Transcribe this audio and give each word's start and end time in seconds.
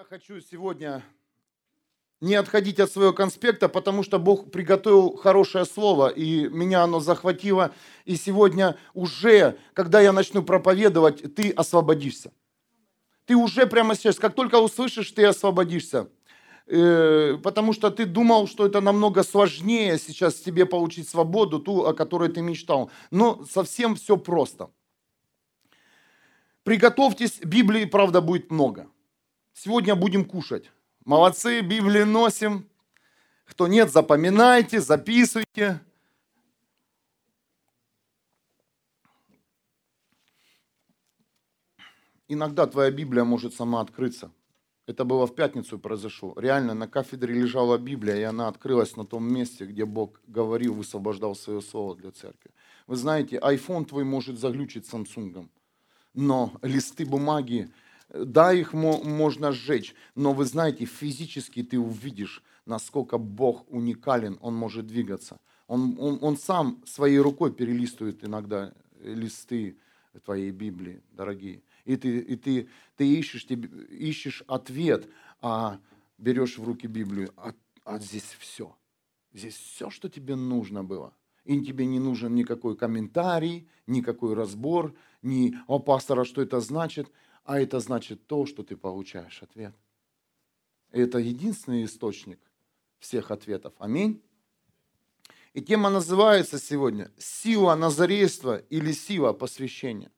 Я 0.00 0.04
хочу 0.04 0.40
сегодня 0.40 1.04
не 2.22 2.34
отходить 2.34 2.80
от 2.80 2.90
своего 2.90 3.12
конспекта, 3.12 3.68
потому 3.68 4.02
что 4.02 4.18
Бог 4.18 4.50
приготовил 4.50 5.14
хорошее 5.14 5.66
слово, 5.66 6.08
и 6.08 6.48
меня 6.48 6.84
оно 6.84 7.00
захватило. 7.00 7.74
И 8.06 8.16
сегодня 8.16 8.78
уже, 8.94 9.58
когда 9.74 10.00
я 10.00 10.14
начну 10.14 10.42
проповедовать, 10.42 11.34
ты 11.34 11.50
освободишься. 11.50 12.32
Ты 13.26 13.36
уже 13.36 13.66
прямо 13.66 13.94
сейчас, 13.94 14.18
как 14.18 14.34
только 14.34 14.54
услышишь, 14.54 15.10
ты 15.10 15.26
освободишься. 15.26 16.08
Э, 16.66 17.36
потому 17.42 17.74
что 17.74 17.90
ты 17.90 18.06
думал, 18.06 18.48
что 18.48 18.64
это 18.64 18.80
намного 18.80 19.22
сложнее 19.22 19.98
сейчас 19.98 20.36
тебе 20.36 20.64
получить 20.64 21.10
свободу, 21.10 21.58
ту, 21.58 21.84
о 21.84 21.92
которой 21.92 22.30
ты 22.30 22.40
мечтал. 22.40 22.90
Но 23.10 23.44
совсем 23.44 23.96
все 23.96 24.16
просто. 24.16 24.70
Приготовьтесь, 26.62 27.38
Библии, 27.40 27.84
правда, 27.84 28.22
будет 28.22 28.50
много. 28.50 28.86
Сегодня 29.52 29.94
будем 29.94 30.24
кушать. 30.24 30.70
Молодцы, 31.04 31.60
Библии 31.60 32.02
носим. 32.02 32.68
Кто 33.44 33.66
нет, 33.66 33.90
запоминайте, 33.90 34.80
записывайте. 34.80 35.80
Иногда 42.28 42.66
твоя 42.66 42.92
Библия 42.92 43.24
может 43.24 43.54
сама 43.54 43.80
открыться. 43.80 44.30
Это 44.86 45.04
было 45.04 45.26
в 45.26 45.34
пятницу 45.34 45.78
произошло. 45.78 46.32
Реально 46.36 46.74
на 46.74 46.88
кафедре 46.88 47.34
лежала 47.34 47.76
Библия, 47.76 48.16
и 48.16 48.22
она 48.22 48.48
открылась 48.48 48.96
на 48.96 49.04
том 49.04 49.24
месте, 49.24 49.66
где 49.66 49.84
Бог 49.84 50.20
говорил, 50.26 50.74
высвобождал 50.74 51.34
свое 51.34 51.60
слово 51.60 51.96
для 51.96 52.12
церкви. 52.12 52.50
Вы 52.86 52.96
знаете, 52.96 53.36
iPhone 53.38 53.84
твой 53.84 54.04
может 54.04 54.38
заглючить 54.38 54.88
Samsung, 54.92 55.48
но 56.14 56.52
листы 56.62 57.04
бумаги 57.04 57.70
да, 58.12 58.52
их 58.52 58.72
можно 58.72 59.52
сжечь, 59.52 59.94
но 60.14 60.32
вы 60.32 60.44
знаете, 60.44 60.84
физически 60.84 61.62
ты 61.62 61.78
увидишь, 61.78 62.42
насколько 62.66 63.18
Бог 63.18 63.64
уникален, 63.68 64.38
Он 64.40 64.54
может 64.54 64.86
двигаться. 64.86 65.40
Он, 65.66 65.96
он, 66.00 66.18
он 66.20 66.36
сам 66.36 66.82
своей 66.84 67.18
рукой 67.18 67.52
перелистывает 67.52 68.24
иногда 68.24 68.74
листы 69.00 69.76
твоей 70.24 70.50
Библии, 70.50 71.00
дорогие. 71.12 71.62
И 71.84 71.96
ты, 71.96 72.18
и 72.18 72.36
ты, 72.36 72.68
ты 72.96 73.06
ищешь, 73.06 73.44
ты 73.44 73.54
ищешь 73.54 74.42
ответ, 74.48 75.08
а 75.40 75.78
берешь 76.18 76.58
в 76.58 76.64
руки 76.64 76.88
Библию, 76.88 77.32
а, 77.36 77.54
а 77.84 77.98
здесь 78.00 78.36
все. 78.38 78.74
Здесь 79.32 79.54
все, 79.54 79.90
что 79.90 80.08
тебе 80.08 80.34
нужно 80.34 80.82
было. 80.82 81.14
И 81.44 81.60
тебе 81.60 81.86
не 81.86 82.00
нужен 82.00 82.34
никакой 82.34 82.76
комментарий, 82.76 83.68
никакой 83.86 84.34
разбор, 84.34 84.94
ни 85.22 85.54
«О, 85.68 85.78
пастора, 85.78 86.24
что 86.24 86.42
это 86.42 86.60
значит?» 86.60 87.10
А 87.50 87.58
это 87.58 87.80
значит 87.80 88.28
то, 88.28 88.46
что 88.46 88.62
ты 88.62 88.76
получаешь 88.76 89.42
ответ. 89.42 89.74
это 90.92 91.18
единственный 91.18 91.84
источник 91.84 92.38
всех 93.00 93.32
ответов. 93.32 93.72
Аминь. 93.78 94.22
И 95.52 95.60
тема 95.60 95.90
называется 95.90 96.60
сегодня 96.60 97.10
«Сила 97.18 97.74
назарейства 97.74 98.58
или 98.70 98.92
сила 98.92 99.32
посвящения». 99.32 100.12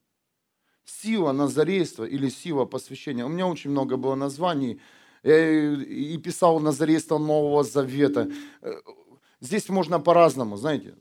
Сила 0.84 1.33
назарейства 1.33 2.05
или 2.05 2.28
сила 2.28 2.66
посвящения. 2.66 3.25
У 3.25 3.30
меня 3.30 3.47
очень 3.47 3.70
много 3.70 3.97
было 3.97 4.14
названий. 4.14 4.78
Я 5.22 5.72
и 5.72 6.19
писал 6.19 6.60
назарейство 6.60 7.16
Нового 7.16 7.64
Завета. 7.64 8.30
Здесь 9.41 9.70
можно 9.70 10.00
по-разному, 10.00 10.58
знаете. 10.58 10.94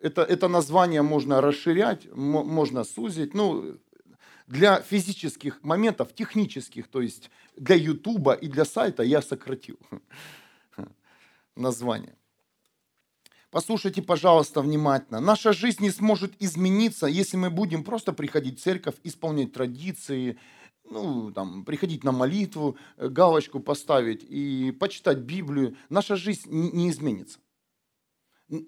Это, 0.00 0.22
это 0.22 0.48
название 0.48 1.02
можно 1.02 1.40
расширять, 1.40 2.12
можно 2.12 2.82
сузить. 2.82 3.34
Ну, 3.34 3.78
для 4.46 4.80
физических 4.80 5.62
моментов, 5.62 6.14
технических, 6.14 6.88
то 6.88 7.00
есть 7.00 7.30
для 7.56 7.76
Ютуба 7.76 8.32
и 8.32 8.48
для 8.48 8.64
сайта 8.64 9.02
я 9.02 9.22
сократил 9.22 9.78
название. 11.56 12.16
Послушайте, 13.50 14.02
пожалуйста, 14.02 14.60
внимательно. 14.62 15.20
Наша 15.20 15.52
жизнь 15.52 15.82
не 15.82 15.90
сможет 15.90 16.34
измениться, 16.40 17.06
если 17.06 17.36
мы 17.36 17.50
будем 17.50 17.84
просто 17.84 18.12
приходить 18.12 18.58
в 18.58 18.62
церковь, 18.62 18.96
исполнять 19.04 19.52
традиции, 19.52 20.38
ну, 20.90 21.30
там, 21.30 21.64
приходить 21.64 22.04
на 22.04 22.12
молитву, 22.12 22.76
э, 22.96 23.08
галочку 23.08 23.60
поставить 23.60 24.24
и 24.28 24.72
почитать 24.72 25.18
Библию. 25.18 25.76
Наша 25.88 26.16
жизнь 26.16 26.50
не 26.50 26.90
изменится 26.90 27.38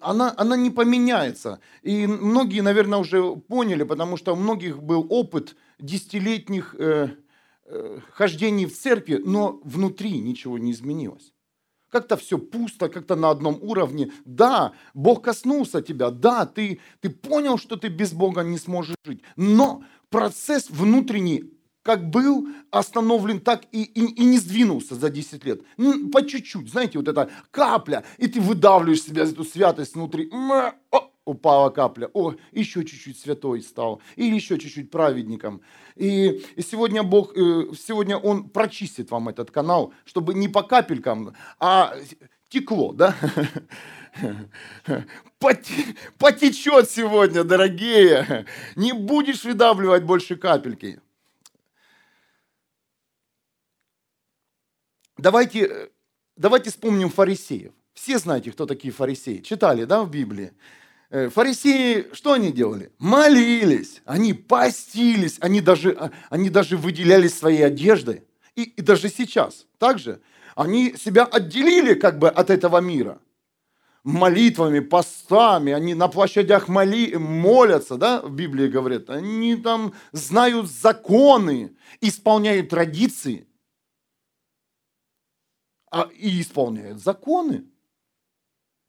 она, 0.01 0.33
она 0.37 0.57
не 0.57 0.69
поменяется. 0.69 1.59
И 1.81 2.07
многие, 2.07 2.61
наверное, 2.61 2.99
уже 2.99 3.35
поняли, 3.35 3.83
потому 3.83 4.17
что 4.17 4.33
у 4.33 4.35
многих 4.35 4.81
был 4.81 5.05
опыт 5.09 5.55
десятилетних 5.79 6.75
э, 6.77 7.09
э, 7.65 7.99
хождений 8.11 8.65
в 8.65 8.77
церкви, 8.77 9.21
но 9.23 9.59
внутри 9.63 10.19
ничего 10.19 10.57
не 10.57 10.71
изменилось. 10.71 11.33
Как-то 11.89 12.17
все 12.17 12.37
пусто, 12.37 12.89
как-то 12.89 13.15
на 13.15 13.29
одном 13.29 13.59
уровне. 13.61 14.11
Да, 14.25 14.73
Бог 14.93 15.23
коснулся 15.23 15.81
тебя, 15.81 16.09
да, 16.09 16.45
ты, 16.45 16.79
ты 16.99 17.09
понял, 17.09 17.57
что 17.57 17.77
ты 17.77 17.87
без 17.87 18.11
Бога 18.11 18.41
не 18.41 18.57
сможешь 18.57 18.95
жить, 19.05 19.21
но 19.37 19.83
процесс 20.09 20.69
внутренний 20.69 21.56
как 21.87 22.09
был 22.09 22.49
остановлен, 22.69 23.39
так 23.39 23.63
и, 23.71 23.81
и, 23.81 24.01
и 24.01 24.25
не 24.25 24.39
сдвинулся 24.39 24.95
за 24.95 25.09
10 25.09 25.45
лет. 25.45 25.61
Ну, 25.77 26.09
по 26.09 26.21
чуть-чуть, 26.21 26.69
знаете, 26.69 26.97
вот 26.97 27.07
эта 27.07 27.29
капля, 27.49 28.03
и 28.17 28.27
ты 28.27 28.41
выдавливаешь 28.41 29.03
себя 29.03 29.23
эту 29.23 29.45
святость 29.45 29.95
внутри. 29.95 30.29
О, 30.33 30.73
упала 31.23 31.69
капля. 31.69 32.09
О, 32.13 32.33
еще 32.51 32.83
чуть-чуть 32.83 33.17
святой 33.17 33.61
стал. 33.61 34.01
Или 34.17 34.35
еще 34.35 34.57
чуть-чуть 34.59 34.91
праведником. 34.91 35.61
И, 35.95 36.43
и 36.57 36.61
сегодня 36.61 37.03
Бог, 37.03 37.31
э, 37.37 37.71
сегодня 37.79 38.17
Он 38.17 38.49
прочистит 38.49 39.09
вам 39.09 39.29
этот 39.29 39.49
канал, 39.49 39.93
чтобы 40.03 40.33
не 40.33 40.49
по 40.49 40.63
капелькам, 40.63 41.35
а 41.57 41.93
текло, 42.49 42.91
да? 42.91 43.15
Потечет 45.39 46.89
сегодня, 46.89 47.45
дорогие. 47.45 48.45
Не 48.75 48.91
будешь 48.91 49.45
выдавливать 49.45 50.03
больше 50.03 50.35
капельки. 50.35 50.99
Давайте, 55.17 55.65
э, 55.65 55.87
давайте 56.35 56.69
вспомним 56.69 57.09
фарисеев. 57.09 57.73
Все 57.93 58.19
знаете, 58.19 58.51
кто 58.51 58.65
такие 58.65 58.93
фарисеи. 58.93 59.37
Читали, 59.37 59.85
да, 59.85 60.03
в 60.03 60.09
Библии? 60.09 60.53
Э, 61.09 61.29
фарисеи, 61.29 62.07
что 62.13 62.33
они 62.33 62.51
делали? 62.51 62.91
Молились, 62.99 64.01
они 64.05 64.33
постились, 64.33 65.37
они 65.39 65.61
даже, 65.61 65.91
а, 65.91 66.11
они 66.29 66.49
даже 66.49 66.77
выделялись 66.77 67.37
своей 67.37 67.65
одеждой. 67.65 68.23
И, 68.55 68.63
и 68.63 68.81
даже 68.81 69.09
сейчас 69.09 69.65
также 69.77 70.19
они 70.55 70.95
себя 70.97 71.23
отделили 71.23 71.93
как 71.93 72.17
бы 72.17 72.29
от 72.29 72.49
этого 72.49 72.79
мира. 72.79 73.19
Молитвами, 74.03 74.79
постами, 74.79 75.71
они 75.71 75.93
на 75.93 76.07
площадях 76.07 76.67
моли, 76.67 77.15
молятся, 77.15 77.97
да, 77.97 78.21
в 78.21 78.31
Библии 78.31 78.67
говорят, 78.67 79.09
они 79.09 79.55
там 79.57 79.93
знают 80.13 80.71
законы, 80.71 81.75
исполняют 82.01 82.69
традиции 82.69 83.47
и 86.17 86.41
исполняет 86.41 86.99
законы. 86.99 87.65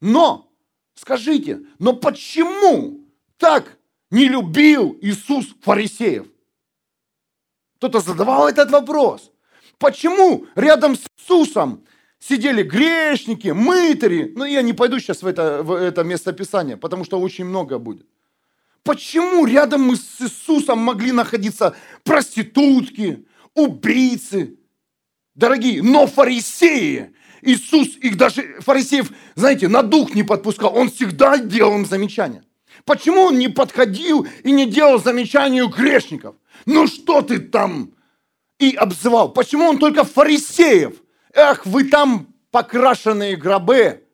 Но, 0.01 0.51
скажите, 0.95 1.61
но 1.77 1.93
почему 1.93 3.05
так 3.37 3.77
не 4.11 4.27
любил 4.27 4.97
Иисус 5.01 5.47
фарисеев? 5.61 6.27
Кто-то 7.77 8.01
задавал 8.01 8.47
этот 8.47 8.71
вопрос. 8.71 9.31
Почему 9.77 10.45
рядом 10.55 10.95
с 10.95 11.05
Иисусом 11.17 11.85
сидели 12.19 12.63
грешники, 12.63 13.47
мытари? 13.47 14.33
Ну, 14.35 14.43
я 14.43 14.61
не 14.61 14.73
пойду 14.73 14.99
сейчас 14.99 15.23
в 15.23 15.27
это, 15.27 15.63
в 15.63 15.71
это 15.71 16.03
местописание, 16.03 16.75
потому 16.75 17.05
что 17.05 17.19
очень 17.19 17.45
много 17.45 17.79
будет. 17.79 18.05
Почему 18.83 19.45
рядом 19.45 19.95
с 19.95 20.21
Иисусом 20.21 20.79
могли 20.79 21.13
находиться 21.13 21.75
проститутки, 22.03 23.25
убийцы, 23.53 24.58
Дорогие, 25.39 25.81
но 25.81 26.05
фарисеи, 26.05 27.15
Иисус 27.41 27.95
их 27.95 28.17
даже, 28.17 28.59
фарисеев, 28.59 29.09
знаете, 29.35 29.69
на 29.69 29.83
дух 29.83 30.13
не 30.13 30.23
подпускал. 30.23 30.75
Он 30.75 30.91
всегда 30.91 31.37
делал 31.37 31.75
им 31.75 31.85
замечания. 31.85 32.43
Почему 32.83 33.21
он 33.21 33.39
не 33.39 33.47
подходил 33.47 34.27
и 34.43 34.51
не 34.51 34.69
делал 34.69 34.99
замечания 34.99 35.63
у 35.63 35.69
грешников? 35.69 36.35
Ну 36.65 36.87
что 36.87 37.21
ты 37.21 37.39
там? 37.39 37.93
И 38.57 38.75
обзывал. 38.75 39.31
Почему 39.31 39.63
он 39.69 39.77
только 39.77 40.03
фарисеев? 40.03 41.01
Эх, 41.33 41.65
вы 41.65 41.85
там 41.85 42.35
покрашенные 42.51 43.37
гробы. 43.37 44.05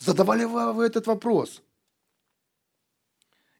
Задавали 0.00 0.44
вы 0.44 0.84
этот 0.84 1.06
вопрос. 1.06 1.62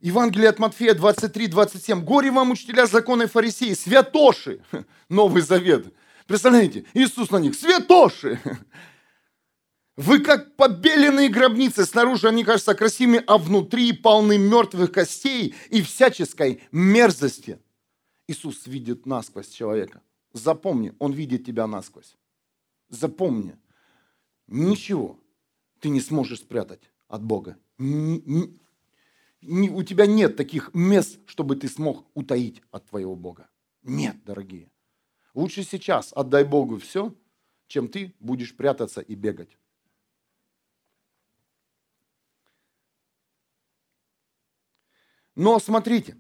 Евангелие 0.01 0.49
от 0.49 0.59
Матфея 0.59 0.95
23, 0.95 1.49
27. 1.49 2.05
Горе 2.05 2.31
вам, 2.31 2.51
учителя 2.53 2.87
закона 2.87 3.25
и 3.25 3.27
фарисеи, 3.27 3.75
святоши. 3.75 4.63
Новый 5.11 5.43
Завет. 5.43 5.93
Представляете, 6.27 6.87
Иисус 6.95 7.31
на 7.31 7.37
них, 7.37 7.55
святоши. 7.55 8.41
Вы 9.97 10.21
как 10.21 10.57
побеленные 10.57 11.29
гробницы, 11.29 11.85
снаружи 11.85 12.29
они 12.29 12.45
кажутся 12.45 12.75
красивыми, 12.75 13.23
а 13.27 13.37
внутри 13.37 13.93
полны 13.93 14.39
мертвых 14.39 14.91
костей 14.91 15.55
и 15.69 15.83
всяческой 15.83 16.63
мерзости. 16.73 17.61
Иисус 18.27 18.67
видит 18.67 19.05
насквозь 19.05 19.49
человека. 19.49 20.01
Запомни, 20.33 20.95
Он 20.99 21.13
видит 21.13 21.45
тебя 21.45 21.67
насквозь. 21.67 22.17
Запомни, 22.89 23.57
ничего 24.47 25.19
ты 25.81 25.91
не 25.91 26.01
сможешь 26.01 26.41
спрятать 26.41 26.91
от 27.09 27.23
Бога. 27.23 27.59
У 29.43 29.83
тебя 29.83 30.07
нет 30.07 30.37
таких 30.37 30.75
мест, 30.75 31.19
чтобы 31.27 31.57
ты 31.57 31.69
смог 31.69 32.07
утаить 32.15 32.63
от 32.71 32.87
твоего 32.87 33.17
Бога. 33.17 33.49
Нет, 33.83 34.23
дорогие. 34.25 34.71
Лучше 35.35 35.63
сейчас 35.63 36.13
отдай 36.15 36.45
Богу 36.45 36.79
все, 36.79 37.15
чем 37.67 37.89
ты 37.89 38.15
будешь 38.21 38.57
прятаться 38.57 39.01
и 39.01 39.15
бегать. 39.15 39.57
Но 45.37 45.59
смотрите, 45.59 46.19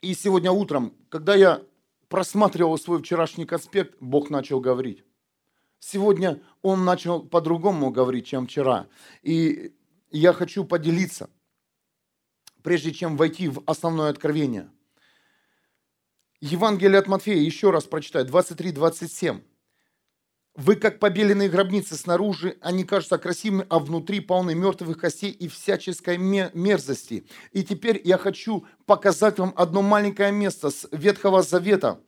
и 0.00 0.14
сегодня 0.14 0.50
утром, 0.50 0.94
когда 1.10 1.34
я 1.34 1.62
просматривал 2.08 2.78
свой 2.78 3.02
вчерашний 3.02 3.44
конспект, 3.44 3.96
Бог 4.00 4.30
начал 4.30 4.60
говорить. 4.60 5.04
Сегодня 5.78 6.40
Он 6.62 6.84
начал 6.84 7.22
по-другому 7.22 7.90
говорить, 7.90 8.26
чем 8.26 8.46
вчера. 8.46 8.88
И 9.22 9.74
я 10.10 10.32
хочу 10.32 10.64
поделиться, 10.64 11.28
прежде 12.66 12.92
чем 12.92 13.16
войти 13.16 13.46
в 13.46 13.62
основное 13.66 14.10
откровение. 14.10 14.68
Евангелие 16.40 16.98
от 16.98 17.06
Матфея, 17.06 17.36
еще 17.36 17.70
раз 17.70 17.84
прочитаю, 17.84 18.26
23-27. 18.26 19.40
Вы 20.56 20.74
как 20.74 20.98
побеленные 20.98 21.48
гробницы 21.48 21.94
снаружи, 21.94 22.58
они 22.60 22.82
кажутся 22.82 23.18
красивыми, 23.18 23.66
а 23.68 23.78
внутри 23.78 24.18
полны 24.18 24.56
мертвых 24.56 24.98
костей 24.98 25.30
и 25.30 25.46
всяческой 25.46 26.18
мерзости. 26.18 27.28
И 27.52 27.62
теперь 27.62 28.00
я 28.02 28.18
хочу 28.18 28.66
показать 28.84 29.38
вам 29.38 29.52
одно 29.54 29.82
маленькое 29.82 30.32
место 30.32 30.70
с 30.70 30.88
Ветхого 30.90 31.42
Завета. 31.42 32.00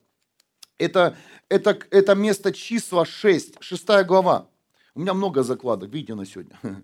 Это, 0.77 1.15
это, 1.47 1.79
это 1.89 2.15
место 2.15 2.51
числа 2.51 3.05
6, 3.05 3.63
6 3.63 3.87
глава. 4.05 4.49
У 4.95 5.01
меня 5.01 5.13
много 5.13 5.43
закладок, 5.43 5.91
видите, 5.91 6.15
на 6.15 6.25
сегодня. 6.25 6.59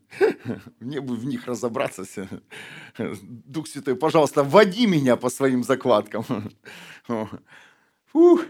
Мне 0.79 1.01
бы 1.01 1.15
в 1.15 1.25
них 1.25 1.47
разобраться. 1.47 2.03
Дух 2.97 3.67
Святой, 3.67 3.95
пожалуйста, 3.95 4.43
вводи 4.43 4.85
меня 4.85 5.15
по 5.15 5.29
своим 5.29 5.63
закладкам. 5.63 6.23
Фух. 8.05 8.45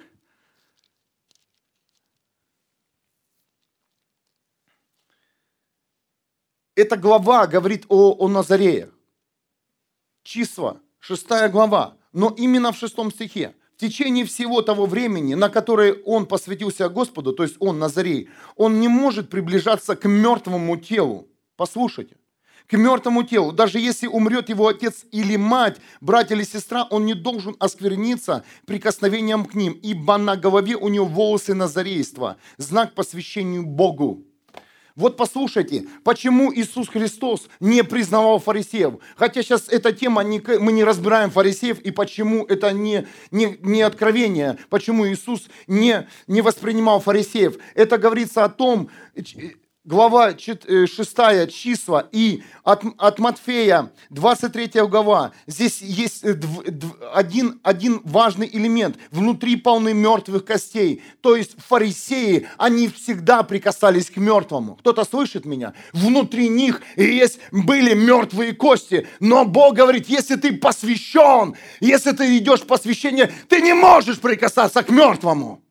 Эта 6.76 6.98
глава 6.98 7.48
говорит 7.48 7.86
о, 7.88 8.12
о 8.12 8.28
Назарее. 8.28 8.92
Числа, 10.24 10.82
шестая 11.00 11.48
глава. 11.48 11.98
Но 12.12 12.30
именно 12.38 12.74
в 12.74 12.78
шестом 12.78 13.12
стихе. 13.12 13.56
В 13.76 13.82
течение 13.82 14.24
всего 14.24 14.62
того 14.62 14.86
времени, 14.86 15.34
на 15.34 15.50
которое 15.50 15.94
он 16.06 16.28
посвятился 16.28 16.88
Господу, 16.88 17.34
то 17.34 17.44
есть 17.44 17.56
он, 17.60 17.78
Назарей, 17.78 18.30
он 18.56 18.80
не 18.80 18.88
может 18.88 19.30
приближаться 19.30 19.98
к 19.98 20.08
мертвому 20.08 20.78
телу. 20.78 21.28
Послушайте 21.58 22.16
к 22.68 22.78
мертвому 22.78 23.24
телу. 23.24 23.52
Даже 23.52 23.80
если 23.80 24.08
умрет 24.08 24.50
его 24.50 24.68
отец 24.68 25.06
или 25.12 25.36
мать, 25.36 25.78
брат 26.02 26.32
или 26.32 26.44
сестра, 26.44 26.88
он 26.90 27.06
не 27.06 27.14
должен 27.14 27.56
оскверниться 27.60 28.44
прикосновением 28.66 29.46
к 29.46 29.54
ним, 29.56 29.74
ибо 29.74 30.18
на 30.18 30.36
голове 30.36 30.76
у 30.76 30.88
него 30.88 31.06
волосы 31.06 31.54
назарейства, 31.54 32.38
знак 32.58 32.96
посвящению 32.96 33.66
Богу. 33.66 34.24
Вот 34.96 35.18
послушайте, 35.18 35.88
почему 36.06 36.54
Иисус 36.54 36.88
Христос 36.88 37.50
не 37.60 37.84
признавал 37.84 38.40
фарисеев. 38.40 38.94
Хотя 39.18 39.44
сейчас 39.44 39.68
эта 39.68 39.92
тема, 39.92 40.24
мы 40.24 40.72
не 40.72 40.86
разбираем 40.86 41.32
фарисеев, 41.32 41.82
и 41.82 41.92
почему 41.92 42.46
это 42.46 42.72
не, 42.72 43.06
не, 43.30 43.58
не 43.62 43.82
откровение, 43.82 44.58
почему 44.70 45.06
Иисус 45.06 45.50
не, 45.68 46.08
не 46.28 46.42
воспринимал 46.42 47.02
фарисеев. 47.02 47.58
Это 47.74 47.98
говорится 47.98 48.46
о 48.46 48.50
том, 48.50 48.90
глава 49.86 50.32
6 50.38 50.66
э, 50.68 51.48
числа 51.48 52.10
и 52.12 52.44
от, 52.64 52.84
от 52.98 53.20
Матфея 53.20 53.92
23 54.10 54.82
глава. 54.88 55.32
Здесь 55.48 55.82
есть 55.82 56.24
э, 56.24 56.36
один, 57.14 57.60
один 57.64 58.02
важный 58.04 58.50
элемент. 58.52 58.98
Внутри 59.12 59.56
полны 59.56 59.94
мертвых 59.94 60.44
костей. 60.44 61.04
То 61.22 61.36
есть 61.36 61.56
фарисеи, 61.58 62.48
они 62.58 62.88
всегда 62.88 63.44
прикасались 63.44 64.10
к 64.10 64.18
мертвому. 64.18 64.76
Кто-то 64.76 65.06
слышит 65.06 65.46
меня? 65.46 65.74
Внутри 65.94 66.50
них 66.50 66.82
есть, 66.96 67.40
были 67.52 67.94
мертвые 67.94 68.54
кости. 68.54 69.08
Но 69.20 69.46
Бог 69.46 69.76
говорит, 69.76 70.10
если 70.10 70.36
ты 70.36 70.54
посвящен, 70.54 71.56
если 71.80 72.12
ты 72.12 72.38
идешь 72.38 72.64
посвящение, 72.64 73.32
ты 73.48 73.62
не 73.62 73.74
можешь 73.74 74.20
прикасаться 74.20 74.82
к 74.82 74.90
мертвому. 74.90 75.62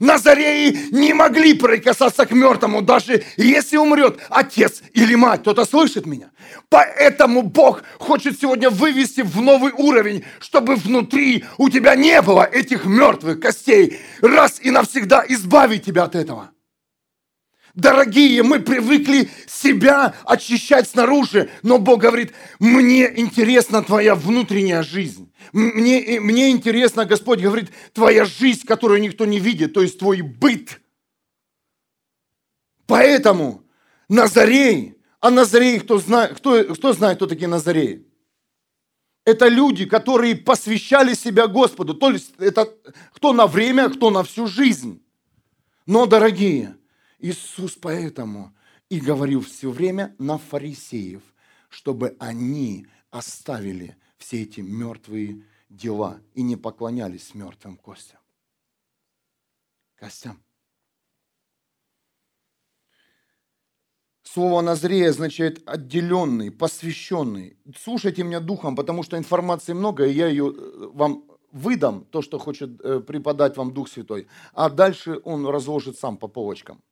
Назареи 0.00 0.88
не 0.92 1.12
могли 1.14 1.54
прикасаться 1.54 2.26
к 2.26 2.32
мертвому, 2.32 2.82
даже 2.82 3.24
если 3.36 3.76
умрет 3.76 4.18
отец 4.28 4.82
или 4.92 5.14
мать. 5.14 5.40
Кто-то 5.42 5.64
слышит 5.64 6.06
меня? 6.06 6.30
Поэтому 6.68 7.42
Бог 7.42 7.82
хочет 7.98 8.40
сегодня 8.40 8.70
вывести 8.70 9.20
в 9.20 9.40
новый 9.40 9.72
уровень, 9.72 10.24
чтобы 10.40 10.76
внутри 10.76 11.44
у 11.58 11.68
тебя 11.68 11.94
не 11.94 12.20
было 12.22 12.44
этих 12.44 12.84
мертвых 12.84 13.40
костей. 13.40 13.98
Раз 14.20 14.60
и 14.60 14.70
навсегда 14.70 15.24
избавить 15.28 15.84
тебя 15.84 16.04
от 16.04 16.14
этого. 16.14 16.53
Дорогие, 17.74 18.44
мы 18.44 18.60
привыкли 18.60 19.28
себя 19.48 20.14
очищать 20.24 20.88
снаружи, 20.88 21.50
но 21.64 21.78
Бог 21.78 22.02
говорит, 22.02 22.32
мне 22.60 23.12
интересна 23.18 23.82
твоя 23.82 24.14
внутренняя 24.14 24.84
жизнь. 24.84 25.32
Мне, 25.52 26.20
мне 26.20 26.50
интересно, 26.50 27.04
Господь 27.04 27.40
говорит, 27.40 27.70
твоя 27.92 28.26
жизнь, 28.26 28.64
которую 28.64 29.00
никто 29.00 29.24
не 29.24 29.40
видит, 29.40 29.72
то 29.72 29.82
есть 29.82 29.98
твой 29.98 30.20
быт. 30.20 30.80
Поэтому 32.86 33.64
Назарей, 34.08 34.96
а 35.18 35.30
Назарей, 35.30 35.80
кто 35.80 35.98
знает, 35.98 36.36
кто, 36.36 36.62
кто 36.74 36.92
знает, 36.92 37.16
кто 37.16 37.26
такие 37.26 37.48
Назареи? 37.48 38.06
Это 39.24 39.48
люди, 39.48 39.84
которые 39.84 40.36
посвящали 40.36 41.14
себя 41.14 41.48
Господу. 41.48 41.94
То 41.94 42.10
есть 42.10 42.34
это 42.38 42.72
кто 43.12 43.32
на 43.32 43.48
время, 43.48 43.88
кто 43.88 44.10
на 44.10 44.22
всю 44.22 44.46
жизнь. 44.46 45.02
Но, 45.86 46.06
дорогие, 46.06 46.76
Иисус 47.24 47.78
поэтому 47.80 48.54
и 48.90 49.00
говорил 49.00 49.40
все 49.40 49.70
время 49.70 50.14
на 50.18 50.36
фарисеев, 50.36 51.22
чтобы 51.70 52.16
они 52.18 52.86
оставили 53.10 53.96
все 54.18 54.42
эти 54.42 54.60
мертвые 54.60 55.42
дела 55.70 56.20
и 56.34 56.42
не 56.42 56.56
поклонялись 56.56 57.34
мертвым 57.34 57.78
костям. 57.78 58.20
Костям. 59.94 60.44
Слово 64.22 64.60
«назрея» 64.60 65.08
означает 65.08 65.66
отделенный, 65.66 66.50
посвященный. 66.50 67.56
Слушайте 67.74 68.22
меня 68.22 68.40
духом, 68.40 68.76
потому 68.76 69.02
что 69.02 69.16
информации 69.16 69.72
много, 69.72 70.04
и 70.04 70.12
я 70.12 70.26
ее 70.26 70.52
э, 70.54 70.90
вам 70.92 71.24
выдам, 71.52 72.04
то, 72.04 72.20
что 72.20 72.38
хочет 72.38 72.78
э, 72.82 73.00
преподать 73.00 73.56
вам 73.56 73.72
Дух 73.72 73.88
Святой. 73.88 74.26
А 74.52 74.68
дальше 74.68 75.22
он 75.24 75.46
разложит 75.46 75.98
сам 75.98 76.18
по 76.18 76.28
полочкам. 76.28 76.82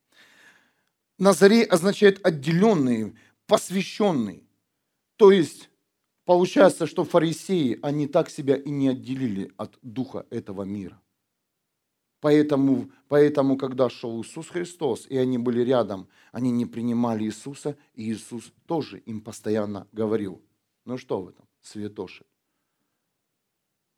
Назарей 1.17 1.63
означает 1.63 2.25
отделенный, 2.25 3.15
посвященный. 3.45 4.47
То 5.15 5.31
есть 5.31 5.69
получается, 6.25 6.87
что 6.87 7.03
фарисеи, 7.03 7.79
они 7.81 8.07
так 8.07 8.29
себя 8.29 8.55
и 8.55 8.69
не 8.69 8.89
отделили 8.89 9.51
от 9.57 9.77
духа 9.81 10.25
этого 10.29 10.63
мира. 10.63 10.99
Поэтому, 12.19 12.89
поэтому, 13.09 13.57
когда 13.57 13.89
шел 13.89 14.21
Иисус 14.21 14.47
Христос, 14.47 15.07
и 15.07 15.17
они 15.17 15.37
были 15.37 15.59
рядом, 15.59 16.07
они 16.31 16.51
не 16.51 16.65
принимали 16.65 17.25
Иисуса, 17.25 17.77
и 17.93 18.13
Иисус 18.13 18.53
тоже 18.65 18.99
им 18.99 19.19
постоянно 19.19 19.89
говорил, 19.91 20.41
ну 20.85 20.97
что 20.97 21.21
в 21.21 21.27
этом, 21.27 21.45
святоши, 21.59 22.25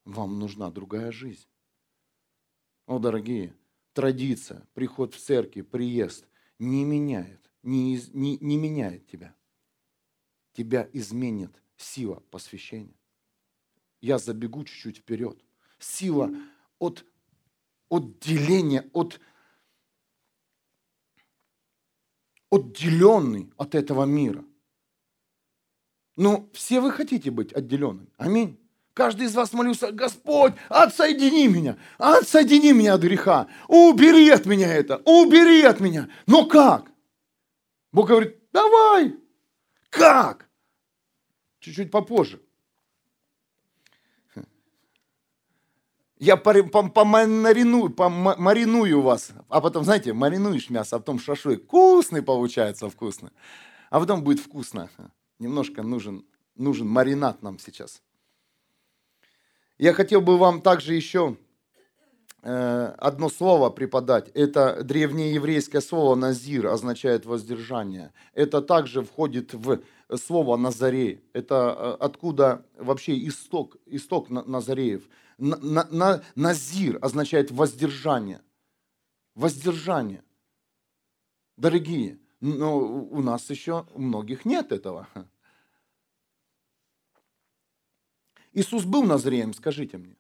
вам 0.06 0.40
нужна 0.40 0.72
другая 0.72 1.12
жизнь. 1.12 1.48
О, 2.88 2.98
дорогие, 2.98 3.56
традиция, 3.94 4.68
приход 4.74 5.14
в 5.14 5.20
церковь, 5.20 5.68
приезд, 5.68 6.26
не 6.60 6.84
меняет, 6.84 7.52
не, 7.64 7.96
из, 7.96 8.14
не, 8.14 8.38
не 8.38 8.58
меняет 8.58 9.08
тебя. 9.08 9.36
Тебя 10.54 10.90
изменит 10.94 11.62
сила 11.78 12.22
посвящения. 12.32 12.96
Я 14.02 14.18
забегу 14.18 14.64
чуть-чуть 14.64 14.98
вперед. 15.00 15.44
Сила 15.80 16.32
от 16.80 17.06
отделения, 17.90 18.90
от 18.94 19.20
отделенный 22.50 23.52
от 23.58 23.76
этого 23.76 24.06
мира. 24.06 24.46
Но 26.16 26.50
все 26.54 26.80
вы 26.80 26.92
хотите 26.92 27.32
быть 27.32 27.52
отделенными. 27.52 28.10
Аминь. 28.18 28.65
Каждый 28.96 29.26
из 29.26 29.36
вас 29.36 29.52
молился, 29.52 29.92
Господь, 29.92 30.54
отсоедини 30.70 31.48
меня, 31.48 31.78
отсоедини 31.98 32.72
меня 32.72 32.94
от 32.94 33.02
греха, 33.02 33.48
убери 33.68 34.30
от 34.30 34.46
меня 34.46 34.74
это, 34.74 35.02
убери 35.04 35.64
от 35.64 35.82
меня. 35.82 36.10
Но 36.28 36.46
как? 36.46 36.90
Бог 37.92 38.08
говорит, 38.08 38.38
давай. 38.54 39.18
Как? 39.90 40.48
Чуть-чуть 41.60 41.92
попозже. 41.92 42.42
Я 46.18 46.38
помариную, 46.38 47.90
помариную 47.90 49.02
вас. 49.02 49.34
А 49.50 49.60
потом, 49.60 49.84
знаете, 49.84 50.14
маринуешь 50.14 50.70
мясо, 50.70 50.96
а 50.96 51.00
потом 51.00 51.20
шашлык. 51.20 51.66
Вкусный 51.66 52.22
получается, 52.22 52.90
вкусно. 52.90 53.34
А 53.90 54.00
потом 54.00 54.24
будет 54.24 54.40
вкусно. 54.40 54.90
Немножко 55.38 55.84
нужен, 55.84 56.26
нужен 56.56 56.88
маринад 56.88 57.42
нам 57.42 57.60
сейчас. 57.60 58.02
Я 59.78 59.94
хотел 59.94 60.22
бы 60.22 60.38
вам 60.38 60.62
также 60.62 60.94
еще 60.94 61.36
э, 62.42 62.96
одно 62.98 63.28
слово 63.28 63.70
преподать. 63.70 64.30
Это 64.34 64.84
древнееврейское 64.84 65.82
слово 65.82 66.16
«назир» 66.16 66.68
означает 66.68 67.26
«воздержание». 67.26 68.14
Это 68.34 68.62
также 68.62 69.04
входит 69.04 69.54
в 69.54 69.82
слово 70.16 70.56
«назарей». 70.56 71.26
Это 71.34 71.76
э, 71.78 71.98
откуда 72.00 72.66
вообще 72.78 73.18
исток, 73.28 73.76
исток 73.86 74.30
Назареев. 74.30 75.10
На, 75.38 75.86
на, 75.92 76.24
назир 76.36 76.98
означает 77.02 77.52
«воздержание». 77.52 78.42
Воздержание. 79.36 80.24
Дорогие, 81.58 82.20
но 82.40 82.80
у 82.80 83.22
нас 83.22 83.50
еще 83.50 83.86
у 83.94 84.02
многих 84.02 84.46
нет 84.46 84.72
этого. 84.72 85.10
Иисус 88.56 88.84
был 88.86 89.04
Назреем, 89.04 89.54
скажите 89.54 89.98
мне. 89.98 90.16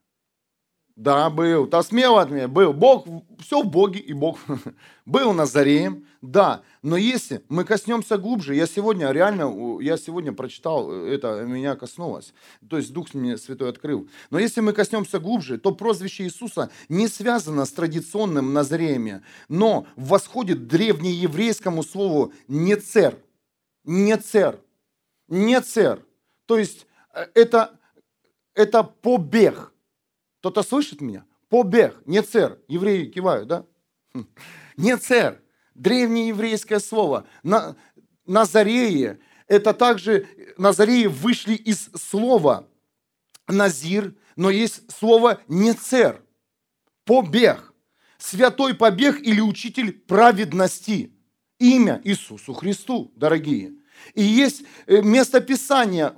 Да, 0.95 1.29
был. 1.29 1.67
Да 1.67 1.83
смело 1.83 2.21
от 2.21 2.31
меня. 2.31 2.47
Был. 2.47 2.71
Бог, 2.71 3.05
все 3.39 3.61
в 3.61 3.67
Боге 3.67 3.99
и 3.99 4.13
Бог. 4.13 4.39
Был 5.05 5.33
Назареем, 5.33 6.07
да. 6.21 6.63
Но 6.81 6.95
если 6.95 7.43
мы 7.49 7.65
коснемся 7.65 8.17
глубже, 8.17 8.55
я 8.55 8.65
сегодня 8.65 9.11
реально, 9.11 9.77
я 9.81 9.97
сегодня 9.97 10.31
прочитал, 10.31 10.89
это 10.89 11.43
меня 11.43 11.75
коснулось. 11.75 12.33
То 12.69 12.77
есть 12.77 12.93
Дух 12.93 13.13
мне 13.13 13.37
Святой 13.37 13.69
открыл. 13.69 14.07
Но 14.29 14.39
если 14.39 14.61
мы 14.61 14.71
коснемся 14.71 15.19
глубже, 15.19 15.57
то 15.57 15.73
прозвище 15.73 16.23
Иисуса 16.23 16.69
не 16.87 17.09
связано 17.09 17.65
с 17.65 17.71
традиционным 17.71 18.53
Назареями, 18.53 19.21
но 19.49 19.87
восходит 19.97 20.67
древнееврейскому 20.67 21.83
слову 21.83 22.31
«нецер». 22.47 23.17
«Нецер». 23.83 24.61
«Нецер». 25.27 26.05
То 26.45 26.57
есть 26.57 26.87
э, 27.13 27.25
это, 27.33 27.77
это 28.55 28.83
побег 28.83 29.71
кто-то 30.45 30.62
слышит 30.62 31.01
меня? 31.01 31.25
Побег, 31.50 32.03
не 32.05 32.21
цер. 32.21 32.59
Евреи 32.67 33.05
кивают, 33.05 33.47
да? 33.47 33.65
Хм. 34.13 34.27
Не 34.77 34.95
цер. 34.95 35.41
Древнее 35.74 36.27
еврейское 36.27 36.79
слово. 36.79 37.25
На, 37.41 37.75
Назареи. 38.27 39.17
Это 39.47 39.74
также, 39.74 40.27
Назареи 40.59 41.07
вышли 41.07 41.55
из 41.55 41.89
слова 42.00 42.67
Назир, 43.47 44.13
но 44.35 44.51
есть 44.51 44.83
слово 44.91 45.41
Нецер. 45.47 46.21
Побег. 47.05 47.74
Святой 48.19 48.75
побег 48.75 49.19
или 49.19 49.41
учитель 49.41 49.93
праведности. 49.93 51.12
Имя 51.57 52.01
Иисусу 52.03 52.53
Христу, 52.53 53.12
дорогие. 53.15 53.74
И 54.13 54.21
есть 54.21 54.62
э, 54.85 55.01
местописание 55.01 56.13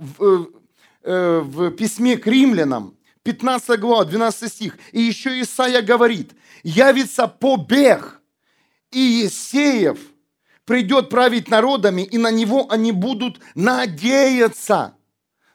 э, 1.08 1.40
в 1.40 1.72
письме 1.72 2.18
к 2.18 2.28
римлянам, 2.28 2.96
15 3.24 3.80
глава, 3.80 4.06
12 4.06 4.52
стих. 4.52 4.78
И 4.92 5.02
еще 5.02 5.42
Исаия 5.42 5.82
говорит, 5.82 6.32
явится 6.64 7.28
побег, 7.28 8.22
и 8.92 9.00
Есеев 9.00 10.00
придет 10.66 11.10
править 11.10 11.50
народами, 11.50 12.02
и 12.02 12.18
на 12.18 12.30
него 12.30 12.68
они 12.70 12.92
будут 12.92 13.40
надеяться. 13.56 14.94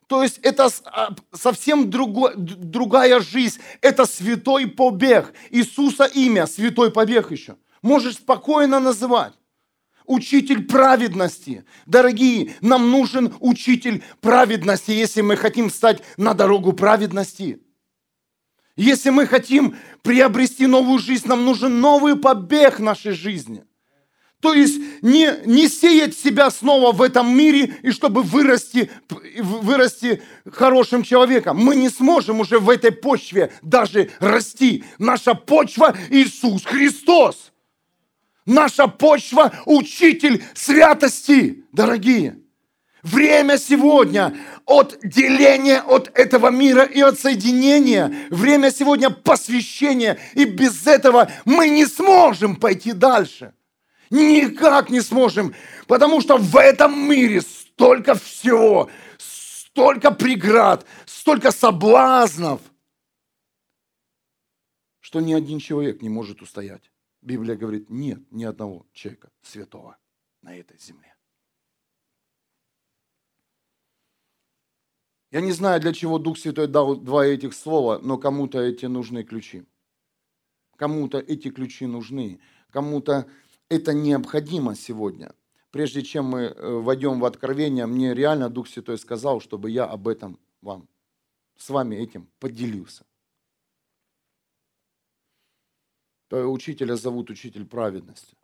То 0.06 0.22
есть 0.22 0.38
это 0.42 0.68
а, 0.84 1.14
совсем 1.32 1.88
другой, 1.90 2.32
другая 2.36 3.20
жизнь. 3.20 3.60
Это 3.80 4.04
святой 4.04 4.66
побег. 4.66 5.32
Иисуса 5.50 6.04
имя, 6.04 6.46
святой 6.46 6.90
побег 6.90 7.30
еще. 7.30 7.56
Можешь 7.82 8.16
спокойно 8.16 8.80
называть. 8.80 9.32
Учитель 10.06 10.64
праведности. 10.64 11.64
Дорогие, 11.86 12.54
нам 12.60 12.90
нужен 12.90 13.34
учитель 13.40 14.02
праведности, 14.20 14.90
если 14.90 15.20
мы 15.20 15.36
хотим 15.36 15.70
стать 15.70 16.02
на 16.16 16.34
дорогу 16.34 16.72
праведности. 16.72 17.60
Если 18.76 19.10
мы 19.10 19.26
хотим 19.26 19.76
приобрести 20.02 20.66
новую 20.66 20.98
жизнь, 20.98 21.28
нам 21.28 21.44
нужен 21.44 21.80
новый 21.80 22.16
побег 22.16 22.78
нашей 22.78 23.12
жизни. 23.12 23.64
То 24.42 24.54
есть 24.54 24.80
не, 25.02 25.30
не 25.46 25.68
сеять 25.68 26.18
себя 26.18 26.50
снова 26.50 26.90
в 26.90 27.00
этом 27.00 27.32
мире, 27.32 27.76
и 27.82 27.92
чтобы 27.92 28.22
вырасти, 28.22 28.90
вырасти 29.38 30.20
хорошим 30.50 31.04
человеком. 31.04 31.58
Мы 31.58 31.76
не 31.76 31.88
сможем 31.88 32.40
уже 32.40 32.58
в 32.58 32.68
этой 32.68 32.90
почве 32.90 33.52
даже 33.62 34.10
расти. 34.18 34.82
Наша 34.98 35.34
почва 35.34 35.96
Иисус 36.10 36.64
Христос. 36.64 37.51
Наша 38.46 38.88
почва– 38.88 39.52
учитель 39.66 40.42
святости, 40.54 41.64
дорогие. 41.72 42.38
Время 43.02 43.58
сегодня 43.58 44.36
от 44.64 44.98
деления 45.02 45.80
от 45.80 46.16
этого 46.16 46.50
мира 46.50 46.84
и 46.84 47.00
от 47.00 47.18
соединения. 47.18 48.28
Время 48.30 48.70
сегодня 48.70 49.10
посвящения. 49.10 50.20
И 50.34 50.44
без 50.44 50.86
этого 50.86 51.30
мы 51.44 51.68
не 51.68 51.86
сможем 51.86 52.56
пойти 52.56 52.92
дальше. 52.92 53.54
Никак 54.10 54.88
не 54.90 55.00
сможем. 55.00 55.54
Потому 55.88 56.20
что 56.20 56.36
в 56.36 56.56
этом 56.56 57.10
мире 57.10 57.40
столько 57.40 58.14
всего, 58.14 58.88
столько 59.18 60.12
преград, 60.12 60.86
столько 61.06 61.50
соблазнов, 61.50 62.60
что 65.00 65.20
ни 65.20 65.32
один 65.32 65.58
человек 65.58 66.02
не 66.02 66.08
может 66.08 66.40
устоять. 66.40 66.91
Библия 67.22 67.56
говорит, 67.56 67.88
нет 67.88 68.20
ни 68.32 68.44
одного 68.44 68.86
человека 68.92 69.30
святого 69.42 69.96
на 70.42 70.56
этой 70.56 70.76
земле. 70.78 71.14
Я 75.30 75.40
не 75.40 75.52
знаю, 75.52 75.80
для 75.80 75.94
чего 75.94 76.18
Дух 76.18 76.36
Святой 76.36 76.66
дал 76.66 76.96
два 76.96 77.24
этих 77.24 77.54
слова, 77.54 77.98
но 78.02 78.18
кому-то 78.18 78.60
эти 78.60 78.84
нужны 78.86 79.22
ключи. 79.22 79.64
Кому-то 80.76 81.18
эти 81.18 81.48
ключи 81.48 81.86
нужны, 81.86 82.40
кому-то 82.70 83.26
это 83.68 83.94
необходимо 83.94 84.74
сегодня. 84.74 85.32
Прежде 85.70 86.02
чем 86.02 86.26
мы 86.26 86.40
э, 86.40 86.70
войдем 86.80 87.20
в 87.20 87.24
откровение, 87.24 87.86
мне 87.86 88.14
реально 88.14 88.50
Дух 88.50 88.68
Святой 88.68 88.98
сказал, 88.98 89.40
чтобы 89.40 89.70
я 89.70 89.84
об 89.86 90.06
этом 90.06 90.38
вам, 90.60 90.86
с 91.56 91.70
вами 91.70 91.96
этим 91.96 92.28
поделился. 92.38 93.06
Учителя 96.32 96.96
зовут 96.96 97.28
учитель 97.28 97.66
праведности, 97.66 98.34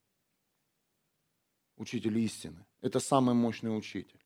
учитель 1.79 2.19
истины. 2.19 2.67
Это 2.83 3.01
самый 3.01 3.35
мощный 3.35 3.75
учитель. 3.75 4.23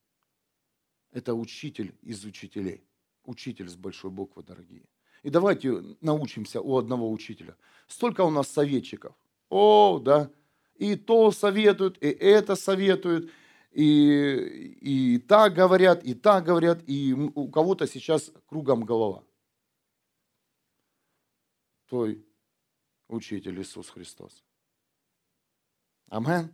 Это 1.11 1.33
учитель 1.33 1.95
из 2.01 2.25
учителей. 2.25 2.85
Учитель 3.23 3.69
с 3.69 3.77
большой 3.77 4.11
буквы, 4.11 4.43
дорогие. 4.43 4.83
И 5.21 5.29
давайте 5.29 5.81
научимся 6.01 6.59
у 6.59 6.75
одного 6.75 7.09
учителя. 7.09 7.55
Столько 7.87 8.25
у 8.25 8.29
нас 8.29 8.49
советчиков. 8.49 9.15
О, 9.49 9.99
да. 9.99 10.29
И 10.75 10.97
то 10.97 11.31
советуют, 11.31 11.97
и 12.03 12.07
это 12.07 12.57
советуют, 12.57 13.31
и, 13.71 14.75
и 14.81 15.19
так 15.19 15.53
говорят, 15.53 16.03
и 16.03 16.13
так 16.13 16.43
говорят, 16.43 16.83
и 16.85 17.13
у 17.13 17.47
кого-то 17.47 17.87
сейчас 17.87 18.29
кругом 18.45 18.83
голова. 18.83 19.23
Твой 21.87 22.25
учитель 23.13 23.59
Иисус 23.61 23.89
Христос. 23.89 24.43
Аминь. 26.09 26.53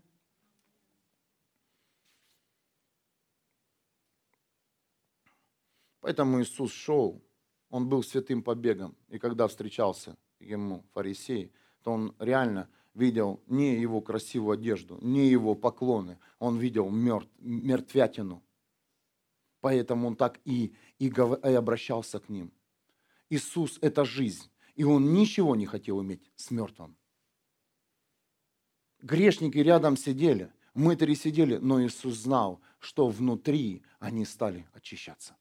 Поэтому 6.02 6.42
Иисус 6.42 6.72
шел, 6.72 7.22
он 7.70 7.90
был 7.90 8.04
святым 8.04 8.42
побегом. 8.42 8.96
И 9.10 9.20
когда 9.20 9.48
встречался 9.48 10.18
ему 10.40 10.86
фарисей, 10.94 11.52
то 11.84 11.92
он 11.92 12.16
реально 12.20 12.70
видел 12.94 13.42
не 13.48 13.80
его 13.80 14.02
красивую 14.02 14.54
одежду, 14.54 14.98
не 15.02 15.28
его 15.28 15.56
поклоны, 15.56 16.18
он 16.40 16.58
видел 16.58 16.90
мертв, 16.90 17.30
мертвятину. 17.40 18.44
Поэтому 19.62 20.08
он 20.08 20.16
так 20.16 20.40
и, 20.46 20.74
и, 21.00 21.08
и 21.08 21.54
обращался 21.54 22.20
к 22.20 22.30
ним. 22.30 22.52
Иисус– 23.30 23.78
это 23.82 24.06
жизнь, 24.06 24.50
и 24.80 24.84
он 24.84 25.14
ничего 25.14 25.56
не 25.56 25.66
хотел 25.66 26.02
иметь 26.02 26.32
с 26.36 26.52
мертвым. 26.52 26.98
Грешники 29.02 29.58
рядом 29.58 29.98
сидели, 29.98 30.52
мытари 30.74 31.14
сидели, 31.14 31.58
но 31.58 31.84
Иисус 31.84 32.16
знал, 32.16 32.62
что 32.80 33.08
внутри 33.10 33.84
они 34.00 34.26
стали 34.26 34.68
очищаться 34.74 35.36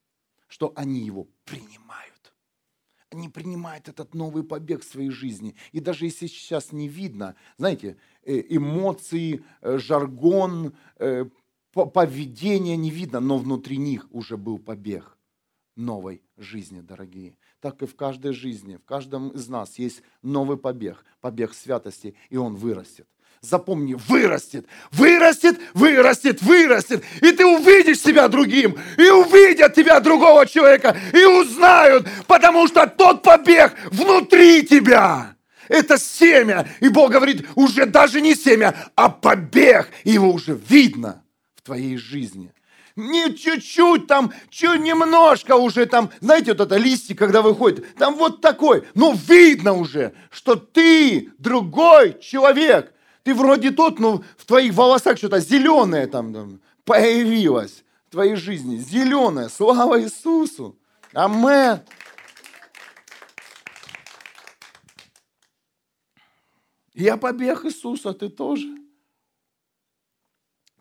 что 0.49 0.73
они 0.75 1.01
его 1.01 1.29
принимают. 1.45 2.35
Они 3.11 3.29
принимают 3.29 3.89
этот 3.89 4.15
новый 4.15 4.45
побег 4.45 4.83
своей 4.83 5.11
жизни. 5.11 5.55
И 5.73 5.81
даже 5.81 6.07
если 6.07 6.27
сейчас 6.27 6.73
не 6.73 6.89
видно, 6.89 7.37
знаете, 7.57 7.97
э, 8.23 8.43
эмоции, 8.49 9.45
э, 9.63 9.79
жаргон, 9.79 10.75
э, 10.97 11.27
поведение 11.73 12.77
не 12.77 12.91
видно, 12.91 13.21
но 13.21 13.39
внутри 13.39 13.77
них 13.77 14.09
уже 14.11 14.37
был 14.37 14.59
побег 14.59 15.17
новой 15.77 16.23
жизни, 16.37 16.81
дорогие. 16.81 17.37
Так 17.61 17.83
и 17.83 17.87
в 17.87 17.97
каждой 17.97 18.33
жизни, 18.33 18.77
в 18.77 18.85
каждом 18.85 19.31
из 19.31 19.49
нас 19.49 19.79
есть 19.79 20.03
новый 20.23 20.57
побег, 20.57 21.05
побег 21.21 21.55
святости, 21.55 22.15
и 22.31 22.37
он 22.37 22.55
вырастет. 22.57 23.07
Запомни, 23.41 23.95
вырастет, 23.95 24.67
вырастет, 24.91 25.59
вырастет, 25.73 26.43
вырастет. 26.43 27.05
И 27.21 27.31
ты 27.31 27.47
увидишь 27.47 28.01
себя 28.01 28.27
другим, 28.27 28.77
и 28.97 29.09
увидят 29.11 29.75
тебя 29.75 30.01
другого 30.01 30.45
человека, 30.45 30.97
и 31.13 31.25
узнают, 31.25 32.09
потому 32.27 32.67
что 32.67 32.87
тот 32.89 33.23
побег 33.23 33.75
внутри 33.93 34.67
тебя. 34.67 35.37
Это 35.69 35.99
семя. 35.99 36.67
И 36.81 36.89
Бог 36.89 37.13
говорит, 37.13 37.47
уже 37.55 37.87
даже 37.87 38.21
не 38.21 38.35
семя, 38.35 38.75
а 38.97 39.09
побег. 39.09 39.89
Его 40.03 40.33
уже 40.33 40.59
видно 40.69 41.23
в 41.55 41.63
твоей 41.63 41.97
жизни 41.97 42.53
не 42.99 43.35
чуть-чуть 43.35 44.07
там, 44.07 44.33
чуть 44.51 44.81
немножко 44.81 45.57
уже 45.57 45.87
там, 45.87 46.11
знаете, 46.21 46.53
вот 46.53 46.61
это 46.61 46.77
листик, 46.77 47.19
когда 47.19 47.41
выходит, 47.41 47.97
там 47.97 48.17
вот 48.17 48.41
такой, 48.41 48.85
но 48.95 49.15
видно 49.27 49.73
уже, 49.73 50.15
что 50.31 50.57
ты 50.57 51.33
другой 51.39 52.19
человек. 52.21 52.93
Ты 53.23 53.35
вроде 53.35 53.71
тот, 53.71 53.99
но 53.99 54.23
в 54.37 54.45
твоих 54.45 54.75
волосах 54.75 55.19
что-то 55.19 55.41
зеленое 55.41 56.07
там, 56.07 56.35
там 56.35 56.61
появилось 56.85 57.85
в 58.09 58.13
твоей 58.13 58.37
жизни, 58.37 58.77
зеленое. 58.77 59.49
Слава 59.49 60.01
Иисусу! 60.01 60.77
Амен! 61.13 61.81
Я 66.95 67.17
побег 67.17 67.65
Иисуса, 67.65 68.13
ты 68.13 68.29
тоже. 68.29 68.67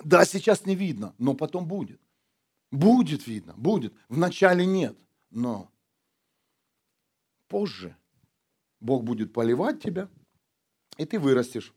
Да, 0.08 0.24
сейчас 0.24 0.66
не 0.66 0.74
видно, 0.74 1.14
но 1.18 1.34
потом 1.34 1.68
будет. 1.68 2.00
Будет 2.72 3.28
видно, 3.28 3.54
будет. 3.58 3.94
Вначале 4.08 4.66
нет, 4.66 4.98
но 5.32 5.70
позже 7.50 7.94
Бог 8.80 9.04
будет 9.04 9.34
поливать 9.34 9.84
тебя, 9.84 10.10
и 10.96 11.06
ты 11.06 11.20
вырастешь. 11.20 11.74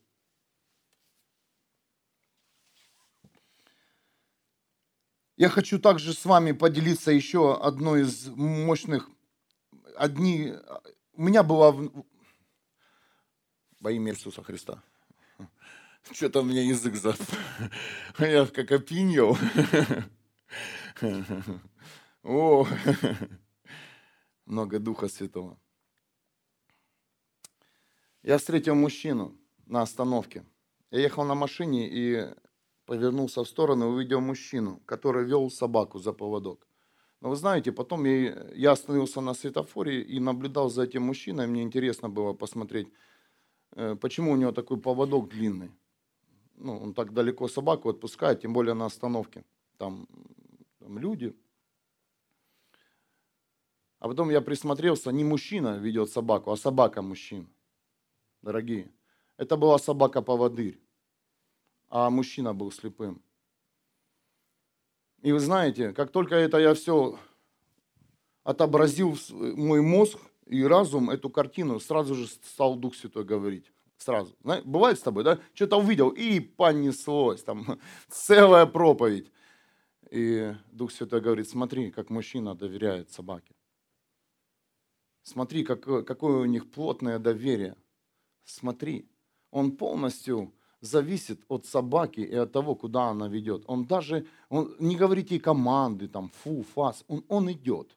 Я 5.37 5.49
хочу 5.49 5.81
также 5.81 6.13
с 6.13 6.25
вами 6.25 6.53
поделиться 6.53 7.11
еще 7.11 7.61
одной 7.61 8.03
из 8.03 8.29
мощных, 8.29 9.11
одни, 9.97 10.55
у 11.15 11.23
меня 11.23 11.43
была 11.43 11.73
во 13.81 13.91
имя 13.91 14.13
Иисуса 14.13 14.45
Христа. 14.45 14.85
Что-то 16.13 16.41
у 16.41 16.45
меня 16.45 16.63
язык 16.63 16.97
за... 16.97 17.15
Я 18.19 18.47
как 18.47 18.73
опиньел. 18.73 19.37
О, 22.23 22.67
много 24.47 24.79
Духа 24.79 25.09
Святого. 25.09 25.59
Я 28.23 28.37
встретил 28.37 28.75
мужчину 28.75 29.39
на 29.67 29.83
остановке. 29.83 30.45
Я 30.91 31.01
ехал 31.01 31.25
на 31.25 31.35
машине 31.35 31.89
и 31.89 32.35
повернулся 32.85 33.43
в 33.43 33.49
сторону 33.49 33.87
и 33.87 33.95
увидел 33.95 34.21
мужчину, 34.21 34.83
который 34.85 35.25
вел 35.25 35.49
собаку 35.51 35.99
за 35.99 36.13
поводок. 36.13 36.67
Но 37.21 37.31
вы 37.31 37.37
знаете, 37.37 37.71
потом 37.73 38.05
я, 38.05 38.51
я 38.55 38.73
остановился 38.73 39.21
на 39.21 39.35
светофоре 39.35 40.03
и 40.03 40.19
наблюдал 40.21 40.71
за 40.71 40.83
этим 40.83 41.05
мужчиной. 41.05 41.47
Мне 41.47 41.63
интересно 41.63 42.09
было 42.09 42.33
посмотреть, 42.33 42.89
э, 43.77 43.95
почему 43.95 44.33
у 44.33 44.37
него 44.37 44.53
такой 44.53 44.79
поводок 44.79 45.29
длинный. 45.29 45.71
Ну, 46.61 46.79
он 46.79 46.95
так 46.95 47.13
далеко 47.13 47.49
собаку 47.49 47.89
отпускает, 47.89 48.41
тем 48.41 48.53
более 48.53 48.75
на 48.75 48.87
остановке. 48.87 49.45
Там 49.79 50.07
там 50.91 50.99
люди. 50.99 51.37
А 53.99 54.09
потом 54.09 54.31
я 54.31 54.41
присмотрелся, 54.41 55.13
не 55.13 55.25
мужчина 55.25 55.79
ведет 55.79 56.11
собаку, 56.11 56.51
а 56.51 56.57
собака 56.57 57.03
мужчин. 57.03 57.49
Дорогие, 58.43 58.91
это 59.37 59.57
была 59.57 59.79
собака-поводырь, 59.79 60.81
а 61.89 62.09
мужчина 62.11 62.55
был 62.55 62.73
слепым. 62.73 63.23
И 65.23 65.33
вы 65.33 65.39
знаете, 65.39 65.93
как 65.93 66.11
только 66.11 66.35
это 66.35 66.59
я 66.59 66.73
все 66.73 67.19
отобразил 68.43 69.13
в 69.13 69.31
мой 69.57 69.83
мозг 69.83 70.19
и 70.47 70.65
разум, 70.65 71.11
эту 71.11 71.29
картину, 71.29 71.79
сразу 71.79 72.15
же 72.15 72.27
стал 72.27 72.77
Дух 72.77 72.97
Святой 72.97 73.25
говорить. 73.25 73.71
Сразу. 74.01 74.35
Бывает 74.65 74.99
с 74.99 75.03
тобой, 75.03 75.25
да? 75.25 75.39
Что-то 75.53 75.77
увидел 75.77 76.09
и 76.09 76.41
понеслось. 76.41 77.43
Там 77.43 77.79
целая 78.09 78.65
проповедь. 78.65 79.31
И 80.11 80.55
Дух 80.73 80.91
Святой 80.91 81.21
говорит, 81.21 81.49
смотри, 81.49 81.91
как 81.91 82.09
мужчина 82.09 82.55
доверяет 82.55 83.11
собаке. 83.11 83.55
Смотри, 85.23 85.65
как, 85.65 85.83
какое 86.07 86.39
у 86.39 86.47
них 86.47 86.71
плотное 86.71 87.19
доверие. 87.19 87.77
Смотри, 88.45 89.07
он 89.51 89.77
полностью 89.77 90.55
зависит 90.81 91.43
от 91.49 91.67
собаки 91.67 92.21
и 92.21 92.35
от 92.35 92.53
того, 92.53 92.75
куда 92.75 93.11
она 93.11 93.29
ведет. 93.29 93.65
Он 93.67 93.85
даже, 93.85 94.27
он, 94.49 94.75
не 94.79 94.97
говорит 94.97 95.31
ей 95.31 95.41
команды, 95.41 96.09
там, 96.09 96.31
фу, 96.31 96.65
фас, 96.75 97.05
он, 97.07 97.23
он 97.29 97.53
идет. 97.53 97.95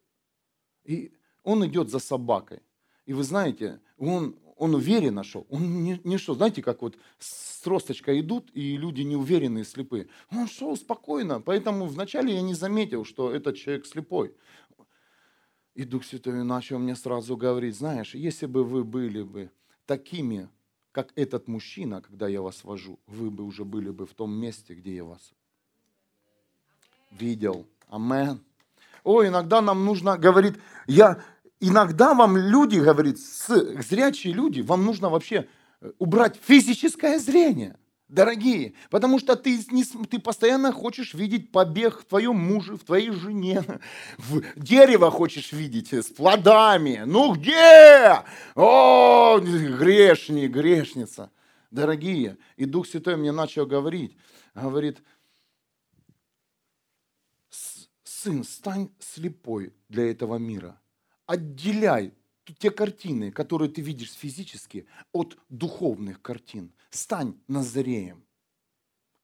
И 0.84 1.14
он 1.44 1.66
идет 1.66 1.90
за 1.90 2.00
собакой. 2.00 2.62
И 3.06 3.14
вы 3.14 3.24
знаете, 3.24 3.80
он, 3.98 4.36
он 4.58 4.76
уверенно 4.76 5.24
шел. 5.24 5.48
Он 5.50 5.84
не, 5.84 6.00
не 6.04 6.18
шел, 6.18 6.36
знаете, 6.36 6.62
как 6.62 6.82
вот 6.82 6.98
с 7.20 7.62
тросточкой 7.62 8.20
идут, 8.22 8.50
и 8.54 8.78
люди 8.78 9.02
неуверенные, 9.02 9.64
слепые. 9.64 10.08
Он 10.32 10.48
шел 10.48 10.76
спокойно, 10.76 11.42
поэтому 11.42 11.86
вначале 11.86 12.34
я 12.34 12.42
не 12.42 12.54
заметил, 12.54 13.06
что 13.06 13.32
этот 13.32 13.56
человек 13.58 13.86
слепой. 13.86 14.34
И 15.76 15.86
Дух 15.86 16.06
Святой 16.06 16.44
начал 16.44 16.78
мне 16.78 16.96
сразу 16.96 17.36
говорить, 17.36 17.76
знаешь, 17.76 18.14
если 18.14 18.46
бы 18.46 18.64
вы 18.64 18.84
были 18.84 19.24
бы 19.24 19.50
такими, 19.86 20.50
как 20.92 21.12
этот 21.16 21.48
мужчина, 21.48 22.02
когда 22.02 22.28
я 22.28 22.42
вас 22.42 22.64
вожу, 22.64 23.00
вы 23.08 23.32
бы 23.32 23.44
уже 23.44 23.66
были 23.66 23.90
бы 23.90 24.06
в 24.06 24.14
том 24.14 24.32
месте, 24.32 24.76
где 24.76 24.96
я 24.98 25.04
вас 25.04 25.34
видел. 27.10 27.66
Амен. 27.90 28.40
О, 29.04 29.26
иногда 29.26 29.62
нам 29.62 29.84
нужно, 29.86 30.18
говорит, 30.18 30.60
я, 30.88 31.24
иногда 31.64 32.14
вам 32.14 32.38
люди, 32.38 32.78
говорит, 32.78 33.18
зрячие 33.18 34.34
люди, 34.34 34.62
вам 34.62 34.86
нужно 34.86 35.10
вообще 35.10 35.48
э, 35.82 35.92
убрать 35.98 36.38
физическое 36.42 37.20
зрение, 37.20 37.78
дорогие, 38.10 38.74
потому 38.90 39.18
что 39.18 39.38
ты, 39.38 39.58
не, 39.72 39.84
ты 39.84 40.20
постоянно 40.20 40.74
хочешь 40.74 41.14
видеть 41.14 41.52
побег 41.52 42.02
в 42.02 42.06
твоем 42.06 42.36
муже, 42.36 42.76
в 42.76 42.84
твоей 42.84 43.12
жене, 43.12 43.64
в 44.18 44.42
дерево 44.58 45.10
хочешь 45.10 45.54
видеть 45.54 45.94
с 45.94 46.08
плодами. 46.08 47.04
Ну 47.06 47.34
где? 47.34 48.24
О, 48.56 49.40
грешник, 49.40 50.52
грешница. 50.52 51.32
Дорогие, 51.72 52.38
и 52.58 52.66
Дух 52.66 52.86
Святой 52.88 53.16
мне 53.16 53.32
начал 53.32 53.66
говорить, 53.66 54.16
говорит, 54.54 55.02
сын, 58.04 58.44
стань 58.44 58.90
слепой 59.00 59.74
для 59.90 60.12
этого 60.12 60.38
мира– 60.38 60.78
отделяй 61.26 62.14
те 62.60 62.72
картины, 62.72 63.32
которые 63.32 63.70
ты 63.70 63.82
видишь 63.82 64.12
физически, 64.14 64.86
от 65.12 65.38
духовных 65.50 66.22
картин. 66.22 66.74
Стань 66.90 67.36
Назареем. 67.48 68.24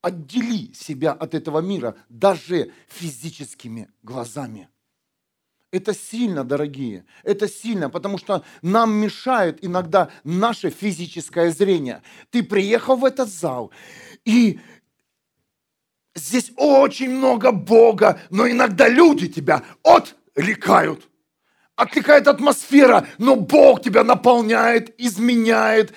Отдели 0.01 0.73
себя 0.73 1.12
от 1.12 1.33
этого 1.33 1.59
мира 1.59 1.97
даже 2.07 2.71
физическими 2.88 3.89
глазами. 4.01 4.69
Это 5.71 5.93
сильно, 5.93 6.43
дорогие, 6.43 7.05
это 7.23 7.47
сильно, 7.47 7.89
потому 7.89 8.17
что 8.17 8.43
нам 8.63 8.91
мешает 8.93 9.63
иногда 9.63 10.09
наше 10.23 10.71
физическое 10.71 11.51
зрение. 11.51 12.01
Ты 12.31 12.41
приехал 12.41 12.95
в 12.95 13.05
этот 13.05 13.29
зал, 13.29 13.71
и 14.25 14.59
здесь 16.15 16.51
очень 16.55 17.12
много 17.12 17.51
Бога, 17.51 18.19
но 18.31 18.49
иногда 18.49 18.88
люди 18.88 19.27
тебя 19.27 19.63
отвлекают 19.83 21.07
отвлекает 21.80 22.28
атмосфера, 22.28 23.08
но 23.18 23.36
Бог 23.36 23.82
тебя 23.82 24.04
наполняет, 24.04 24.94
изменяет, 24.98 25.94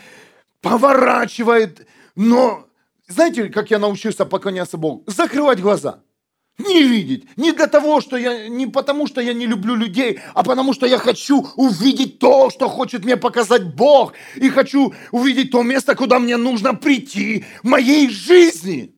поворачивает. 0.60 1.86
Но 2.14 2.66
знаете, 3.08 3.48
как 3.48 3.70
я 3.70 3.78
научился 3.78 4.24
поклоняться 4.24 4.76
Богу? 4.78 5.02
Закрывать 5.06 5.60
глаза. 5.60 6.00
Не 6.58 6.82
видеть. 6.82 7.24
Не 7.36 7.52
для 7.52 7.66
того, 7.66 8.00
что 8.00 8.16
я, 8.16 8.48
не 8.48 8.66
потому, 8.66 9.06
что 9.06 9.20
я 9.20 9.32
не 9.32 9.46
люблю 9.46 9.74
людей, 9.74 10.20
а 10.34 10.44
потому, 10.44 10.72
что 10.74 10.86
я 10.86 10.98
хочу 10.98 11.46
увидеть 11.56 12.18
то, 12.18 12.50
что 12.50 12.68
хочет 12.68 13.04
мне 13.04 13.16
показать 13.16 13.74
Бог. 13.74 14.12
И 14.36 14.50
хочу 14.50 14.94
увидеть 15.10 15.50
то 15.50 15.62
место, 15.62 15.94
куда 15.94 16.18
мне 16.18 16.36
нужно 16.36 16.74
прийти 16.74 17.44
в 17.62 17.68
моей 17.68 18.08
жизни. 18.08 18.94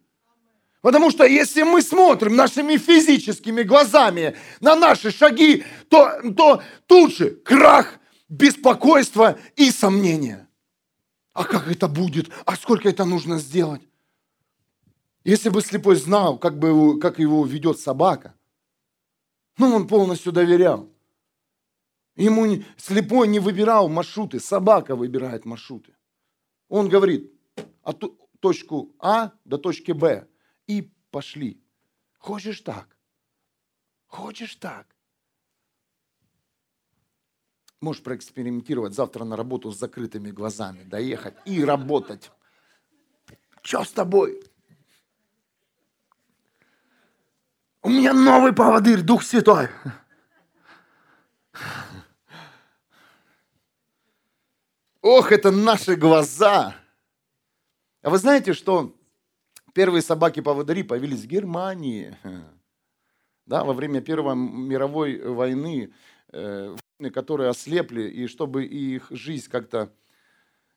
Потому 0.84 1.10
что 1.10 1.24
если 1.24 1.62
мы 1.62 1.80
смотрим 1.80 2.36
нашими 2.36 2.76
физическими 2.76 3.62
глазами 3.62 4.36
на 4.60 4.76
наши 4.76 5.10
шаги, 5.10 5.64
то, 5.88 6.20
то 6.36 6.62
тут 6.86 7.16
же 7.16 7.30
крах, 7.30 7.98
беспокойство 8.28 9.38
и 9.56 9.70
сомнения. 9.70 10.46
А 11.32 11.44
как 11.44 11.68
это 11.68 11.88
будет? 11.88 12.28
А 12.44 12.54
сколько 12.54 12.86
это 12.86 13.06
нужно 13.06 13.38
сделать? 13.38 13.80
Если 15.24 15.48
бы 15.48 15.62
слепой 15.62 15.96
знал, 15.96 16.36
как, 16.36 16.58
бы 16.58 16.68
его, 16.68 16.98
как 16.98 17.18
его 17.18 17.46
ведет 17.46 17.80
собака, 17.80 18.34
ну, 19.56 19.74
он 19.74 19.88
полностью 19.88 20.32
доверял. 20.32 20.90
Ему 22.14 22.44
не, 22.44 22.66
слепой 22.76 23.26
не 23.28 23.38
выбирал 23.38 23.88
маршруты, 23.88 24.38
собака 24.38 24.96
выбирает 24.96 25.46
маршруты. 25.46 25.94
Он 26.68 26.90
говорит 26.90 27.32
от 27.82 28.04
точку 28.40 28.94
А 28.98 29.32
до 29.46 29.56
точки 29.56 29.92
Б 29.92 30.28
и 30.66 30.82
пошли. 31.10 31.62
Хочешь 32.18 32.60
так? 32.60 32.96
Хочешь 34.06 34.56
так? 34.56 34.86
Можешь 37.80 38.02
проэкспериментировать 38.02 38.94
завтра 38.94 39.24
на 39.24 39.36
работу 39.36 39.70
с 39.70 39.78
закрытыми 39.78 40.30
глазами, 40.30 40.84
доехать 40.84 41.34
и 41.44 41.62
работать. 41.64 42.30
Что 43.62 43.84
с 43.84 43.92
тобой? 43.92 44.42
У 47.82 47.90
меня 47.90 48.14
новый 48.14 48.54
поводырь, 48.54 49.02
Дух 49.02 49.22
Святой. 49.22 49.68
Ох, 55.02 55.32
это 55.32 55.50
наши 55.50 55.96
глаза. 55.96 56.74
А 58.00 58.08
вы 58.08 58.16
знаете, 58.16 58.54
что 58.54 58.96
первые 59.74 60.02
собаки-поводыри 60.02 60.82
появились 60.82 61.22
в 61.22 61.26
Германии? 61.26 62.16
Да, 63.46 63.62
во 63.62 63.74
время 63.74 64.00
Первой 64.00 64.34
мировой 64.34 65.20
войны, 65.20 65.92
э, 66.32 66.74
которые 67.12 67.50
ослепли, 67.50 68.04
и 68.04 68.26
чтобы 68.26 68.64
их 68.64 69.08
жизнь 69.10 69.50
как-то 69.50 69.92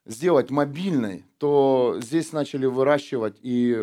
сделать 0.06 0.52
мобильной, 0.52 1.24
то 1.38 1.98
здесь 2.02 2.34
начали 2.34 2.66
выращивать 2.66 3.38
и 3.42 3.74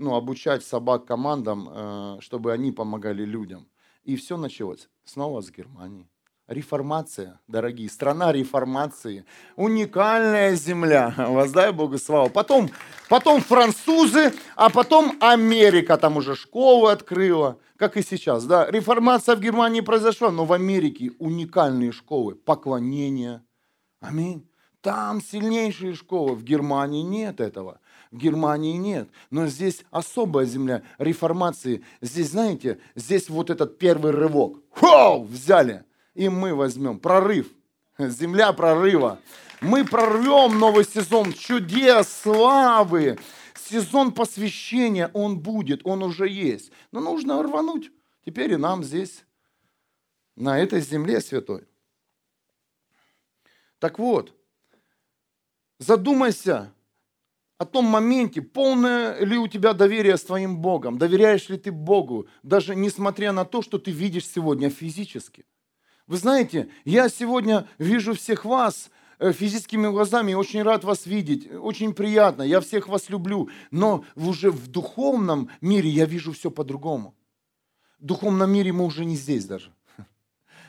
ну, 0.00 0.16
обучать 0.16 0.64
собак 0.64 1.06
командам, 1.06 1.68
э, 1.70 2.16
чтобы 2.20 2.52
они 2.52 2.72
помогали 2.72 3.24
людям. 3.24 3.68
И 4.02 4.16
все 4.16 4.36
началось 4.36 4.88
снова 5.04 5.40
с 5.40 5.52
Германии. 5.52 6.08
Реформация, 6.48 7.40
дорогие, 7.48 7.90
страна 7.90 8.30
реформации, 8.30 9.24
уникальная 9.56 10.54
земля, 10.54 11.12
воздай 11.18 11.72
Богу 11.72 11.98
славу. 11.98 12.30
Потом, 12.30 12.70
потом 13.08 13.40
французы, 13.40 14.32
а 14.54 14.70
потом 14.70 15.16
Америка 15.20 15.96
там 15.96 16.18
уже 16.18 16.36
школы 16.36 16.92
открыла, 16.92 17.58
как 17.76 17.96
и 17.96 18.02
сейчас. 18.02 18.44
Да? 18.44 18.70
Реформация 18.70 19.34
в 19.34 19.40
Германии 19.40 19.80
произошла, 19.80 20.30
но 20.30 20.44
в 20.44 20.52
Америке 20.52 21.10
уникальные 21.18 21.90
школы, 21.90 22.36
поклонения. 22.36 23.44
Аминь. 24.00 24.48
Там 24.82 25.20
сильнейшие 25.20 25.94
школы, 25.94 26.36
в 26.36 26.44
Германии 26.44 27.02
нет 27.02 27.40
этого. 27.40 27.80
В 28.12 28.18
Германии 28.18 28.76
нет. 28.76 29.08
Но 29.30 29.48
здесь 29.48 29.84
особая 29.90 30.46
земля 30.46 30.82
реформации. 30.98 31.82
Здесь, 32.00 32.30
знаете, 32.30 32.78
здесь 32.94 33.28
вот 33.28 33.50
этот 33.50 33.78
первый 33.78 34.12
рывок. 34.12 34.60
Хоу, 34.70 35.24
взяли 35.24 35.82
и 36.16 36.28
мы 36.28 36.54
возьмем. 36.54 36.98
Прорыв. 36.98 37.48
Земля 37.98 38.52
прорыва. 38.52 39.20
Мы 39.60 39.84
прорвем 39.84 40.58
новый 40.58 40.84
сезон 40.84 41.32
чудес, 41.32 42.08
славы. 42.08 43.18
Сезон 43.54 44.12
посвящения, 44.12 45.10
он 45.12 45.38
будет, 45.38 45.80
он 45.84 46.02
уже 46.02 46.28
есть. 46.28 46.72
Но 46.92 47.00
нужно 47.00 47.42
рвануть. 47.42 47.90
Теперь 48.24 48.52
и 48.52 48.56
нам 48.56 48.82
здесь, 48.82 49.24
на 50.36 50.58
этой 50.58 50.80
земле 50.80 51.20
святой. 51.20 51.66
Так 53.78 53.98
вот, 53.98 54.34
задумайся 55.78 56.72
о 57.58 57.64
том 57.64 57.84
моменте, 57.86 58.42
полное 58.42 59.18
ли 59.24 59.38
у 59.38 59.48
тебя 59.48 59.72
доверие 59.72 60.16
с 60.16 60.24
твоим 60.24 60.58
Богом, 60.58 60.98
доверяешь 60.98 61.48
ли 61.48 61.56
ты 61.56 61.72
Богу, 61.72 62.26
даже 62.42 62.74
несмотря 62.74 63.32
на 63.32 63.44
то, 63.44 63.62
что 63.62 63.78
ты 63.78 63.90
видишь 63.90 64.28
сегодня 64.28 64.70
физически– 64.70 65.44
вы 66.06 66.18
знаете, 66.18 66.68
я 66.84 67.08
сегодня 67.08 67.68
вижу 67.78 68.14
всех 68.14 68.44
вас 68.44 68.90
э, 69.18 69.32
физическими 69.32 69.88
глазами, 69.88 70.34
очень 70.34 70.62
рад 70.62 70.84
вас 70.84 71.04
видеть, 71.06 71.50
очень 71.50 71.94
приятно, 71.94 72.42
я 72.42 72.60
всех 72.60 72.86
вас 72.86 73.08
люблю, 73.08 73.50
но 73.72 74.04
уже 74.14 74.52
в 74.52 74.68
духовном 74.68 75.50
мире 75.60 75.90
я 75.90 76.04
вижу 76.04 76.32
все 76.32 76.50
по-другому. 76.50 77.14
В 77.98 78.04
духовном 78.04 78.52
мире 78.52 78.72
мы 78.72 78.84
уже 78.84 79.04
не 79.04 79.16
здесь 79.16 79.46
даже, 79.46 79.72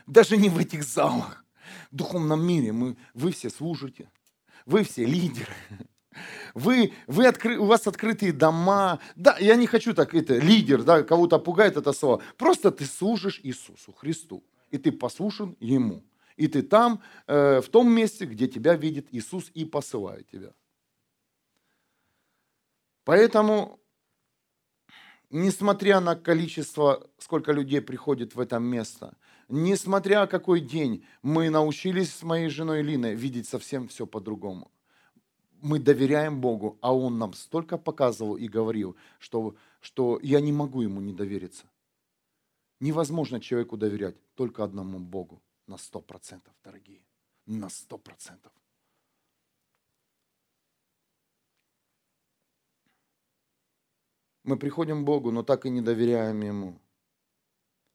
даже 0.07 0.37
не 0.37 0.49
в 0.49 0.57
этих 0.57 0.83
залах. 0.83 1.45
В 1.91 1.95
духовном 1.95 2.45
мире 2.45 2.71
мы, 2.71 2.97
вы 3.13 3.31
все 3.31 3.51
служите, 3.51 4.09
вы 4.65 4.83
все 4.83 5.05
лидеры, 5.05 5.53
вы, 6.55 6.93
вы 7.05 7.27
откры, 7.27 7.59
у 7.59 7.65
вас 7.65 7.85
открытые 7.85 8.33
дома. 8.33 8.97
Да, 9.15 9.37
я 9.37 9.55
не 9.55 9.67
хочу 9.67 9.93
так, 9.93 10.15
это 10.15 10.39
лидер, 10.39 10.81
да, 10.81 11.03
кого-то 11.03 11.37
пугает 11.37 11.77
это 11.77 11.93
слово. 11.93 12.23
Просто 12.37 12.71
ты 12.71 12.85
служишь 12.85 13.39
Иисусу 13.43 13.93
Христу 13.93 14.43
и 14.71 14.77
ты 14.77 14.91
послушен 14.91 15.55
Ему. 15.59 16.03
И 16.35 16.47
ты 16.47 16.61
там, 16.61 17.01
э, 17.25 17.61
в 17.61 17.69
том 17.69 17.91
месте, 17.91 18.25
где 18.25 18.47
тебя 18.47 18.75
видит 18.75 19.07
Иисус 19.11 19.49
и 19.55 19.65
посылает 19.65 20.29
тебя. 20.29 20.53
Поэтому, 23.03 23.79
несмотря 25.31 25.99
на 25.99 26.15
количество, 26.15 27.09
сколько 27.17 27.53
людей 27.53 27.81
приходит 27.81 28.35
в 28.35 28.39
это 28.39 28.59
место, 28.59 29.17
несмотря 29.49 30.27
какой 30.27 30.59
день, 30.59 31.03
мы 31.23 31.49
научились 31.49 32.13
с 32.13 32.23
моей 32.23 32.49
женой 32.49 32.83
Линой 32.83 33.15
видеть 33.15 33.47
совсем 33.47 33.87
все 33.87 34.05
по-другому. 34.05 34.69
Мы 35.61 35.79
доверяем 35.79 36.39
Богу, 36.39 36.77
а 36.81 36.93
Он 36.93 37.17
нам 37.17 37.33
столько 37.33 37.77
показывал 37.77 38.37
и 38.37 38.47
говорил, 38.47 38.95
что, 39.17 39.55
что 39.79 40.19
я 40.21 40.39
не 40.39 40.51
могу 40.51 40.81
Ему 40.81 41.01
не 41.01 41.13
довериться. 41.13 41.65
Невозможно 42.79 43.39
человеку 43.39 43.77
доверять 43.77 44.15
только 44.35 44.63
одному 44.63 44.99
Богу 44.99 45.41
на 45.65 45.77
сто 45.77 45.99
процентов, 45.99 46.53
дорогие. 46.63 47.01
На 47.45 47.69
сто 47.69 47.97
процентов. 47.97 48.51
Мы 54.43 54.57
приходим 54.57 55.01
к 55.01 55.05
Богу, 55.05 55.31
но 55.31 55.43
так 55.43 55.65
и 55.65 55.69
не 55.69 55.81
доверяем 55.81 56.41
Ему. 56.41 56.79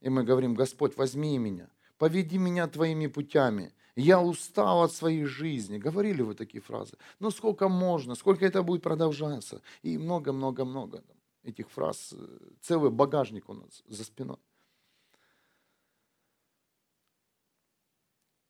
И 0.01 0.09
мы 0.09 0.23
говорим, 0.23 0.53
Господь, 0.53 0.97
возьми 0.97 1.37
меня, 1.37 1.69
поведи 1.97 2.37
меня 2.37 2.67
твоими 2.67 3.07
путями. 3.07 3.73
Я 3.95 4.21
устал 4.21 4.83
от 4.83 4.91
своей 4.91 5.25
жизни. 5.25 5.77
Говорили 5.77 6.21
вы 6.21 6.35
такие 6.35 6.61
фразы. 6.61 6.97
Ну 7.19 7.31
сколько 7.31 7.69
можно, 7.69 8.15
сколько 8.15 8.45
это 8.45 8.63
будет 8.63 8.81
продолжаться? 8.81 9.61
И 9.81 9.97
много-много-много 9.97 11.03
этих 11.43 11.69
фраз. 11.69 12.13
Целый 12.61 12.91
багажник 12.91 13.49
у 13.49 13.53
нас 13.53 13.83
за 13.87 14.03
спиной. 14.03 14.37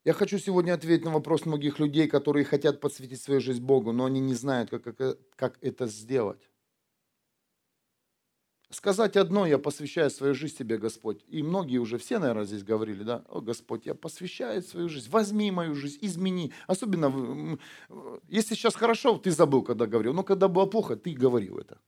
Я 0.04 0.12
хочу 0.12 0.38
сегодня 0.38 0.74
ответить 0.74 1.04
на 1.04 1.10
вопрос 1.10 1.46
многих 1.46 1.78
людей, 1.78 2.08
которые 2.08 2.44
хотят 2.44 2.80
подсветить 2.80 3.22
свою 3.22 3.40
жизнь 3.40 3.62
Богу, 3.62 3.92
но 3.92 4.04
они 4.04 4.20
не 4.20 4.34
знают, 4.34 4.68
как, 4.68 4.82
как, 4.82 5.18
как 5.34 5.58
это 5.62 5.86
сделать. 5.86 6.50
Сказать 8.68 9.16
одно, 9.16 9.46
я 9.46 9.56
посвящаю 9.56 10.10
свою 10.10 10.34
жизнь 10.34 10.56
тебе, 10.56 10.76
Господь. 10.78 11.24
И 11.28 11.42
многие 11.42 11.78
уже, 11.78 11.96
все, 11.96 12.18
наверное, 12.18 12.44
здесь 12.44 12.64
говорили, 12.64 13.02
да, 13.02 13.24
о, 13.28 13.40
Господь, 13.40 13.86
я 13.86 13.94
посвящаю 13.94 14.62
свою 14.62 14.88
жизнь, 14.88 15.08
возьми 15.10 15.50
мою 15.50 15.74
жизнь, 15.74 15.98
измени. 16.02 16.52
Особенно, 16.66 17.58
если 18.28 18.54
сейчас 18.54 18.74
хорошо, 18.74 19.16
ты 19.16 19.30
забыл, 19.30 19.62
когда 19.62 19.86
говорил, 19.86 20.12
но 20.12 20.22
когда 20.22 20.48
было 20.48 20.66
плохо, 20.66 20.96
ты 20.96 21.14
говорил 21.14 21.58
это. 21.58 21.78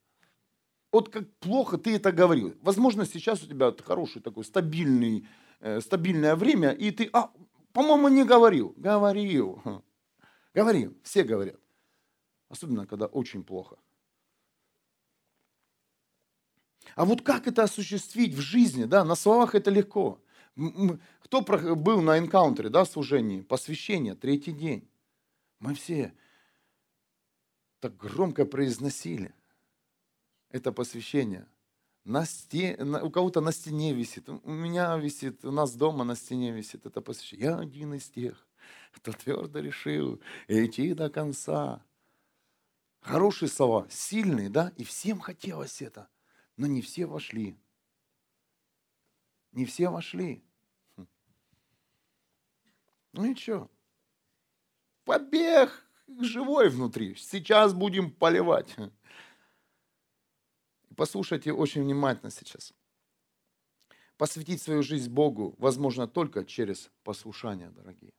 Вот 0.93 1.11
как 1.11 1.29
плохо 1.41 1.77
ты 1.77 1.97
это 1.97 2.13
говорил. 2.13 2.55
Возможно, 2.63 3.05
сейчас 3.05 3.43
у 3.43 3.47
тебя 3.47 3.75
хороший 3.85 4.23
такой 4.23 4.45
стабильный, 4.45 5.27
э, 5.61 5.81
стабильное 5.81 6.37
время, 6.37 6.71
и 6.71 6.93
ты, 6.93 7.11
а, 7.13 7.31
по-моему, 7.77 8.09
не 8.09 8.25
говорил. 8.25 8.73
Говорил. 8.79 9.63
Говорил. 10.55 10.97
Все 11.03 11.25
говорят. 11.25 11.61
Особенно, 12.49 12.87
когда 12.87 13.05
очень 13.05 13.45
плохо. 13.45 13.77
А 16.95 17.05
вот 17.05 17.21
как 17.21 17.47
это 17.47 17.65
осуществить 17.65 18.33
в 18.33 18.41
жизни? 18.41 18.85
Да, 18.85 19.05
на 19.05 19.15
словах 19.15 19.55
это 19.55 19.71
легко. 19.71 20.19
Кто 21.21 21.43
был 21.43 22.01
на 22.01 22.19
энкаунтере, 22.19 22.71
да, 22.71 22.87
служении, 22.87 23.43
посвящение, 23.43 24.15
третий 24.15 24.53
день? 24.53 24.89
Мы 25.59 25.75
все 25.75 26.15
так 27.81 27.95
громко 27.99 28.47
произносили 28.47 29.35
это 30.49 30.73
посвящение 30.73 31.47
на 32.07 32.25
стене, 32.25 32.77
у 33.03 33.11
кого-то 33.11 33.41
на 33.41 33.51
стене 33.51 33.93
висит, 33.93 34.29
у 34.29 34.49
меня 34.49 34.97
висит, 34.97 35.45
у 35.45 35.51
нас 35.51 35.75
дома 35.75 36.05
на 36.05 36.15
стене 36.15 36.53
висит 36.53 36.87
это 36.87 37.01
посвящение. 37.01 37.47
Я 37.47 37.59
один 37.59 37.95
из 37.95 38.09
тех, 38.09 38.47
кто 38.93 39.11
твердо 39.13 39.59
решил 39.59 40.21
идти 40.47 40.95
до 40.95 41.11
конца. 41.11 41.85
Хорошие 43.01 43.49
слова, 43.49 43.89
сильные, 43.91 44.49
да, 44.49 44.73
и 44.77 44.85
всем 44.85 45.19
хотелось 45.19 45.83
это, 45.83 46.09
но 46.57 46.69
не 46.69 46.81
все 46.81 47.07
вошли. 47.07 47.59
Не 49.51 49.65
все 49.65 49.89
вошли. 49.89 50.45
Хм. 50.97 51.09
Ну 53.15 53.25
и 53.33 53.35
что? 53.35 53.69
Побег 55.05 55.85
живой 56.21 56.69
внутри. 56.69 57.17
Сейчас 57.17 57.75
будем 57.75 58.13
поливать. 58.13 58.77
Послушайте 60.97 61.53
очень 61.53 61.83
внимательно 61.83 62.31
сейчас. 62.31 62.73
Посвятить 64.17 64.63
свою 64.63 64.83
жизнь 64.83 65.11
Богу 65.11 65.55
возможно 65.59 66.09
только 66.09 66.45
через 66.45 66.91
послушание, 67.05 67.69
дорогие. 67.69 68.15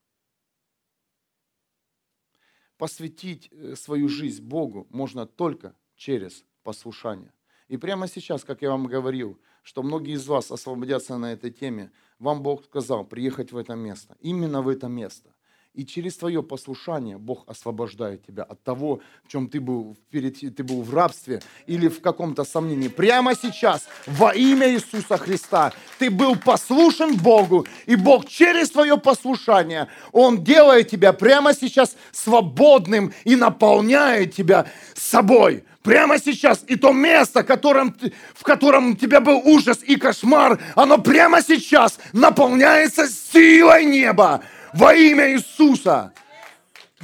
Посвятить 2.78 3.50
э, 3.52 3.76
свою 3.76 4.08
жизнь 4.08 4.44
Богу 4.44 4.86
можно 4.92 5.26
только 5.26 5.76
через 5.96 6.46
послушание. 6.62 7.34
И 7.68 7.78
прямо 7.78 8.08
сейчас, 8.08 8.44
как 8.44 8.62
я 8.62 8.70
вам 8.70 8.86
говорил, 8.86 9.42
что 9.64 9.82
многие 9.82 10.14
из 10.14 10.28
вас 10.28 10.52
освободятся 10.52 11.18
на 11.18 11.34
этой 11.34 11.52
теме, 11.52 11.92
вам 12.20 12.44
Бог 12.44 12.64
сказал 12.66 13.04
приехать 13.04 13.52
в 13.52 13.58
это 13.58 13.74
место, 13.74 14.16
именно 14.20 14.62
в 14.62 14.70
это 14.70 14.88
место. 14.88 15.34
И 15.78 15.86
через 15.86 16.18
твое 16.18 16.42
послушание 16.42 17.20
Бог 17.20 17.44
освобождает 17.46 18.26
тебя 18.26 18.42
от 18.42 18.64
того, 18.64 19.00
в 19.24 19.32
чем 19.32 19.48
ты 19.48 19.60
был, 19.60 19.96
перед, 20.10 20.40
ты 20.40 20.64
был 20.64 20.82
в 20.82 20.92
рабстве 20.92 21.40
или 21.68 21.88
в 21.88 22.02
каком-то 22.02 22.46
сомнении. 22.46 22.88
Прямо 22.88 23.36
сейчас, 23.36 23.88
во 24.08 24.34
имя 24.34 24.74
Иисуса 24.74 25.18
Христа, 25.18 25.72
ты 26.00 26.10
был 26.10 26.36
послушен 26.36 27.16
Богу, 27.16 27.68
и 27.86 27.96
Бог 27.96 28.28
через 28.28 28.72
твое 28.72 28.98
послушание, 28.98 29.88
Он 30.12 30.44
делает 30.44 30.90
тебя 30.90 31.14
прямо 31.14 31.54
сейчас 31.54 31.96
свободным 32.12 33.14
и 33.24 33.36
наполняет 33.36 34.34
тебя 34.34 34.66
собой. 34.96 35.64
Прямо 35.84 36.18
сейчас. 36.18 36.64
И 36.68 36.76
то 36.76 36.92
место, 36.92 37.44
которым, 37.44 37.96
в 38.34 38.44
котором 38.44 38.94
у 38.94 38.96
тебя 38.96 39.22
был 39.22 39.38
ужас 39.46 39.84
и 39.84 39.96
кошмар, 39.96 40.60
оно 40.74 40.98
прямо 40.98 41.44
сейчас 41.44 42.00
наполняется 42.14 43.08
силой 43.08 43.86
неба 43.86 44.44
во 44.74 44.94
имя 44.94 45.32
Иисуса. 45.34 46.14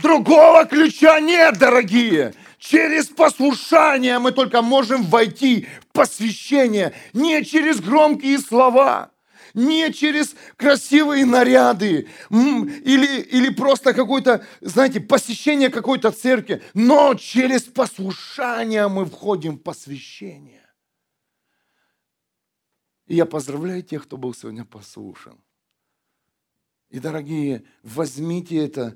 Другого 0.02 0.66
ключа 0.66 1.20
нет, 1.20 1.58
дорогие. 1.58 2.34
Через 2.58 3.08
послушание 3.08 4.20
мы 4.20 4.32
только 4.32 4.62
можем 4.62 5.04
войти 5.04 5.68
в 5.82 5.88
посвящение, 5.88 6.94
не 7.12 7.44
через 7.44 7.82
громкие 7.82 8.40
слова, 8.40 9.12
не 9.54 9.92
через 9.92 10.34
красивые 10.56 11.26
наряды 11.26 12.08
или, 12.30 13.22
или 13.22 13.50
просто 13.50 13.94
какое-то, 13.94 14.46
знаете, 14.62 15.02
посещение 15.02 15.70
какой-то 15.70 16.12
церкви, 16.12 16.64
но 16.74 17.14
через 17.16 17.64
послушание 17.64 18.88
мы 18.88 19.06
входим 19.06 19.58
в 19.58 19.62
посвящение. 19.62 20.66
И 23.08 23.16
я 23.16 23.26
поздравляю 23.26 23.84
тех, 23.84 24.04
кто 24.04 24.16
был 24.16 24.34
сегодня 24.34 24.64
послушан. 24.64 25.43
И, 26.94 27.00
дорогие, 27.00 27.64
возьмите 27.82 28.56
это, 28.56 28.96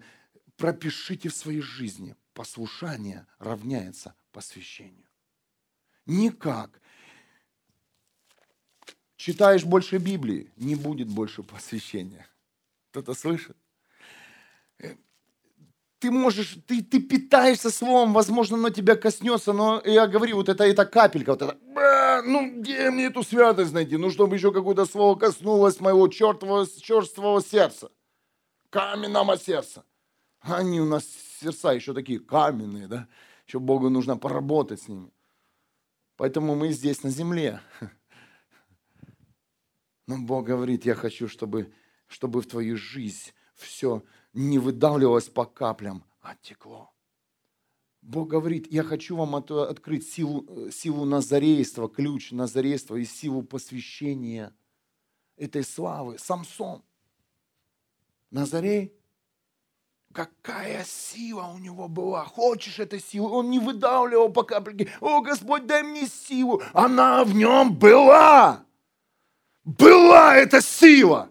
пропишите 0.56 1.30
в 1.30 1.36
своей 1.36 1.62
жизни. 1.62 2.16
Послушание 2.34 3.26
равняется 3.40 4.14
посвящению. 4.32 5.08
Никак. 6.06 6.80
Читаешь 9.16 9.66
больше 9.66 9.98
Библии, 9.98 10.52
не 10.58 10.76
будет 10.76 11.08
больше 11.08 11.42
посвящения. 11.42 12.28
Кто-то 12.92 13.16
слышит? 13.16 13.58
Ты 15.98 16.12
можешь, 16.12 16.60
ты, 16.68 16.84
ты 16.84 17.02
питаешься 17.02 17.72
словом, 17.72 18.14
возможно, 18.14 18.58
оно 18.58 18.70
тебя 18.70 18.96
коснется, 18.96 19.54
но 19.54 19.82
я 19.84 20.06
говорю, 20.06 20.36
вот 20.36 20.50
это, 20.50 20.64
это 20.66 20.86
капелька, 20.86 21.32
вот 21.32 21.42
это, 21.42 21.58
ну 22.22 22.62
где 22.62 22.90
мне 22.90 23.06
эту 23.06 23.24
святость 23.24 23.74
найти? 23.74 23.98
Ну, 23.98 24.10
чтобы 24.10 24.36
еще 24.36 24.52
какое-то 24.52 24.86
слово 24.86 25.18
коснулось 25.18 25.80
моего 25.80 26.08
чертового, 26.08 26.68
черствого 26.68 27.42
сердца. 27.42 27.92
Каменного 28.70 29.38
сердца. 29.38 29.84
Они 30.40 30.80
у 30.80 30.86
нас 30.86 31.06
сердца 31.40 31.74
еще 31.74 31.94
такие 31.94 32.20
каменные, 32.20 32.88
да? 32.88 33.08
Еще 33.48 33.60
Богу 33.60 33.90
нужно 33.90 34.18
поработать 34.18 34.82
с 34.82 34.88
ними. 34.88 35.12
Поэтому 36.18 36.56
мы 36.56 36.70
здесь 36.70 37.04
на 37.04 37.10
земле. 37.10 37.62
Но 40.08 40.18
Бог 40.18 40.46
говорит, 40.46 40.86
я 40.86 40.96
хочу, 40.96 41.28
чтобы, 41.28 41.74
чтобы 42.08 42.42
в 42.42 42.48
твою 42.48 42.78
жизнь 42.78 43.32
все 43.56 44.04
не 44.34 44.60
выдавливалось 44.60 45.30
по 45.30 45.46
каплям, 45.46 46.04
а 46.22 46.36
текло. 46.36 46.94
Бог 48.08 48.30
говорит, 48.30 48.72
я 48.72 48.84
хочу 48.84 49.18
вам 49.18 49.36
открыть 49.36 50.10
силу, 50.10 50.72
силу 50.72 51.04
назарейства, 51.04 51.90
ключ 51.90 52.32
назарейства 52.32 52.96
и 52.96 53.04
силу 53.04 53.44
посвящения 53.44 54.56
этой 55.36 55.62
славы. 55.62 56.18
Самсон. 56.18 56.84
Назарей. 58.32 58.94
Какая 60.14 60.86
сила 60.86 61.48
у 61.54 61.58
него 61.58 61.90
была. 61.90 62.24
Хочешь 62.24 62.80
этой 62.80 63.02
силы? 63.02 63.30
Он 63.30 63.50
не 63.50 63.60
выдавливал 63.60 64.32
по 64.32 64.44
капле. 64.44 64.90
О, 65.02 65.20
Господь, 65.20 65.66
дай 65.66 65.84
мне 65.84 66.08
силу. 66.08 66.62
Она 66.72 67.26
в 67.26 67.36
нем 67.36 67.76
была. 67.76 68.66
Была 69.66 70.34
эта 70.34 70.62
сила. 70.62 71.30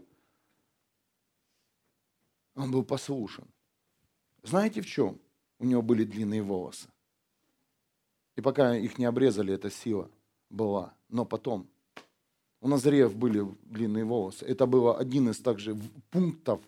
Он 2.55 2.71
был 2.71 2.85
послушен. 2.85 3.49
Знаете 4.43 4.83
в 4.83 4.87
чем? 4.87 5.19
У 5.59 5.65
него 5.65 5.83
были 5.83 6.05
длинные 6.05 6.43
волосы. 6.43 6.89
И 8.37 8.41
пока 8.41 8.77
их 8.77 8.99
не 8.99 9.07
обрезали, 9.07 9.55
эта 9.55 9.71
сила 9.71 10.11
была. 10.51 10.95
Но 11.09 11.25
потом 11.25 11.69
у 12.61 12.69
Назареев 12.69 13.15
были 13.15 13.47
длинные 13.63 14.05
волосы. 14.05 14.45
Это 14.45 14.67
было 14.67 14.99
один 14.99 15.31
из 15.31 15.39
также 15.39 15.77
пунктов 16.11 16.61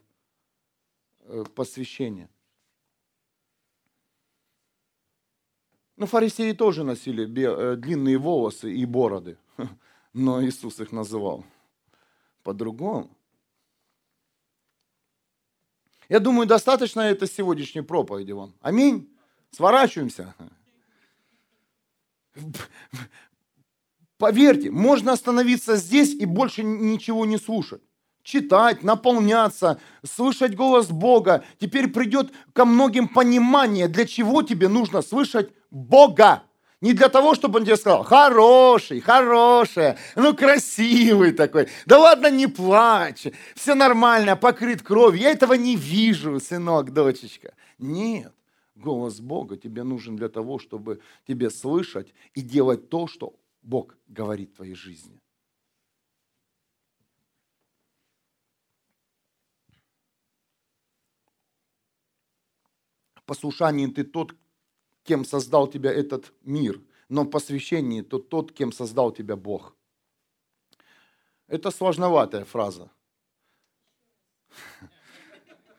э, 1.20 1.44
посвящения. 1.54 2.30
Ну, 5.96 6.06
фарисеи 6.06 6.52
тоже 6.52 6.84
носили 6.84 7.24
э, 7.24 7.76
длинные 7.76 8.18
волосы 8.18 8.72
и 8.72 8.86
бороды, 8.86 9.36
но 10.12 10.42
Иисус 10.44 10.80
их 10.80 10.92
называл 10.92 11.44
по-другому. 12.44 13.10
Я 16.08 16.20
думаю, 16.20 16.46
достаточно 16.46 17.00
это 17.02 17.26
сегодняшней 17.26 17.82
проповеди 17.82 18.32
вам. 18.32 18.54
Аминь. 18.60 19.12
Сворачиваемся. 19.50 20.34
Поверьте, 24.16 24.70
можно 24.70 25.12
остановиться 25.12 25.76
здесь 25.76 26.14
и 26.14 26.24
больше 26.24 26.62
ничего 26.64 27.24
не 27.26 27.38
слушать. 27.38 27.82
Читать, 28.22 28.82
наполняться, 28.82 29.80
слышать 30.04 30.54
голос 30.54 30.88
Бога. 30.88 31.44
Теперь 31.58 31.88
придет 31.88 32.32
ко 32.52 32.64
многим 32.64 33.08
понимание, 33.08 33.88
для 33.88 34.06
чего 34.06 34.42
тебе 34.42 34.68
нужно 34.68 35.02
слышать 35.02 35.50
Бога. 35.70 36.42
Не 36.80 36.92
для 36.92 37.08
того, 37.08 37.34
чтобы 37.34 37.58
он 37.58 37.64
тебе 37.64 37.76
сказал, 37.76 38.04
хороший, 38.04 39.00
хорошая, 39.00 39.98
ну 40.14 40.36
красивый 40.36 41.32
такой. 41.32 41.68
Да 41.86 41.98
ладно, 41.98 42.30
не 42.30 42.46
плачь, 42.46 43.26
все 43.56 43.74
нормально, 43.74 44.36
покрыт 44.36 44.82
кровью. 44.82 45.22
Я 45.22 45.30
этого 45.30 45.54
не 45.54 45.74
вижу, 45.74 46.38
сынок, 46.38 46.92
дочечка. 46.92 47.54
Нет, 47.78 48.32
голос 48.76 49.20
Бога 49.20 49.56
тебе 49.56 49.82
нужен 49.82 50.14
для 50.14 50.28
того, 50.28 50.60
чтобы 50.60 51.00
тебе 51.26 51.50
слышать 51.50 52.14
и 52.34 52.42
делать 52.42 52.88
то, 52.88 53.08
что 53.08 53.34
Бог 53.62 53.96
говорит 54.06 54.52
в 54.52 54.56
твоей 54.56 54.74
жизни. 54.74 55.20
Послушание 63.26 63.88
ты 63.88 64.04
тот, 64.04 64.32
кем 65.08 65.24
создал 65.24 65.66
тебя 65.68 65.90
этот 65.90 66.32
мир, 66.42 66.82
но 67.08 67.22
в 67.22 67.30
посвящении 67.30 68.02
то 68.02 68.18
тот, 68.18 68.52
кем 68.52 68.72
создал 68.72 69.10
тебя 69.10 69.36
Бог. 69.36 69.74
Это 71.46 71.70
сложноватая 71.70 72.44
фраза. 72.44 72.90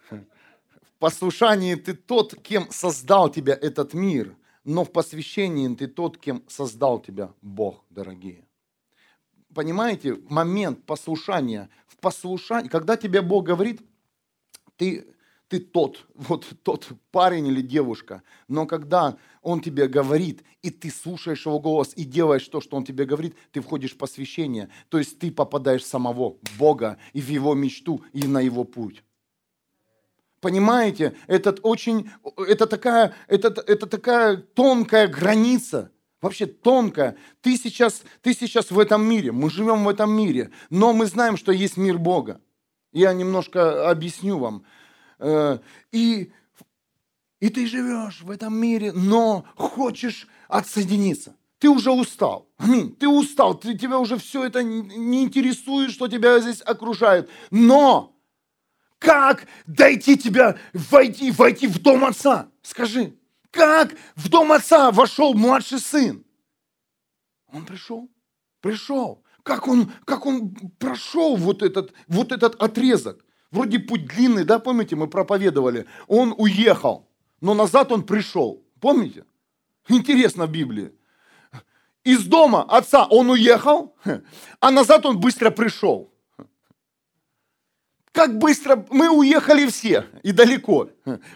В 0.10 0.94
послушании 0.98 1.76
ты 1.76 1.94
тот, 1.94 2.42
кем 2.42 2.72
создал 2.72 3.30
тебя 3.30 3.54
этот 3.54 3.94
мир, 3.94 4.36
но 4.64 4.84
в 4.84 4.92
посвящении 4.92 5.76
ты 5.76 5.86
тот, 5.88 6.18
кем 6.18 6.44
создал 6.48 7.00
тебя 7.00 7.32
Бог, 7.44 7.86
дорогие. 7.92 8.48
Понимаете, 9.54 10.16
момент 10.28 10.86
послушания, 10.86 11.70
в 11.86 11.98
послушании, 11.98 12.68
когда 12.68 12.98
тебе 12.98 13.22
Бог 13.22 13.46
говорит, 13.46 13.82
ты 14.76 15.06
ты 15.50 15.60
тот, 15.60 16.06
вот 16.16 16.48
тот 16.64 16.88
парень 17.12 17.48
или 17.48 17.62
девушка. 17.62 18.24
Но 18.48 18.66
когда 18.66 19.18
он 19.42 19.62
тебе 19.62 19.88
говорит, 19.88 20.44
и 20.62 20.70
ты 20.70 20.90
слушаешь 20.90 21.46
его 21.46 21.60
голос, 21.60 21.94
и 21.96 22.04
делаешь 22.06 22.48
то, 22.48 22.62
что 22.62 22.78
он 22.78 22.86
тебе 22.86 23.06
говорит, 23.06 23.36
ты 23.52 23.62
входишь 23.62 23.94
в 23.94 23.98
посвящение. 23.98 24.70
То 24.90 25.00
есть 25.00 25.20
ты 25.20 25.32
попадаешь 25.32 25.84
в 25.84 25.88
самого 25.88 26.38
Бога 26.58 26.98
и 27.14 27.22
в 27.22 27.30
его 27.30 27.54
мечту, 27.56 28.04
и 28.14 28.26
на 28.28 28.40
его 28.40 28.64
путь. 28.64 29.04
Понимаете, 30.42 31.16
это 31.28 31.52
очень, 31.64 32.10
это 32.38 32.66
такая, 32.66 33.14
это, 33.28 33.50
это 33.68 33.88
такая 33.88 34.38
тонкая 34.38 35.08
граница, 35.08 35.92
вообще 36.22 36.46
тонкая. 36.46 37.18
Ты 37.42 37.58
сейчас, 37.58 38.04
ты 38.22 38.34
сейчас 38.34 38.72
в 38.72 38.80
этом 38.80 39.04
мире, 39.04 39.34
мы 39.34 39.50
живем 39.50 39.84
в 39.84 39.90
этом 39.90 40.12
мире, 40.12 40.52
но 40.70 40.94
мы 40.94 41.08
знаем, 41.08 41.36
что 41.36 41.52
есть 41.52 41.76
мир 41.76 41.98
Бога. 41.98 42.40
Я 42.94 43.14
немножко 43.14 43.90
объясню 43.90 44.38
вам. 44.38 44.64
Э, 45.20 45.60
и, 45.92 46.32
и 47.40 47.50
ты 47.50 47.68
живешь 47.68 48.22
в 48.22 48.32
этом 48.32 48.56
мире, 48.58 48.92
но 48.94 49.46
хочешь 49.56 50.28
отсоединиться. 50.48 51.36
Ты 51.60 51.70
уже 51.70 51.92
устал. 51.92 52.50
Аминь. 52.58 52.96
Ты 52.96 53.08
устал. 53.08 53.54
Ты, 53.54 53.78
тебя 53.78 54.00
уже 54.00 54.18
все 54.18 54.46
это 54.46 54.64
не 54.64 55.24
интересует, 55.24 55.92
что 55.92 56.08
тебя 56.08 56.40
здесь 56.40 56.62
окружает. 56.62 57.30
Но 57.52 58.16
как 58.98 59.46
дойти 59.68 60.18
тебя, 60.18 60.58
войти, 60.74 61.32
войти 61.32 61.68
в 61.68 61.80
дом 61.80 62.06
отца? 62.06 62.50
Скажи, 62.62 63.18
как 63.52 63.94
в 64.16 64.30
дом 64.30 64.52
отца 64.54 64.92
вошел 64.92 65.34
младший 65.34 65.80
сын? 65.80 66.24
Он 67.52 67.66
пришел, 67.66 68.10
пришел. 68.62 69.24
Как 69.44 69.68
он, 69.68 69.92
как 70.06 70.26
он 70.26 70.52
прошел 70.78 71.36
вот 71.36 71.64
этот, 71.64 71.94
вот 72.08 72.32
этот 72.32 72.56
отрезок? 72.62 73.26
Вроде 73.52 73.80
путь 73.80 74.06
длинный, 74.06 74.44
да, 74.44 74.60
помните, 74.60 74.96
мы 74.96 75.08
проповедовали. 75.08 75.88
Он 76.08 76.36
уехал, 76.38 77.08
но 77.42 77.54
назад 77.54 77.92
он 77.92 78.04
пришел. 78.04 78.64
Помните? 78.80 79.26
Интересно 79.88 80.46
в 80.46 80.52
Библии. 80.52 80.92
Из 82.04 82.24
дома 82.26 82.64
отца 82.64 83.06
он 83.06 83.30
уехал, 83.30 83.96
а 84.60 84.72
назад 84.72 85.06
он 85.06 85.20
быстро 85.20 85.50
пришел. 85.50 86.14
Как 88.12 88.38
быстро 88.38 88.86
мы 88.90 89.10
уехали 89.10 89.68
все 89.68 90.06
и 90.24 90.32
далеко. 90.32 90.90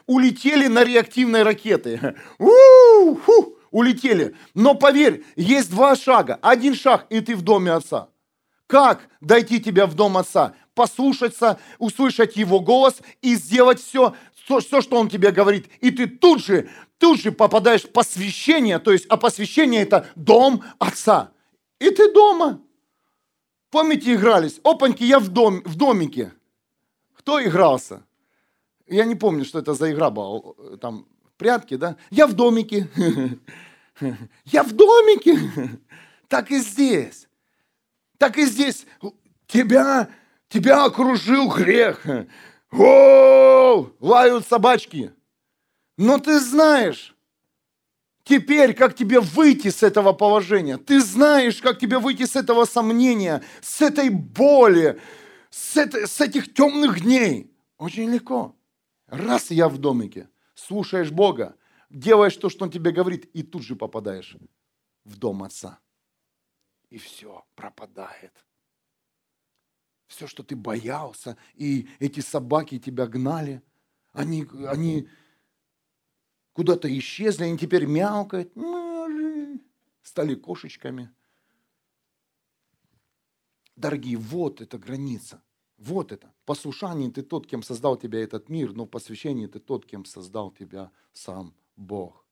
Улетели 0.05 0.67
на 0.67 0.83
реактивной 0.83 1.43
ракеты. 1.43 2.15
У-ху, 2.39 3.57
улетели. 3.71 4.35
Но 4.53 4.73
поверь, 4.75 5.23
есть 5.35 5.69
два 5.69 5.95
шага. 5.95 6.39
Один 6.41 6.75
шаг, 6.75 7.05
и 7.09 7.21
ты 7.21 7.35
в 7.35 7.41
доме 7.41 7.71
отца. 7.71 8.09
Как 8.67 9.07
дойти 9.21 9.61
тебя 9.61 9.85
в 9.85 9.93
дом 9.93 10.17
отца? 10.17 10.55
Послушаться, 10.75 11.59
услышать 11.77 12.35
его 12.35 12.59
голос 12.59 13.01
и 13.21 13.35
сделать 13.35 13.79
все, 13.79 14.15
все, 14.33 14.81
что 14.81 14.97
он 14.97 15.09
тебе 15.09 15.31
говорит. 15.31 15.67
И 15.81 15.91
ты 15.91 16.07
тут 16.07 16.43
же, 16.43 16.69
тут 16.97 17.19
же 17.19 17.31
попадаешь 17.31 17.83
в 17.83 17.91
посвящение, 17.91 18.79
то 18.79 18.91
есть, 18.91 19.05
а 19.07 19.17
посвящение 19.17 19.83
это 19.83 20.09
дом 20.15 20.63
отца. 20.79 21.31
И 21.79 21.89
ты 21.89 22.11
дома. 22.11 22.61
Помните, 23.69 24.13
игрались? 24.13 24.59
Опаньки, 24.63 25.03
я 25.03 25.19
в, 25.19 25.29
дом, 25.29 25.61
в 25.65 25.75
домике. 25.75 26.31
Кто 27.15 27.43
игрался? 27.43 28.03
Я 28.87 29.05
не 29.05 29.15
помню, 29.15 29.45
что 29.45 29.59
это 29.59 29.73
за 29.73 29.91
игра 29.91 30.09
была. 30.09 30.53
Там 30.79 31.07
прятки, 31.37 31.75
да? 31.75 31.97
Я 32.11 32.27
в 32.27 32.33
домике. 32.33 32.89
Я 34.45 34.63
в 34.63 34.71
домике. 34.73 35.37
Так 36.27 36.49
и 36.49 36.57
здесь. 36.57 37.27
Так 38.17 38.39
и 38.39 38.45
здесь. 38.45 38.87
Тебя, 39.45 40.09
тебя 40.53 40.85
окружил 40.85 41.49
грех. 41.49 42.05
О, 42.71 43.89
лают 43.99 44.47
собачки. 44.47 45.11
Но 45.97 46.19
ты 46.19 46.39
знаешь, 46.39 47.15
теперь, 48.23 48.75
как 48.75 48.95
тебе 48.95 49.19
выйти 49.19 49.69
с 49.69 49.81
этого 49.81 50.13
положения. 50.13 50.77
Ты 50.77 51.01
знаешь, 51.01 51.59
как 51.59 51.79
тебе 51.79 51.97
выйти 51.97 52.25
с 52.25 52.35
этого 52.35 52.65
сомнения, 52.65 53.43
с 53.61 53.81
этой 53.81 54.09
боли, 54.09 55.01
с, 55.49 55.75
это, 55.75 56.05
с 56.05 56.21
этих 56.21 56.53
темных 56.53 57.01
дней. 57.01 57.51
Очень 57.79 58.11
легко. 58.11 58.55
Раз 59.07 59.49
я 59.51 59.69
в 59.69 59.79
домике, 59.79 60.29
слушаешь 60.53 61.11
Бога, 61.11 61.55
делаешь 61.89 62.37
то, 62.37 62.49
что 62.49 62.65
Он 62.65 62.71
тебе 62.71 62.91
говорит, 62.91 63.25
и 63.33 63.41
тут 63.41 63.63
же 63.63 63.75
попадаешь 63.75 64.37
в 65.03 65.17
дом 65.17 65.43
Отца. 65.43 65.79
И 66.89 66.97
все 66.97 67.43
пропадает. 67.55 68.33
Все, 70.07 70.27
что 70.27 70.43
ты 70.43 70.55
боялся, 70.55 71.37
и 71.55 71.87
эти 71.99 72.19
собаки 72.19 72.77
тебя 72.77 73.07
гнали, 73.07 73.61
они, 74.11 74.45
они 74.67 75.07
куда-то 76.53 76.87
исчезли, 76.97 77.45
они 77.45 77.57
теперь 77.57 77.85
мяукают, 77.85 78.53
стали 80.03 80.35
кошечками– 80.35 81.09
Дорогие, 83.75 84.17
вот 84.17 84.61
эта 84.61 84.77
граница. 84.77 85.41
Вот 85.77 86.11
это. 86.11 86.31
В 86.43 86.45
послушании 86.45 87.09
ты 87.09 87.23
тот, 87.23 87.47
кем 87.47 87.63
создал 87.63 87.97
тебя 87.97 88.21
этот 88.21 88.47
мир, 88.47 88.73
но 88.73 88.85
в 88.85 88.89
посвящении 88.89 89.47
ты 89.47 89.59
тот, 89.59 89.85
кем 89.85 90.05
создал 90.05 90.51
тебя 90.51 90.91
сам 91.11 91.55
Бог. 91.75 92.25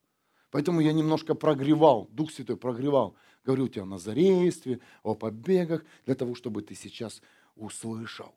Поэтому 0.52 0.82
я 0.82 0.94
немножко 0.94 1.34
прогревал, 1.34 2.08
Дух 2.12 2.32
Святой 2.32 2.58
прогревал. 2.58 3.16
Говорю 3.44 3.68
тебе 3.68 3.82
о 3.82 3.86
назарействе, 3.86 4.80
о 5.02 5.16
побегах, 5.16 5.84
для 6.06 6.14
того, 6.14 6.36
чтобы 6.36 6.62
ты 6.62 6.76
сейчас 6.76 7.22
услышал. 7.56 8.34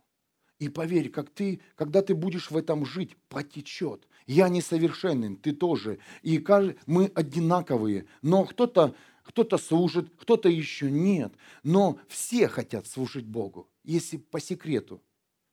И 0.59 0.69
поверь, 0.69 1.11
как 1.11 1.31
ты, 1.31 1.61
когда 1.75 2.01
ты 2.03 2.15
будешь 2.15 2.51
в 2.51 2.57
этом 2.57 2.87
жить, 2.87 3.17
потечет. 3.29 4.07
Я 4.27 4.49
несовершенный, 4.49 5.37
ты 5.37 5.53
тоже. 5.53 5.99
И 6.23 6.43
мы 6.87 7.07
одинаковые. 7.15 8.07
Но 8.23 8.45
кто-то 8.45 8.95
кто-то 9.25 9.57
служит, 9.57 10.13
кто-то 10.19 10.49
еще 10.49 10.91
нет. 10.91 11.35
Но 11.63 11.99
все 12.09 12.47
хотят 12.47 12.87
служить 12.87 13.27
Богу, 13.27 13.69
если 13.83 14.19
по 14.19 14.39
секрету. 14.39 15.03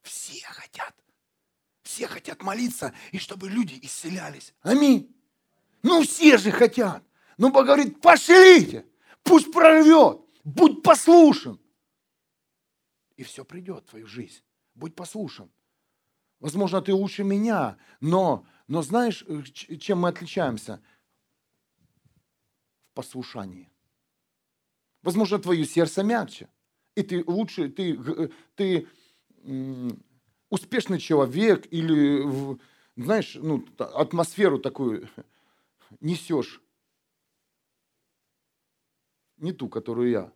Все 0.02 0.46
хотят. 0.46 0.94
Все 1.84 2.08
хотят 2.08 2.44
молиться, 2.44 2.94
и 3.12 3.18
чтобы 3.18 3.50
люди 3.50 3.80
исцелялись. 3.82 4.54
Аминь. 4.62 5.16
Ну, 5.84 6.04
все 6.04 6.38
же 6.38 6.52
хотят. 6.52 7.04
Ну, 7.38 7.52
Бог 7.52 7.66
говорит, 7.66 8.02
пошлите, 8.02 8.86
пусть 9.24 9.52
прорвет, 9.52 10.20
будь 10.44 10.84
послушен. 10.84 11.60
И 13.22 13.24
все 13.24 13.46
придет 13.46 13.84
в 13.84 13.90
твою 13.92 14.08
жизнь. 14.08 14.42
Будь 14.74 14.96
послушен. 14.96 15.52
Возможно, 16.40 16.82
ты 16.82 16.92
лучше 16.92 17.24
меня, 17.24 17.78
но, 18.00 18.48
но 18.68 18.82
знаешь, 18.82 19.24
э, 19.28 19.44
чем 19.44 20.00
мы 20.00 20.10
отличаемся? 20.10 20.82
послушании. 22.96 23.70
Возможно, 25.04 25.38
твое 25.38 25.66
сердце 25.66 26.02
мягче. 26.02 26.50
И 26.96 27.04
ты 27.04 27.24
лучше, 27.24 27.70
ты, 27.70 28.32
ты 28.56 28.88
успешный 30.50 30.98
человек 30.98 31.68
или, 31.72 32.58
знаешь, 32.96 33.36
ну, 33.36 33.64
атмосферу 33.78 34.58
такую 34.58 35.08
несешь. 36.00 36.60
Не 39.38 39.54
ту, 39.54 39.70
которую 39.70 40.10
я. 40.10 40.34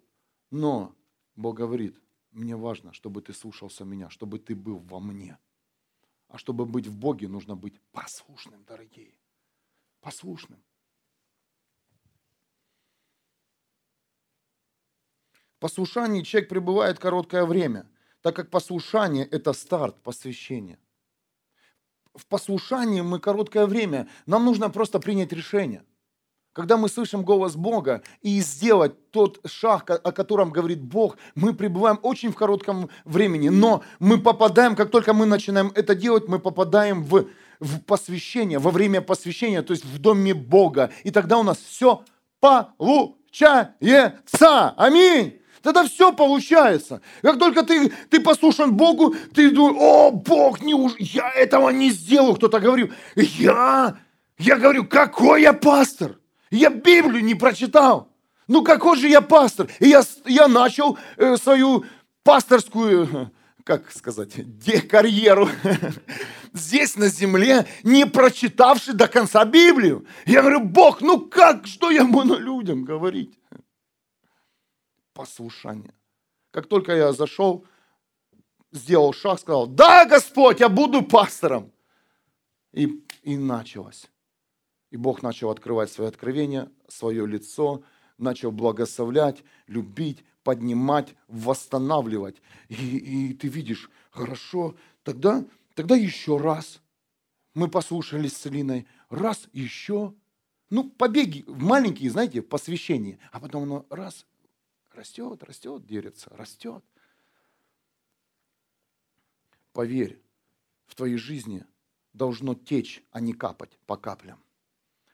Но 0.52 0.96
Бог 1.36 1.58
говорит, 1.58 2.00
мне 2.36 2.56
важно, 2.56 2.94
чтобы 2.94 3.22
ты 3.22 3.34
слушался 3.34 3.86
меня, 3.86 4.10
чтобы 4.10 4.40
ты 4.40 4.56
был 4.56 4.80
во 4.80 5.00
мне. 5.00 5.38
А 6.28 6.38
чтобы 6.38 6.66
быть 6.66 6.88
в 6.88 6.98
Боге, 6.98 7.28
нужно 7.28 7.56
быть 7.56 7.80
послушным, 7.92 8.64
дорогие. 8.66 9.14
Послушным. 10.02 10.64
послушании 15.66 16.22
человек 16.22 16.48
пребывает 16.48 17.00
короткое 17.00 17.44
время, 17.44 17.90
так 18.22 18.36
как 18.36 18.52
послушание– 18.52 19.26
это 19.32 19.52
старт 19.52 20.00
посвящения. 20.04 20.78
В 22.14 22.28
послушании 22.28 23.02
мы 23.02 23.20
короткое 23.20 23.66
время, 23.66 24.08
нам 24.28 24.46
нужно 24.46 24.70
просто 24.70 25.00
принять 25.00 25.34
решение. 25.34 25.84
Когда 26.56 26.78
мы 26.78 26.88
слышим 26.88 27.24
голос 27.24 27.58
Бога 27.58 28.02
и 28.22 28.40
сделать 28.40 29.12
тот 29.12 29.42
шаг, 29.46 29.90
о 29.90 30.12
котором 30.14 30.52
говорит 30.52 30.82
Бог, 30.82 31.18
мы 31.36 31.54
пребываем 31.54 32.00
очень 32.02 32.32
в 32.32 32.36
коротком 32.36 32.90
времени, 33.04 33.50
но 33.50 33.84
мы 34.00 34.18
попадаем, 34.18 34.78
как 34.78 34.90
только 34.90 35.14
мы 35.14 35.26
начинаем 35.26 35.74
это 35.76 35.96
делать, 35.96 36.30
мы 36.30 36.40
попадаем 36.40 37.04
в, 37.04 37.26
в 37.60 37.82
посвящение, 37.82 38.58
во 38.58 38.72
время 38.72 39.02
посвящения, 39.02 39.64
то 39.64 39.74
есть 39.74 39.84
в 39.84 40.00
доме 40.00 40.34
Бога. 40.34 40.92
И 41.04 41.12
тогда 41.12 41.40
у 41.40 41.44
нас 41.44 41.58
все 41.58 42.06
получается. 42.40 43.74
Аминь. 44.78 45.42
Тогда 45.62 45.84
все 45.84 46.14
получается. 46.14 47.02
Как 47.22 47.38
только 47.38 47.64
ты, 47.64 47.92
ты 48.10 48.22
послушан 48.22 48.78
Богу, 48.78 49.14
ты 49.34 49.52
думаешь, 49.52 49.76
о, 49.78 50.12
Бог, 50.12 50.62
не 50.62 50.74
уж, 50.74 50.94
я 51.00 51.30
этого 51.32 51.70
не 51.72 51.90
сделал. 51.90 52.38
Кто-то 52.38 52.62
говорил, 52.62 52.94
я, 53.18 53.98
я 54.38 54.56
говорю, 54.56 54.86
какой 54.86 55.42
я 55.42 55.52
пастор? 55.52 56.18
Я 56.56 56.70
Библию 56.70 57.24
не 57.24 57.36
прочитал. 57.36 58.10
Ну 58.48 58.64
какой 58.64 58.98
же 58.98 59.08
я 59.08 59.22
пастор? 59.22 59.68
И 59.80 59.88
я, 59.88 60.04
я 60.26 60.48
начал 60.48 60.98
э, 61.18 61.38
свою 61.38 61.86
пасторскую, 62.24 63.32
как 63.64 63.92
сказать, 63.92 64.34
карьеру 64.90 65.50
здесь 66.54 66.96
на 66.96 67.08
земле, 67.08 67.66
не 67.84 68.06
прочитавший 68.06 68.94
до 68.94 69.08
конца 69.08 69.44
Библию. 69.46 70.06
Я 70.26 70.42
говорю, 70.42 70.62
Бог, 70.62 71.02
ну 71.02 71.20
как, 71.20 71.66
что 71.66 71.92
я 71.92 72.06
буду 72.06 72.38
людям 72.38 72.84
говорить? 72.84 73.38
послушание. 75.16 75.94
Как 76.52 76.68
только 76.68 76.96
я 76.96 77.14
зашел, 77.14 77.66
сделал 78.72 79.14
шаг, 79.14 79.40
сказал, 79.40 79.66
да, 79.66 80.06
Господь, 80.06 80.60
я 80.60 80.70
буду 80.70 81.02
пастором. 81.02 81.72
И, 82.72 83.04
и 83.24 83.38
началось. 83.38 84.06
И 84.96 84.98
Бог 84.98 85.22
начал 85.22 85.50
открывать 85.50 85.92
свои 85.92 86.08
откровения, 86.08 86.72
свое 86.88 87.28
лицо, 87.28 87.84
начал 88.18 88.54
благословлять, 88.54 89.44
любить, 89.68 90.24
поднимать, 90.42 91.14
восстанавливать. 91.28 92.42
И, 92.70 92.76
и 92.76 93.34
ты 93.34 93.50
видишь, 93.50 93.90
хорошо, 94.10 94.78
тогда, 95.04 95.44
тогда 95.74 95.98
еще 95.98 96.38
раз. 96.38 96.82
Мы 97.54 97.70
послушались 97.70 98.38
с 98.38 98.46
Линой, 98.46 98.88
раз 99.10 99.50
еще, 99.52 100.14
Ну, 100.70 100.90
побеги 100.90 101.44
маленькие, 101.46 102.10
знаете, 102.10 102.42
посвящение. 102.42 103.20
А 103.34 103.42
потом 103.42 103.64
оно 103.64 103.86
раз, 103.90 104.26
растет, 104.94 105.44
растет, 105.44 105.86
дерется, 105.86 106.30
растет. 106.30 106.86
Поверь, 109.74 110.22
в 110.86 110.96
твоей 110.96 111.18
жизни 111.18 111.66
должно 112.14 112.56
течь, 112.56 113.04
а 113.12 113.20
не 113.20 113.34
капать 113.34 113.78
по 113.88 113.98
каплям 113.98 114.45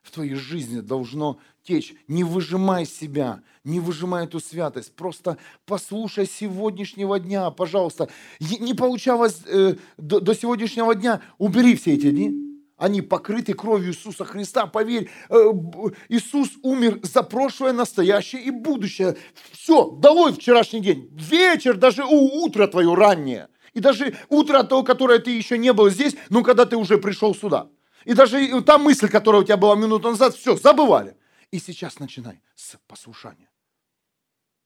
в 0.01 0.11
твоей 0.11 0.35
жизни 0.35 0.79
должно 0.79 1.39
течь. 1.63 1.93
Не 2.07 2.23
выжимай 2.23 2.85
себя, 2.85 3.41
не 3.63 3.79
выжимай 3.79 4.25
эту 4.25 4.39
святость. 4.39 4.95
Просто 4.95 5.37
послушай 5.65 6.25
сегодняшнего 6.25 7.19
дня, 7.19 7.49
пожалуйста. 7.51 8.09
Не 8.39 8.73
получалось 8.73 9.41
э, 9.45 9.75
до, 9.97 10.19
до 10.19 10.33
сегодняшнего 10.35 10.95
дня, 10.95 11.21
убери 11.37 11.75
все 11.75 11.93
эти 11.93 12.11
дни. 12.11 12.51
Они 12.77 13.03
покрыты 13.03 13.53
кровью 13.53 13.91
Иисуса 13.91 14.25
Христа. 14.25 14.65
Поверь, 14.65 15.07
э, 15.29 15.35
Иисус 16.09 16.49
умер 16.63 16.99
за 17.03 17.21
прошлое, 17.21 17.73
настоящее 17.73 18.41
и 18.41 18.49
будущее. 18.49 19.17
Все, 19.51 19.91
долой 19.91 20.33
вчерашний 20.33 20.79
день. 20.79 21.07
Вечер, 21.11 21.77
даже 21.77 22.03
у 22.03 22.43
утра 22.43 22.65
твое 22.65 22.91
раннее. 22.95 23.49
И 23.73 23.79
даже 23.79 24.15
утро 24.29 24.63
то, 24.63 24.83
которое 24.83 25.19
ты 25.19 25.31
еще 25.31 25.59
не 25.59 25.73
был 25.73 25.91
здесь, 25.91 26.15
но 26.29 26.41
когда 26.41 26.65
ты 26.65 26.75
уже 26.75 26.97
пришел 26.97 27.35
сюда. 27.35 27.69
И 28.05 28.13
даже 28.13 28.61
та 28.63 28.77
мысль, 28.77 29.09
которая 29.09 29.41
у 29.41 29.45
тебя 29.45 29.57
была 29.57 29.75
минуту 29.75 30.09
назад, 30.09 30.35
все, 30.35 30.55
забывали. 30.55 31.17
И 31.51 31.59
сейчас 31.59 31.99
начинай 31.99 32.41
с 32.55 32.77
послушания. 32.87 33.49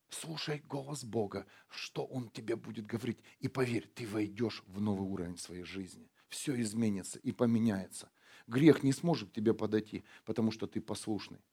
Слушай 0.10 0.64
голос 0.68 1.04
Бога, 1.04 1.46
что 1.68 2.06
Он 2.06 2.30
тебе 2.30 2.56
будет 2.56 2.86
говорить. 2.86 3.20
И 3.40 3.48
поверь, 3.48 3.88
ты 3.94 4.08
войдешь 4.08 4.64
в 4.68 4.80
новый 4.80 5.08
уровень 5.08 5.38
своей 5.38 5.64
жизни. 5.64 6.10
Все 6.30 6.60
изменится 6.62 7.20
и 7.20 7.32
поменяется. 7.32 8.10
Грех 8.48 8.84
не 8.84 8.94
сможет 8.94 9.30
к 9.30 9.34
тебе 9.34 9.54
подойти, 9.54 10.04
потому 10.24 10.52
что 10.52 10.68
ты 10.68 10.80
послушный. 10.80 11.44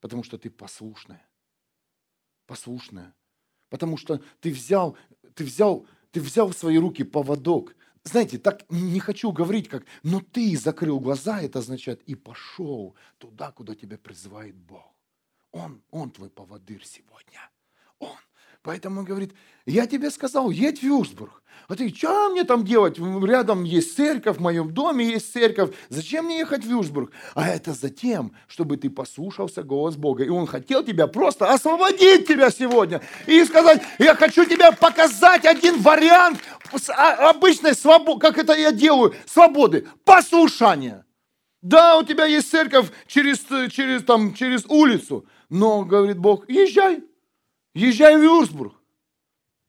Потому 0.00 0.24
что 0.24 0.36
ты 0.36 0.50
послушная. 0.50 1.26
Послушная. 2.46 3.14
Потому 3.68 3.96
что 3.96 4.20
ты 4.40 4.50
взял, 4.50 4.96
ты 5.34 5.44
взял, 5.44 5.86
ты 6.10 6.20
взял 6.20 6.48
в 6.48 6.56
свои 6.56 6.76
руки 6.76 7.04
поводок 7.04 7.76
знаете, 8.04 8.38
так 8.38 8.64
не 8.70 9.00
хочу 9.00 9.32
говорить, 9.32 9.68
как, 9.68 9.84
но 10.02 10.20
ты 10.20 10.56
закрыл 10.56 11.00
глаза, 11.00 11.40
это 11.42 11.58
означает, 11.58 12.02
и 12.02 12.14
пошел 12.14 12.94
туда, 13.18 13.52
куда 13.52 13.74
тебя 13.74 13.98
призывает 13.98 14.56
Бог. 14.56 14.94
Он, 15.52 15.82
он 15.90 16.10
твой 16.10 16.30
поводырь 16.30 16.84
сегодня. 16.84 17.49
Поэтому 18.62 19.00
он 19.00 19.06
говорит, 19.06 19.32
я 19.64 19.86
тебе 19.86 20.10
сказал, 20.10 20.50
едь 20.50 20.80
в 20.80 20.82
Вюрсбург. 20.82 21.42
А 21.68 21.76
ты, 21.76 21.88
что 21.94 22.30
мне 22.30 22.44
там 22.44 22.64
делать? 22.64 22.98
Рядом 22.98 23.64
есть 23.64 23.96
церковь, 23.96 24.36
в 24.36 24.40
моем 24.40 24.74
доме 24.74 25.04
есть 25.04 25.32
церковь. 25.32 25.70
Зачем 25.88 26.26
мне 26.26 26.40
ехать 26.40 26.64
в 26.64 26.68
Вюрсбург? 26.68 27.12
А 27.34 27.48
это 27.48 27.72
за 27.72 27.88
тем, 27.88 28.32
чтобы 28.48 28.76
ты 28.76 28.90
послушался 28.90 29.62
голос 29.62 29.96
Бога. 29.96 30.24
И 30.24 30.28
он 30.28 30.46
хотел 30.46 30.82
тебя 30.82 31.06
просто 31.06 31.50
освободить 31.50 32.26
тебя 32.26 32.50
сегодня. 32.50 33.00
И 33.26 33.44
сказать, 33.44 33.82
я 33.98 34.14
хочу 34.14 34.44
тебе 34.44 34.72
показать 34.72 35.46
один 35.46 35.80
вариант 35.80 36.40
а, 36.88 37.30
обычной 37.30 37.74
свободы, 37.74 38.20
как 38.20 38.36
это 38.36 38.52
я 38.54 38.72
делаю, 38.72 39.14
свободы, 39.26 39.86
послушания. 40.04 41.06
Да, 41.62 41.98
у 41.98 42.02
тебя 42.02 42.24
есть 42.26 42.50
церковь 42.50 42.90
через, 43.06 43.38
через, 43.70 44.02
там, 44.02 44.34
через 44.34 44.64
улицу, 44.66 45.26
но, 45.50 45.84
говорит 45.84 46.18
Бог, 46.18 46.48
езжай, 46.48 47.02
езжай 47.74 48.16
в 48.16 48.22
Вюрсбург. 48.22 48.74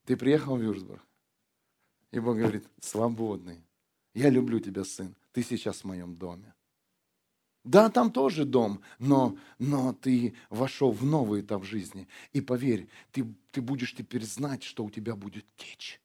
Ты 0.06 0.18
приехал 0.18 0.56
в 0.56 0.62
Вюрсбург. 0.62 1.02
И 2.12 2.20
Бог 2.20 2.38
говорит, 2.38 2.68
свободный. 2.80 3.64
Я 4.14 4.30
люблю 4.30 4.60
тебя, 4.60 4.84
сын. 4.84 5.16
Ты 5.32 5.43
сейчас 5.43 5.82
в 5.82 5.86
моем 5.86 6.16
доме. 6.16 6.54
Да, 7.64 7.89
там 7.89 8.12
тоже 8.12 8.43
дом, 8.43 8.82
но, 8.97 9.38
но 9.60 9.93
ты 9.93 10.36
вошел 10.49 10.91
в 10.91 11.06
новый 11.06 11.41
этап 11.41 11.64
жизни. 11.64 12.08
И 12.34 12.41
поверь, 12.41 12.89
ты, 13.12 13.24
ты 13.52 13.62
будешь 13.62 13.93
теперь 13.93 14.26
знать, 14.26 14.64
что 14.64 14.84
у 14.84 14.89
тебя 14.89 15.16
будет 15.16 15.45
течь 15.56 16.01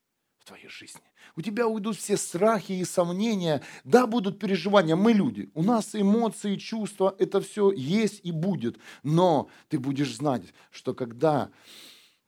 твоей 0.46 0.68
жизни. 0.68 1.02
У 1.36 1.42
тебя 1.42 1.66
уйдут 1.66 1.96
все 1.96 2.16
страхи 2.16 2.72
и 2.72 2.84
сомнения. 2.84 3.62
Да, 3.84 4.06
будут 4.06 4.38
переживания. 4.38 4.96
Мы 4.96 5.12
люди. 5.12 5.50
У 5.54 5.62
нас 5.62 5.94
эмоции, 5.94 6.56
чувства, 6.56 7.14
это 7.18 7.40
все 7.40 7.70
есть 7.72 8.20
и 8.24 8.32
будет. 8.32 8.78
Но 9.02 9.50
ты 9.68 9.78
будешь 9.78 10.14
знать, 10.16 10.42
что 10.70 10.94
когда 10.94 11.50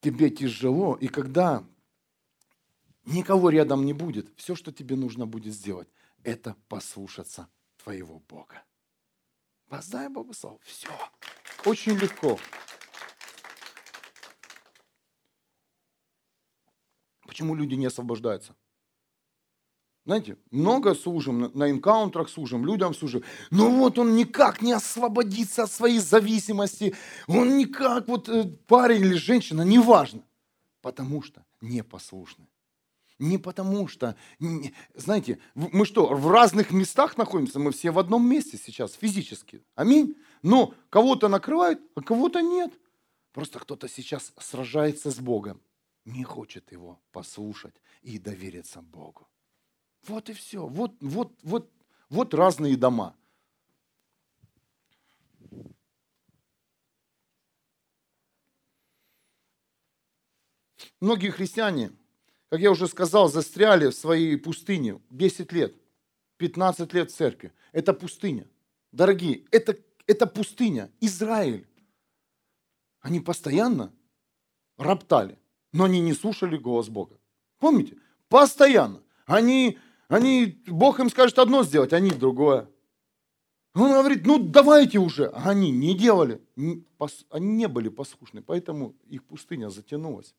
тебе 0.00 0.30
тяжело, 0.30 0.94
и 1.00 1.08
когда 1.08 1.64
никого 3.06 3.50
рядом 3.50 3.86
не 3.86 3.92
будет, 3.92 4.30
все, 4.36 4.54
что 4.54 4.72
тебе 4.72 4.96
нужно 4.96 5.26
будет 5.26 5.54
сделать, 5.54 5.88
это 6.22 6.56
послушаться 6.68 7.48
твоего 7.82 8.20
Бога. 8.28 8.62
Воздай 9.68 10.08
Богу 10.08 10.34
славу. 10.34 10.60
Все. 10.64 10.88
Очень 11.64 11.96
легко. 11.96 12.38
Почему 17.28 17.54
люди 17.54 17.74
не 17.74 17.86
освобождаются? 17.86 18.56
Знаете, 20.06 20.38
много 20.50 20.94
служим, 20.94 21.50
на 21.52 21.70
энкаунтерах 21.70 22.30
служим, 22.30 22.64
людям 22.64 22.94
служим. 22.94 23.22
Но 23.50 23.70
вот 23.70 23.98
он 23.98 24.16
никак 24.16 24.62
не 24.62 24.72
освободится 24.72 25.64
от 25.64 25.70
своей 25.70 25.98
зависимости. 25.98 26.94
Он 27.26 27.58
никак, 27.58 28.08
вот 28.08 28.30
э, 28.30 28.44
парень 28.66 29.02
или 29.02 29.14
женщина, 29.16 29.60
неважно. 29.60 30.22
Потому 30.80 31.20
что 31.20 31.44
непослушны. 31.60 32.48
Не 33.18 33.36
потому 33.36 33.86
что, 33.88 34.16
знаете, 34.94 35.38
мы 35.54 35.84
что, 35.84 36.06
в 36.06 36.30
разных 36.30 36.70
местах 36.70 37.18
находимся, 37.18 37.58
мы 37.58 37.72
все 37.72 37.90
в 37.90 37.98
одном 37.98 38.26
месте 38.26 38.56
сейчас 38.56 38.94
физически. 38.94 39.62
Аминь. 39.74 40.16
Но 40.42 40.72
кого-то 40.88 41.28
накрывают, 41.28 41.82
а 41.94 42.00
кого-то 42.00 42.40
нет. 42.40 42.72
Просто 43.32 43.58
кто-то 43.58 43.86
сейчас 43.88 44.32
сражается 44.38 45.10
с 45.10 45.18
Богом, 45.18 45.60
не 46.04 46.24
хочет 46.24 46.72
его 46.72 47.00
послушать 47.12 47.74
и 48.02 48.18
довериться 48.18 48.80
Богу. 48.80 49.28
Вот 50.06 50.28
и 50.30 50.32
все. 50.32 50.66
Вот, 50.66 50.94
вот, 51.00 51.32
вот, 51.42 51.70
вот 52.08 52.34
разные 52.34 52.76
дома. 52.76 53.16
Многие 61.00 61.30
христиане, 61.30 61.92
как 62.48 62.60
я 62.60 62.70
уже 62.70 62.88
сказал, 62.88 63.28
застряли 63.28 63.88
в 63.88 63.94
своей 63.94 64.36
пустыне 64.36 65.00
10 65.10 65.52
лет, 65.52 65.74
15 66.38 66.92
лет 66.92 67.10
в 67.10 67.14
церкви. 67.14 67.52
Это 67.72 67.92
пустыня. 67.92 68.48
Дорогие, 68.90 69.44
это, 69.50 69.76
это 70.06 70.26
пустыня. 70.26 70.90
Израиль. 71.00 71.66
Они 73.00 73.20
постоянно 73.20 73.92
роптали, 74.76 75.38
но 75.72 75.84
они 75.84 76.00
не 76.00 76.14
слушали 76.14 76.56
голос 76.56 76.88
Бога. 76.88 77.18
Помните? 77.58 77.96
Постоянно. 78.28 79.02
Они 79.26 79.78
они, 80.08 80.58
Бог 80.66 81.00
им 81.00 81.10
скажет 81.10 81.38
одно 81.38 81.62
сделать, 81.62 81.92
они 81.92 82.10
другое. 82.10 82.68
Он 83.74 83.92
говорит, 83.92 84.26
ну 84.26 84.38
давайте 84.38 84.98
уже. 84.98 85.26
А 85.26 85.50
они 85.50 85.70
не 85.70 85.94
делали, 85.94 86.40
они 86.56 87.46
не 87.46 87.68
были 87.68 87.90
послушны, 87.90 88.42
поэтому 88.42 88.96
их 89.06 89.22
пустыня 89.24 89.68
затянулась. 89.68 90.34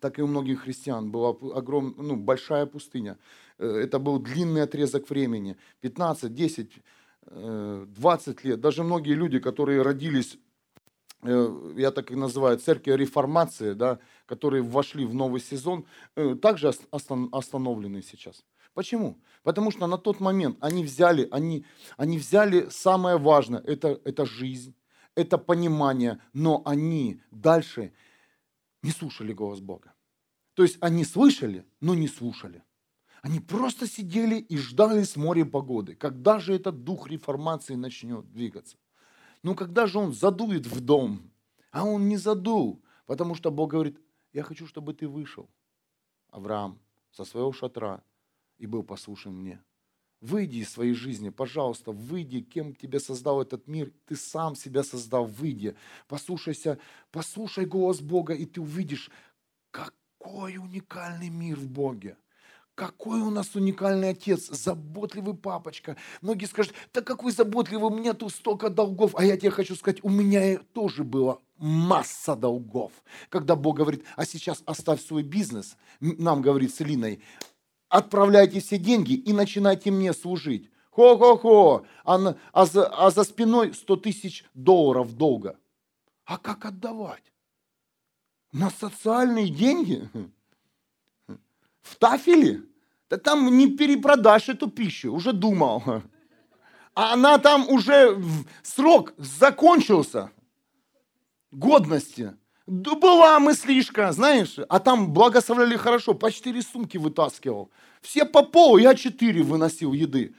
Так 0.00 0.18
и 0.18 0.22
у 0.22 0.26
многих 0.26 0.62
христиан 0.62 1.10
была 1.10 1.30
огром, 1.30 1.94
ну, 1.96 2.16
большая 2.16 2.66
пустыня. 2.66 3.18
Э, 3.58 3.66
это 3.66 3.98
был 3.98 4.18
длинный 4.18 4.62
отрезок 4.62 5.08
времени, 5.08 5.56
15, 5.80 6.34
10, 6.34 6.72
20 7.26 8.44
лет. 8.44 8.60
Даже 8.60 8.82
многие 8.82 9.14
люди, 9.14 9.38
которые 9.38 9.82
родились 9.82 10.38
я 11.22 11.90
так 11.90 12.10
и 12.10 12.14
называю, 12.14 12.58
церкви 12.58 12.92
реформации, 12.92 13.72
да, 13.72 13.98
которые 14.26 14.62
вошли 14.62 15.04
в 15.04 15.14
новый 15.14 15.40
сезон, 15.40 15.86
э, 16.14 16.34
также 16.34 16.72
остановлены 16.90 18.02
сейчас. 18.02 18.44
Почему? 18.74 19.18
Потому 19.42 19.70
что 19.70 19.86
на 19.86 19.96
тот 19.96 20.20
момент 20.20 20.58
они 20.60 20.84
взяли, 20.84 21.28
они, 21.30 21.64
они 21.96 22.18
взяли 22.18 22.68
самое 22.68 23.16
важное, 23.16 23.60
это, 23.60 24.00
это 24.04 24.26
жизнь, 24.26 24.74
это 25.14 25.38
понимание, 25.38 26.20
но 26.32 26.62
они 26.66 27.22
дальше 27.30 27.92
не 28.82 28.90
слушали 28.90 29.32
голос 29.32 29.60
Бога. 29.60 29.94
То 30.54 30.62
есть 30.62 30.76
они 30.80 31.04
слышали, 31.04 31.64
но 31.80 31.94
не 31.94 32.08
слушали. 32.08 32.62
Они 33.22 33.40
просто 33.40 33.86
сидели 33.86 34.36
и 34.36 34.56
ждали 34.58 35.02
с 35.02 35.16
моря 35.16 35.44
погоды, 35.44 35.94
когда 35.94 36.38
же 36.38 36.54
этот 36.54 36.84
дух 36.84 37.08
реформации 37.08 37.74
начнет 37.74 38.30
двигаться. 38.32 38.76
Ну 39.46 39.54
когда 39.54 39.86
же 39.86 40.00
он 40.00 40.12
задует 40.12 40.66
в 40.66 40.80
дом? 40.80 41.30
А 41.70 41.84
он 41.84 42.08
не 42.08 42.16
задул, 42.16 42.82
потому 43.06 43.36
что 43.36 43.52
Бог 43.52 43.70
говорит, 43.70 43.96
я 44.32 44.42
хочу, 44.42 44.66
чтобы 44.66 44.92
ты 44.92 45.06
вышел, 45.06 45.48
Авраам, 46.30 46.80
со 47.12 47.24
своего 47.24 47.52
шатра 47.52 48.02
и 48.58 48.66
был 48.66 48.82
послушен 48.82 49.34
мне. 49.34 49.62
Выйди 50.20 50.56
из 50.56 50.70
своей 50.70 50.94
жизни, 50.94 51.28
пожалуйста, 51.28 51.92
выйди, 51.92 52.40
кем 52.40 52.74
тебя 52.74 52.98
создал 52.98 53.40
этот 53.40 53.68
мир, 53.68 53.92
ты 54.06 54.16
сам 54.16 54.56
себя 54.56 54.82
создал, 54.82 55.26
выйди, 55.26 55.76
послушайся, 56.08 56.80
послушай 57.12 57.66
голос 57.66 58.00
Бога, 58.00 58.34
и 58.34 58.46
ты 58.46 58.60
увидишь, 58.60 59.12
какой 59.70 60.56
уникальный 60.56 61.28
мир 61.28 61.56
в 61.56 61.68
Боге, 61.68 62.16
Какой 62.76 63.20
у 63.20 63.30
нас 63.30 63.54
уникальный 63.54 64.10
отец, 64.10 64.50
заботливый 64.50 65.34
папочка. 65.34 65.96
Многие 66.20 66.44
скажут, 66.44 66.74
да 66.92 67.00
какой 67.00 67.32
заботливый, 67.32 67.90
у 67.90 67.98
меня 67.98 68.12
тут 68.12 68.32
столько 68.32 68.68
долгов. 68.68 69.14
А 69.16 69.24
я 69.24 69.38
тебе 69.38 69.50
хочу 69.50 69.74
сказать, 69.74 70.04
у 70.04 70.10
меня 70.10 70.58
тоже 70.74 71.02
было 71.02 71.40
масса 71.56 72.36
долгов. 72.36 72.92
Когда 73.30 73.56
Бог 73.56 73.78
говорит, 73.78 74.04
а 74.14 74.26
сейчас 74.26 74.62
оставь 74.66 75.02
свой 75.02 75.22
бизнес, 75.22 75.78
нам 76.00 76.42
говорит 76.42 76.74
с 76.74 76.82
Илиной, 76.82 77.22
отправляйте 77.88 78.60
все 78.60 78.76
деньги 78.76 79.14
и 79.14 79.32
начинайте 79.32 79.90
мне 79.90 80.12
служить. 80.12 80.70
Хо-хо-хо, 80.90 81.86
а, 82.04 82.36
а, 82.52 82.66
за, 82.66 82.88
а 82.88 83.10
за 83.10 83.24
спиной 83.24 83.72
100 83.72 83.96
тысяч 83.96 84.44
долларов 84.52 85.14
долга. 85.14 85.58
А 86.26 86.36
как 86.36 86.66
отдавать? 86.66 87.32
На 88.52 88.68
социальные 88.68 89.48
деньги? 89.48 90.10
В 91.86 91.96
тафеле? 91.96 92.62
Да 93.08 93.16
там 93.16 93.56
не 93.56 93.68
перепродашь 93.68 94.48
эту 94.48 94.68
пищу, 94.68 95.12
уже 95.12 95.32
думал. 95.32 95.82
А 96.94 97.12
она 97.12 97.38
там 97.38 97.68
уже, 97.68 98.20
срок 98.62 99.12
закончился, 99.18 100.30
годности. 101.52 102.36
Да 102.66 102.96
была 102.96 103.38
мыслишка, 103.38 104.10
знаешь, 104.10 104.56
а 104.68 104.80
там 104.80 105.12
благословляли 105.12 105.76
хорошо, 105.76 106.14
по 106.14 106.32
четыре 106.32 106.62
сумки 106.62 106.96
вытаскивал. 106.96 107.70
Все 108.00 108.24
по 108.24 108.42
полу, 108.42 108.78
я 108.78 108.94
четыре 108.96 109.42
выносил 109.42 109.92
еды. 109.92 110.34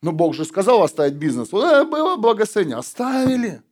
Но 0.00 0.12
Бог 0.12 0.34
же 0.34 0.46
сказал 0.46 0.82
оставить 0.82 1.14
бизнес. 1.14 1.52
Э, 1.52 1.84
было 1.84 2.16
благословение. 2.16 2.76
Оставили. 2.76 3.62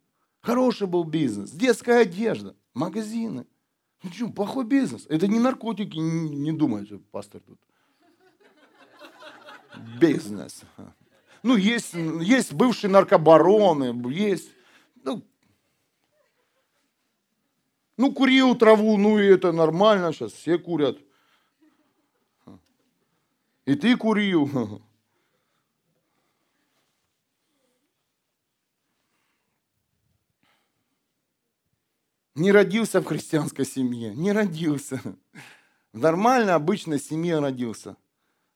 Хороший 0.40 0.86
был 0.86 1.04
бизнес. 1.04 1.50
Детская 1.50 2.02
одежда. 2.02 2.54
Магазины. 2.72 3.46
Ну 4.02 4.10
что, 4.12 4.28
плохой 4.28 4.64
бизнес. 4.64 5.06
Это 5.08 5.28
не 5.28 5.38
наркотики, 5.38 5.98
не, 5.98 6.30
не 6.30 6.52
думайте, 6.52 6.98
пастор 7.10 7.42
тут. 7.42 7.58
Бизнес. 10.00 10.62
Ну, 11.42 11.56
есть, 11.56 11.94
есть 11.94 12.52
бывшие 12.52 12.90
наркобароны, 12.90 13.94
есть. 14.10 14.50
Ну, 15.04 15.22
ну, 17.96 18.12
курил 18.12 18.54
траву, 18.54 18.96
ну 18.96 19.18
и 19.18 19.26
это 19.26 19.52
нормально, 19.52 20.12
сейчас 20.12 20.32
все 20.32 20.58
курят. 20.58 20.98
И 23.66 23.74
ты 23.74 23.96
курил. 23.96 24.82
Не 32.40 32.52
родился 32.52 33.02
в 33.02 33.04
христианской 33.04 33.66
семье, 33.66 34.14
не 34.14 34.32
родился. 34.32 34.98
В 35.92 35.98
нормальной, 35.98 36.54
обычной 36.54 36.98
семье 36.98 37.38
родился. 37.38 37.98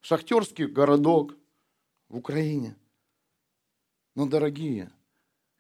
Шахтерский 0.01 0.65
городок 0.65 1.37
в 2.09 2.17
Украине. 2.17 2.79
Но, 4.15 4.27
дорогие, 4.27 4.91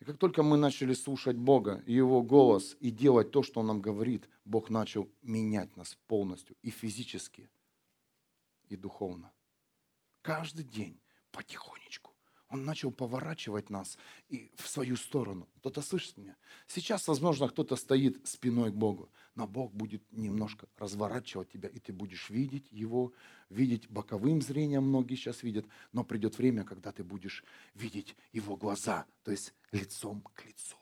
как 0.06 0.16
только 0.16 0.42
мы 0.42 0.56
начали 0.56 0.94
слушать 0.94 1.36
Бога 1.36 1.82
и 1.84 1.92
Его 1.92 2.22
голос 2.22 2.78
и 2.80 2.90
делать 2.90 3.30
то, 3.30 3.42
что 3.42 3.60
Он 3.60 3.66
нам 3.66 3.82
говорит, 3.82 4.26
Бог 4.46 4.70
начал 4.70 5.06
менять 5.20 5.76
нас 5.76 5.98
полностью 6.06 6.56
и 6.62 6.70
физически, 6.70 7.50
и 8.70 8.76
духовно. 8.76 9.32
Каждый 10.22 10.64
день 10.64 10.98
потихонечку. 11.30 12.13
Он 12.54 12.64
начал 12.64 12.92
поворачивать 12.92 13.68
нас 13.68 13.98
и 14.28 14.52
в 14.54 14.68
свою 14.68 14.94
сторону. 14.94 15.48
Кто-то 15.56 15.82
слышит 15.82 16.16
меня? 16.16 16.36
Сейчас, 16.68 17.08
возможно, 17.08 17.48
кто-то 17.48 17.74
стоит 17.74 18.24
спиной 18.28 18.70
к 18.70 18.76
Богу, 18.76 19.10
но 19.34 19.48
Бог 19.48 19.74
будет 19.74 20.04
немножко 20.12 20.68
разворачивать 20.78 21.50
тебя, 21.50 21.68
и 21.68 21.80
ты 21.80 21.92
будешь 21.92 22.30
видеть 22.30 22.70
Его, 22.70 23.12
видеть 23.50 23.90
боковым 23.90 24.40
зрением, 24.40 24.84
многие 24.84 25.16
сейчас 25.16 25.42
видят, 25.42 25.66
но 25.90 26.04
придет 26.04 26.38
время, 26.38 26.62
когда 26.62 26.92
ты 26.92 27.02
будешь 27.02 27.42
видеть 27.74 28.14
Его 28.30 28.56
глаза, 28.56 29.04
то 29.24 29.32
есть 29.32 29.52
лицом 29.72 30.20
к 30.32 30.44
лицу. 30.44 30.76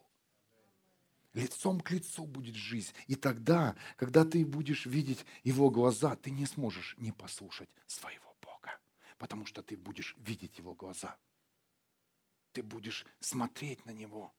Лицом 1.33 1.81
к 1.81 1.91
лицу 1.91 2.27
будет 2.27 2.55
жизнь. 2.55 2.93
И 3.07 3.15
тогда, 3.15 3.77
когда 3.97 4.27
ты 4.27 4.45
будешь 4.45 4.85
видеть 4.85 5.25
Его 5.43 5.71
глаза, 5.71 6.17
ты 6.17 6.33
не 6.33 6.45
сможешь 6.45 6.97
не 6.99 7.13
послушать 7.13 7.71
своего 7.87 8.37
Бога, 8.43 8.79
потому 9.17 9.47
что 9.47 9.63
ты 9.63 9.79
будешь 9.79 10.15
видеть 10.19 10.59
Его 10.59 10.75
глаза 10.75 11.17
ты 12.53 12.63
будешь 12.63 13.07
смотреть 13.21 13.85
на 13.87 13.91
Него. 13.91 14.33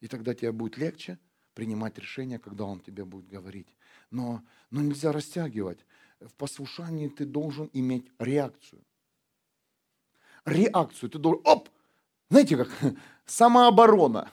И 0.00 0.08
тогда 0.08 0.34
тебе 0.34 0.52
будет 0.52 0.76
легче 0.76 1.18
принимать 1.54 1.98
решение, 1.98 2.38
когда 2.38 2.64
Он 2.64 2.80
тебе 2.80 3.04
будет 3.04 3.26
говорить. 3.26 3.68
Но, 4.10 4.42
но 4.70 4.82
нельзя 4.82 5.12
растягивать. 5.12 5.78
В 6.20 6.34
послушании 6.34 7.08
ты 7.08 7.24
должен 7.24 7.70
иметь 7.72 8.06
реакцию. 8.18 8.82
Реакцию. 10.44 11.10
Ты 11.10 11.18
должен, 11.18 11.42
оп, 11.44 11.68
знаете 12.30 12.56
как, 12.56 12.68
самооборона. 13.26 14.30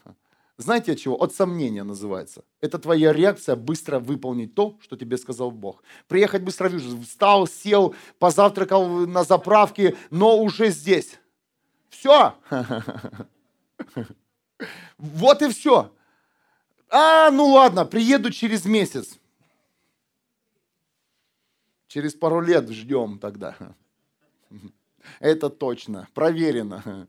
Знаете 0.58 0.92
от 0.92 1.00
чего? 1.00 1.16
От 1.16 1.34
сомнения 1.34 1.84
называется. 1.84 2.44
Это 2.62 2.78
твоя 2.78 3.12
реакция 3.12 3.56
быстро 3.56 4.00
выполнить 4.00 4.54
то, 4.54 4.78
что 4.82 4.96
тебе 4.96 5.18
сказал 5.18 5.50
Бог. 5.50 5.84
Приехать 6.08 6.44
быстро, 6.44 6.70
встал, 7.02 7.48
сел, 7.48 7.96
позавтракал 8.20 9.08
на 9.08 9.24
заправке, 9.24 9.98
но 10.12 10.38
уже 10.40 10.70
здесь. 10.70 11.20
Все. 11.94 12.36
Вот 14.98 15.42
и 15.42 15.50
все. 15.50 15.94
А, 16.90 17.32
ну 17.32 17.48
ладно, 17.48 17.86
приеду 17.86 18.32
через 18.32 18.66
месяц. 18.66 19.20
Через 21.88 22.14
пару 22.14 22.42
лет 22.42 22.70
ждем 22.70 23.20
тогда. 23.20 23.56
Это 25.20 25.50
точно, 25.50 26.08
проверено. 26.14 27.08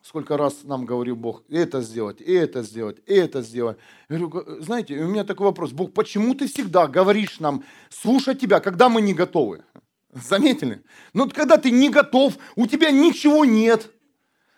Сколько 0.00 0.36
раз 0.36 0.64
нам 0.64 0.84
говорил 0.84 1.16
Бог, 1.16 1.42
это 1.48 1.80
сделать, 1.80 2.20
это 2.20 2.62
сделать, 2.62 2.98
это 3.06 3.42
сделать. 3.42 3.78
Я 4.08 4.18
говорю, 4.18 4.62
знаете, 4.62 4.98
у 4.98 5.08
меня 5.08 5.24
такой 5.24 5.46
вопрос, 5.46 5.72
Бог, 5.72 5.92
почему 5.94 6.34
ты 6.34 6.48
всегда 6.48 6.86
говоришь 6.86 7.40
нам 7.40 7.64
слушать 7.88 8.40
тебя, 8.40 8.60
когда 8.60 8.88
мы 8.88 9.00
не 9.00 9.14
готовы? 9.14 9.64
Заметили? 10.12 10.82
Ну, 11.14 11.28
когда 11.30 11.56
ты 11.56 11.70
не 11.70 11.88
готов, 11.88 12.34
у 12.54 12.66
тебя 12.66 12.90
ничего 12.90 13.44
нет. 13.44 13.90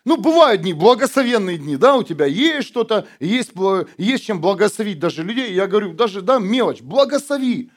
Ну, 0.05 0.17
бывают 0.19 0.63
дни, 0.63 0.75
благословенные 0.75 1.57
дни, 1.57 1.77
да, 1.77 1.97
у 1.97 2.03
тебя 2.03 2.27
есть 2.27 2.69
что-то, 2.69 3.07
есть, 3.21 3.53
есть 3.97 4.25
чем 4.25 4.41
благословить 4.41 4.99
даже 4.99 5.23
людей. 5.23 5.55
Я 5.55 5.67
говорю, 5.67 5.95
даже, 5.95 6.21
да, 6.21 6.39
мелочь, 6.39 6.83
благослови. 6.83 7.71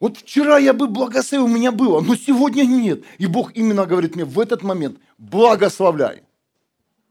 Вот 0.00 0.18
вчера 0.18 0.58
я 0.58 0.74
бы 0.74 0.86
благословил, 0.86 1.46
у 1.46 1.48
меня 1.48 1.72
было, 1.72 2.00
но 2.00 2.14
сегодня 2.16 2.64
нет. 2.64 3.04
И 3.16 3.26
Бог 3.26 3.52
именно 3.54 3.86
говорит 3.86 4.16
мне 4.16 4.24
в 4.24 4.38
этот 4.38 4.62
момент, 4.62 4.98
благословляй. 5.16 6.24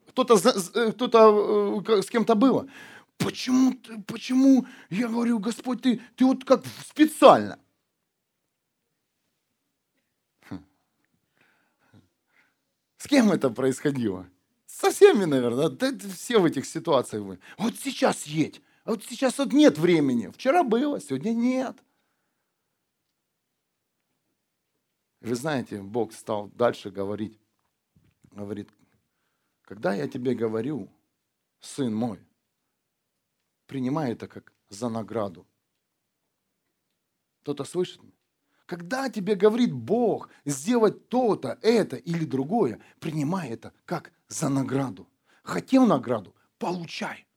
Кто-то, 0.10 0.36
э, 0.76 0.92
кто-то 0.92 1.84
э, 1.88 2.02
с 2.04 2.10
кем-то 2.10 2.36
было. 2.36 2.68
Почему, 3.18 3.74
почему, 4.06 4.68
я 4.92 5.08
говорю, 5.08 5.40
Господь, 5.40 5.82
ты, 5.82 6.02
ты 6.16 6.26
вот 6.26 6.44
как 6.44 6.64
специально. 6.88 7.58
С 13.04 13.08
кем 13.08 13.34
это 13.34 13.50
происходило? 13.50 14.30
Со 14.66 14.90
всеми, 14.90 15.26
наверное. 15.26 15.68
Да, 15.68 15.92
все 16.16 16.40
в 16.40 16.46
этих 16.46 16.66
ситуациях 16.66 17.26
были. 17.26 17.40
Вот 17.58 17.76
сейчас 17.76 18.24
едь. 18.26 18.62
А 18.86 18.92
вот 18.92 19.04
сейчас 19.04 19.40
вот 19.40 19.52
нет 19.52 19.78
времени. 19.78 20.28
Вчера 20.28 20.64
было, 20.64 21.02
сегодня 21.02 21.34
нет. 21.34 21.76
Вы 25.20 25.36
знаете, 25.36 25.82
Бог 25.82 26.14
стал 26.14 26.48
дальше 26.52 26.92
говорить. 26.92 27.38
Говорит, 28.32 28.70
когда 29.64 29.94
я 29.94 30.08
тебе 30.08 30.34
говорю, 30.34 30.90
сын 31.60 31.94
мой, 31.94 32.26
принимай 33.66 34.14
это 34.14 34.30
как 34.30 34.54
за 34.70 34.88
награду. 34.88 35.46
Кто-то 37.42 37.66
слышит? 37.66 38.00
Когда 38.74 39.08
тебе 39.08 39.36
говорит 39.36 39.72
Бог 39.72 40.30
сделать 40.46 41.08
то-то, 41.08 41.60
это 41.62 41.96
или 41.96 42.26
другое, 42.26 42.80
принимай 43.00 43.50
это 43.50 43.72
как 43.86 44.12
за 44.28 44.50
награду. 44.50 45.08
Хотел 45.44 45.86
награду, 45.86 46.34
получай. 46.58 47.28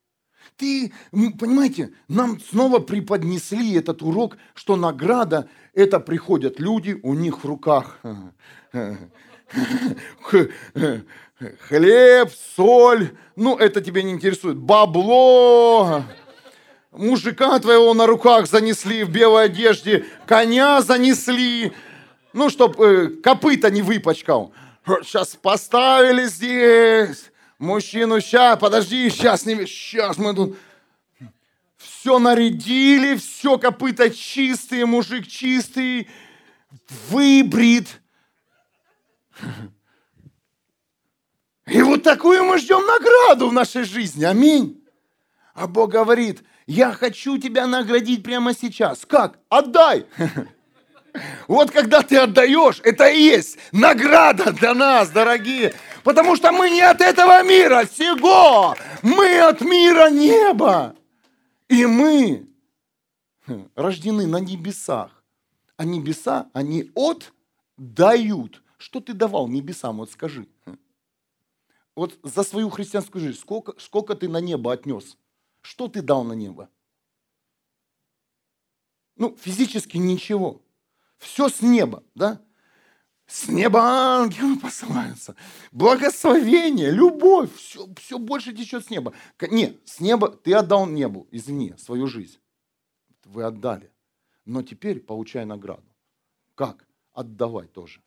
Ты, 0.56 0.94
понимаете, 1.10 1.92
нам 2.08 2.40
снова 2.40 2.78
преподнесли 2.78 3.74
этот 3.74 4.00
урок, 4.00 4.38
что 4.54 4.76
награда– 4.76 5.50
это 5.74 6.00
приходят 6.00 6.58
люди, 6.58 6.98
у 7.02 7.12
них 7.12 7.44
в 7.44 7.46
руках 7.46 8.00
хлеб, 11.68 12.30
соль, 12.56 13.10
ну 13.36 13.58
это 13.58 13.82
тебя 13.82 14.02
не 14.02 14.12
интересует, 14.12 14.56
бабло, 14.56 16.02
мужика 16.96 17.58
твоего 17.58 17.94
на 17.94 18.06
руках 18.06 18.46
занесли 18.46 19.04
в 19.04 19.10
белой 19.10 19.46
одежде, 19.46 20.06
коня 20.26 20.80
занесли, 20.82 21.72
ну, 22.32 22.50
чтоб 22.50 22.80
э, 22.80 23.08
копыта 23.22 23.70
не 23.70 23.82
выпачкал. 23.82 24.52
Сейчас 25.02 25.36
поставили 25.36 26.26
здесь, 26.26 27.30
мужчину, 27.58 28.20
сейчас, 28.20 28.58
подожди, 28.58 29.10
сейчас, 29.10 29.44
не, 29.46 29.66
сейчас 29.66 30.16
мы 30.18 30.34
тут... 30.34 30.56
все 31.76 32.18
нарядили, 32.18 33.16
все 33.16 33.58
копыта 33.58 34.10
чистые, 34.10 34.86
мужик 34.86 35.26
чистый, 35.26 36.08
выбрит. 37.08 38.00
И 41.66 41.82
вот 41.82 42.04
такую 42.04 42.44
мы 42.44 42.58
ждем 42.58 42.86
награду 42.86 43.48
в 43.48 43.52
нашей 43.52 43.82
жизни. 43.82 44.24
Аминь. 44.24 44.84
А 45.52 45.66
Бог 45.66 45.90
говорит, 45.90 46.44
я 46.66 46.92
хочу 46.92 47.38
тебя 47.38 47.66
наградить 47.66 48.22
прямо 48.22 48.54
сейчас. 48.54 49.04
Как? 49.06 49.38
Отдай. 49.48 50.06
Вот 51.48 51.70
когда 51.70 52.02
ты 52.02 52.18
отдаешь, 52.18 52.82
это 52.84 53.08
и 53.08 53.18
есть 53.18 53.56
награда 53.72 54.52
для 54.52 54.74
нас, 54.74 55.08
дорогие. 55.08 55.72
Потому 56.04 56.36
что 56.36 56.52
мы 56.52 56.68
не 56.68 56.82
от 56.82 57.00
этого 57.00 57.42
мира 57.42 57.86
сего. 57.86 58.76
Мы 59.00 59.40
от 59.40 59.62
мира 59.62 60.10
неба. 60.10 60.94
И 61.68 61.86
мы 61.86 62.46
рождены 63.74 64.26
на 64.26 64.40
небесах. 64.40 65.24
А 65.78 65.84
небеса, 65.84 66.50
они 66.52 66.90
отдают. 66.94 68.62
Что 68.76 69.00
ты 69.00 69.14
давал 69.14 69.48
небесам, 69.48 69.96
вот 69.96 70.10
скажи. 70.10 70.46
Вот 71.94 72.18
за 72.22 72.42
свою 72.42 72.68
христианскую 72.68 73.24
жизнь, 73.24 73.38
сколько, 73.38 73.72
сколько 73.78 74.14
ты 74.14 74.28
на 74.28 74.38
небо 74.42 74.70
отнес? 74.70 75.16
Что 75.66 75.88
ты 75.88 76.00
дал 76.00 76.22
на 76.22 76.34
небо? 76.34 76.70
Ну, 79.16 79.36
физически 79.36 79.96
ничего. 79.96 80.62
Все 81.18 81.48
с 81.48 81.60
неба, 81.60 82.04
да? 82.14 82.40
С 83.26 83.48
неба 83.48 83.80
ангелы 83.80 84.60
посылаются. 84.60 85.34
Благословение, 85.72 86.92
любовь, 86.92 87.52
все, 87.56 87.92
все 87.96 88.20
больше 88.20 88.54
течет 88.54 88.86
с 88.86 88.90
неба. 88.90 89.12
Нет, 89.40 89.76
с 89.84 89.98
неба 89.98 90.28
ты 90.30 90.54
отдал 90.54 90.86
небу, 90.86 91.26
извини, 91.32 91.74
свою 91.78 92.06
жизнь. 92.06 92.38
Вы 93.24 93.42
отдали. 93.42 93.90
Но 94.44 94.62
теперь 94.62 95.00
получай 95.00 95.44
награду. 95.44 95.92
Как? 96.54 96.86
Отдавай 97.12 97.66
тоже. 97.66 98.00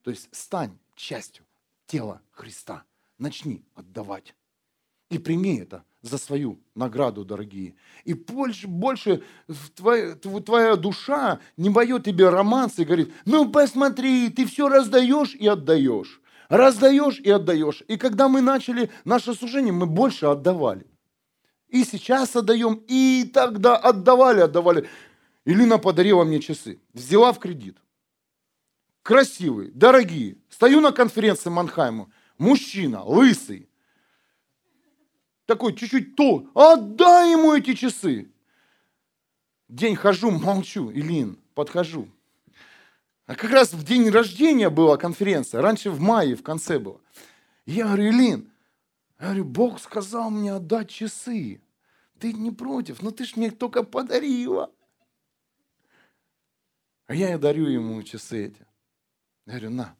То 0.00 0.10
есть 0.10 0.30
стань 0.32 0.78
частью 0.94 1.44
тела 1.84 2.22
Христа. 2.30 2.86
Начни 3.18 3.66
отдавать. 3.74 4.34
И 5.10 5.18
прими 5.18 5.58
это 5.58 5.84
за 6.06 6.18
свою 6.18 6.58
награду, 6.74 7.24
дорогие. 7.24 7.74
И 8.04 8.14
больше, 8.14 8.66
больше 8.66 9.22
твоя, 9.74 10.14
твоя 10.14 10.76
душа 10.76 11.40
не 11.56 11.70
боет 11.70 12.04
тебе 12.04 12.28
романсы 12.28 12.82
и 12.82 12.84
говорит, 12.84 13.12
ну 13.24 13.50
посмотри, 13.50 14.30
ты 14.30 14.46
все 14.46 14.68
раздаешь 14.68 15.34
и 15.34 15.46
отдаешь. 15.46 16.20
Раздаешь 16.48 17.18
и 17.18 17.30
отдаешь. 17.30 17.82
И 17.88 17.96
когда 17.96 18.28
мы 18.28 18.40
начали 18.40 18.90
наше 19.04 19.34
служение, 19.34 19.72
мы 19.72 19.86
больше 19.86 20.26
отдавали. 20.26 20.86
И 21.68 21.84
сейчас 21.84 22.36
отдаем, 22.36 22.82
и 22.86 23.30
тогда 23.34 23.76
отдавали, 23.76 24.40
отдавали. 24.40 24.88
Илина 25.44 25.78
подарила 25.78 26.24
мне 26.24 26.40
часы. 26.40 26.78
Взяла 26.92 27.32
в 27.32 27.38
кредит. 27.38 27.76
Красивые, 29.02 29.70
дорогие. 29.72 30.36
Стою 30.48 30.80
на 30.80 30.92
конференции 30.92 31.50
Манхайма. 31.50 32.10
Мужчина, 32.38 33.04
лысый, 33.04 33.68
такой 35.46 35.74
чуть-чуть 35.74 36.16
то, 36.16 36.50
отдай 36.54 37.32
ему 37.32 37.54
эти 37.54 37.74
часы. 37.74 38.30
День 39.68 39.96
хожу, 39.96 40.30
молчу, 40.30 40.90
Илин, 40.92 41.38
подхожу. 41.54 42.08
А 43.26 43.34
как 43.34 43.50
раз 43.50 43.72
в 43.72 43.82
день 43.84 44.08
рождения 44.10 44.70
была 44.70 44.96
конференция, 44.96 45.60
раньше 45.60 45.90
в 45.90 46.00
мае, 46.00 46.36
в 46.36 46.42
конце 46.42 46.78
было. 46.78 47.00
Я 47.64 47.86
говорю, 47.86 48.10
Илин, 48.10 48.52
я 49.18 49.26
говорю, 49.26 49.44
Бог 49.44 49.80
сказал 49.80 50.30
мне 50.30 50.52
отдать 50.52 50.90
часы. 50.90 51.60
Ты 52.20 52.32
не 52.32 52.50
против, 52.50 53.02
но 53.02 53.10
ты 53.10 53.24
ж 53.24 53.36
мне 53.36 53.50
только 53.50 53.82
подарила. 53.82 54.72
А 57.06 57.14
я 57.14 57.36
дарю 57.38 57.66
ему 57.66 58.02
часы 58.02 58.46
эти. 58.46 58.66
Я 59.46 59.52
говорю, 59.52 59.70
на. 59.70 59.96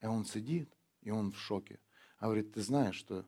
И 0.00 0.06
он 0.06 0.24
сидит, 0.24 0.72
и 1.02 1.10
он 1.10 1.32
в 1.32 1.38
шоке. 1.38 1.78
А 2.18 2.26
говорит, 2.26 2.54
ты 2.54 2.62
знаешь, 2.62 2.96
что 2.96 3.26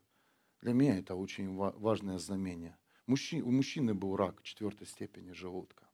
для 0.63 0.73
меня 0.73 0.99
это 0.99 1.17
очень 1.17 1.55
важное 1.55 2.19
знамение. 2.19 2.77
Мужчина, 3.07 3.45
у 3.47 3.51
мужчины 3.51 3.95
был 3.95 4.17
рак 4.17 4.43
четвертой 4.43 4.87
степени 4.87 5.33
желудка. 5.33 5.85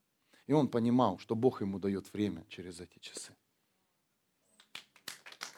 И 0.47 0.53
он 0.53 0.69
понимал, 0.69 1.19
что 1.19 1.35
Бог 1.35 1.62
ему 1.62 1.79
дает 1.79 2.12
время 2.12 2.45
через 2.49 2.81
эти 2.81 2.99
часы. 2.99 3.33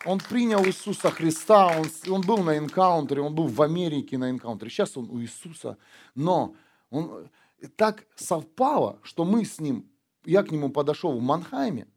Он 0.07 0.19
принял 0.19 0.65
Иисуса 0.65 1.11
Христа, 1.11 1.79
он, 1.79 1.87
он 2.11 2.23
был 2.23 2.39
на 2.39 2.57
энкаунтере, 2.57 3.21
он 3.21 3.35
был 3.35 3.49
в 3.49 3.61
Америке 3.61 4.17
на 4.17 4.31
энкаунтере. 4.31 4.71
Сейчас 4.71 4.97
он 4.97 5.11
у 5.11 5.21
Иисуса. 5.21 5.77
Но 6.15 6.55
он, 6.89 7.29
так 7.77 8.07
совпало, 8.15 9.01
что 9.03 9.25
мы 9.25 9.45
с 9.45 9.61
ним, 9.61 9.91
я 10.25 10.43
к 10.43 10.51
нему 10.51 10.71
подошел 10.71 11.19
в 11.19 11.23
Манхайме, 11.23 11.89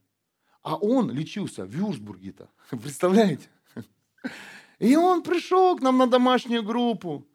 а 0.63 0.75
он 0.75 1.11
лечился 1.11 1.65
в 1.65 1.69
Вюрсбурге-то. 1.69 2.49
Представляете? 2.69 3.49
И 4.83 4.97
он 4.97 5.23
пришел 5.23 5.77
к 5.77 5.81
нам 5.81 5.97
на 5.97 6.07
домашнюю 6.07 6.61
группу. 6.61 7.25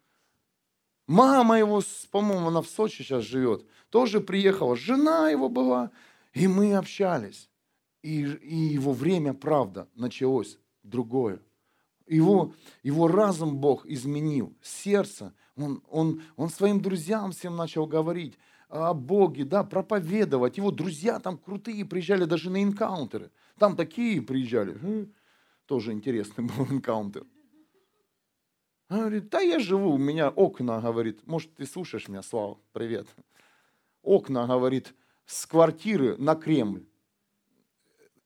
Мама 1.06 1.58
его, 1.58 1.80
по-моему, 2.10 2.48
она 2.48 2.60
в 2.60 2.68
Сочи 2.68 3.02
сейчас 3.02 3.24
живет, 3.24 3.64
тоже 3.88 4.20
приехала. 4.20 4.76
Жена 4.76 5.30
его 5.30 5.48
была. 5.48 5.90
И 6.34 6.46
мы 6.46 6.74
общались. 6.74 7.48
И, 8.02 8.20
и 8.20 8.54
его 8.54 8.92
время, 8.92 9.32
правда, 9.32 9.88
началось 9.94 10.58
другое. 10.82 11.40
Его, 12.06 12.52
его 12.82 13.08
разум 13.08 13.56
Бог 13.56 13.86
изменил, 13.86 14.54
сердце. 14.62 15.32
Он, 15.56 15.82
он, 15.88 16.22
он 16.36 16.50
своим 16.50 16.82
друзьям 16.82 17.32
всем 17.32 17.56
начал 17.56 17.86
говорить 17.86 18.38
о 18.68 18.92
Боге, 18.92 19.46
да, 19.46 19.64
проповедовать. 19.64 20.58
Его 20.58 20.70
друзья 20.70 21.18
там 21.18 21.38
крутые 21.38 21.86
приезжали 21.86 22.26
даже 22.26 22.50
на 22.50 22.62
энкаунтеры. 22.62 23.30
Там 23.58 23.74
такие 23.74 24.20
приезжали. 24.20 25.08
Тоже 25.64 25.92
интересный 25.92 26.44
был 26.44 26.66
энкаунтер. 26.70 27.24
Она 28.88 29.00
говорит, 29.00 29.28
да 29.28 29.40
я 29.40 29.58
живу, 29.58 29.92
у 29.92 29.98
меня 29.98 30.30
окна, 30.30 30.80
говорит, 30.80 31.26
может 31.26 31.54
ты 31.54 31.66
слушаешь 31.66 32.08
меня, 32.08 32.22
Слава, 32.22 32.58
привет. 32.72 33.06
Окна, 34.02 34.46
говорит, 34.46 34.94
с 35.26 35.46
квартиры 35.46 36.16
на 36.16 36.34
Кремль. 36.34 36.86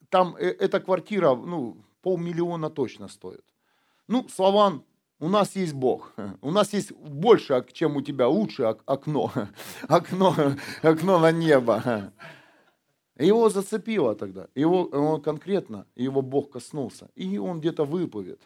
Там 0.09 0.37
э, 0.37 0.45
эта 0.45 0.79
квартира, 0.79 1.35
ну, 1.35 1.83
полмиллиона 2.01 2.69
точно 2.69 3.09
стоит. 3.09 3.43
Ну, 4.07 4.29
Славан, 4.29 4.85
у 5.19 5.27
нас 5.27 5.55
есть 5.55 5.73
Бог. 5.73 6.13
У 6.41 6.51
нас 6.51 6.73
есть 6.73 6.93
больше, 6.93 7.65
чем 7.73 7.97
у 7.97 8.01
тебя, 8.01 8.29
лучше 8.29 8.63
окно. 8.85 9.31
Окно, 9.89 10.35
окно 10.81 11.19
на 11.19 11.31
небо. 11.31 12.13
Его 13.17 13.49
зацепило 13.49 14.15
тогда. 14.15 14.47
Его 14.55 14.85
он 14.85 15.21
конкретно, 15.21 15.85
его 15.95 16.21
Бог 16.21 16.51
коснулся. 16.51 17.09
И 17.15 17.37
он 17.37 17.59
где-то 17.59 17.83
выплывет. 17.83 18.41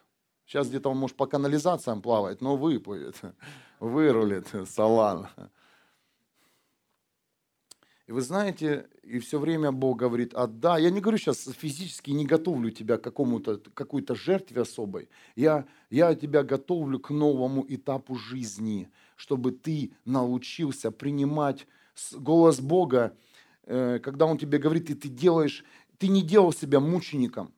Сейчас 0.48 0.70
где-то 0.70 0.89
он, 0.89 0.98
может, 0.98 1.18
по 1.18 1.28
канализациям 1.28 2.02
плавает, 2.02 2.39
но 2.39 2.56
выплывет, 2.56 3.20
вырулит 3.80 4.48
салан. 4.66 5.28
И 8.08 8.14
вы 8.14 8.22
знаете, 8.22 8.88
и 9.04 9.20
все 9.20 9.38
время 9.38 9.74
Бог 9.74 9.98
говорит, 9.98 10.34
отдай. 10.34 10.84
Я 10.84 10.89
не 10.89 11.02
говорю 11.02 11.18
сейчас 11.18 11.43
физически, 11.43 12.12
не 12.12 12.26
готовлю 12.26 12.72
тебя 12.72 12.98
к 12.98 13.04
какому-то, 13.04 13.58
какой-то 13.74 14.16
жертве 14.16 14.62
особой. 14.62 15.10
Я, 15.36 15.66
я 15.89 16.16
тебя 16.16 16.43
готовлю 16.43 17.02
к 17.02 17.10
новому 17.10 17.66
этапу 17.68 18.16
жизни, 18.16 18.89
чтобы 19.18 19.52
ты 19.52 19.91
научился 20.06 20.91
принимать 20.91 21.68
голос 22.14 22.62
Бога, 22.62 23.18
э, 23.64 24.00
когда 24.00 24.26
Он 24.26 24.38
тебе 24.38 24.58
говорит, 24.58 24.89
и 24.89 24.93
ты 24.93 25.10
делаешь, 25.10 25.66
ты 25.98 26.08
не 26.08 26.22
делал 26.22 26.54
себя 26.54 26.80
мучеником. 26.80 27.52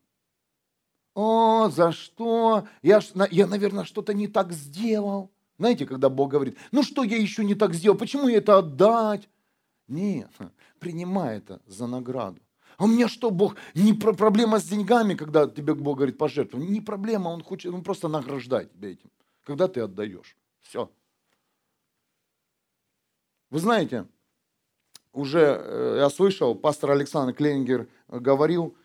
О, 1.21 1.69
за 1.69 1.91
что? 1.91 2.65
Я, 2.81 3.01
я 3.29 3.45
наверное, 3.45 3.83
что-то 3.83 4.13
не 4.13 4.29
так 4.29 4.53
сделал. 4.53 5.29
Знаете, 5.57 5.85
когда 5.85 6.07
Бог 6.07 6.31
говорит, 6.31 6.57
ну 6.71 6.81
что 6.81 7.03
я 7.03 7.17
еще 7.17 7.43
не 7.43 7.55
так 7.55 7.73
сделал, 7.73 7.97
почему 7.97 8.29
это 8.29 8.59
отдать? 8.59 9.27
Нет, 9.89 10.31
принимай 10.79 11.39
это 11.39 11.61
за 11.65 11.87
награду. 11.87 12.39
А 12.77 12.85
у 12.85 12.87
меня 12.87 13.09
что, 13.09 13.31
Бог, 13.31 13.57
не 13.75 13.91
про 13.91 14.13
проблема 14.13 14.59
с 14.59 14.63
деньгами, 14.63 15.13
когда 15.13 15.45
тебе 15.49 15.73
Бог 15.73 15.97
говорит 15.97 16.17
пожертвуй. 16.17 16.65
Не 16.65 16.79
проблема, 16.79 17.27
Он 17.27 17.43
хочет, 17.43 17.73
Он 17.73 17.83
просто 17.83 18.07
награждает 18.07 18.71
тебя 18.71 18.91
этим, 18.91 19.11
когда 19.43 19.67
ты 19.67 19.81
отдаешь. 19.81 20.37
Все. 20.61 20.89
Вы 23.49 23.59
знаете, 23.59 24.07
уже 25.11 25.41
э, 25.41 25.95
я 25.97 26.09
слышал, 26.09 26.55
пастор 26.55 26.91
Александр 26.91 27.33
Кленингер 27.33 27.89
говорил, 28.07 28.77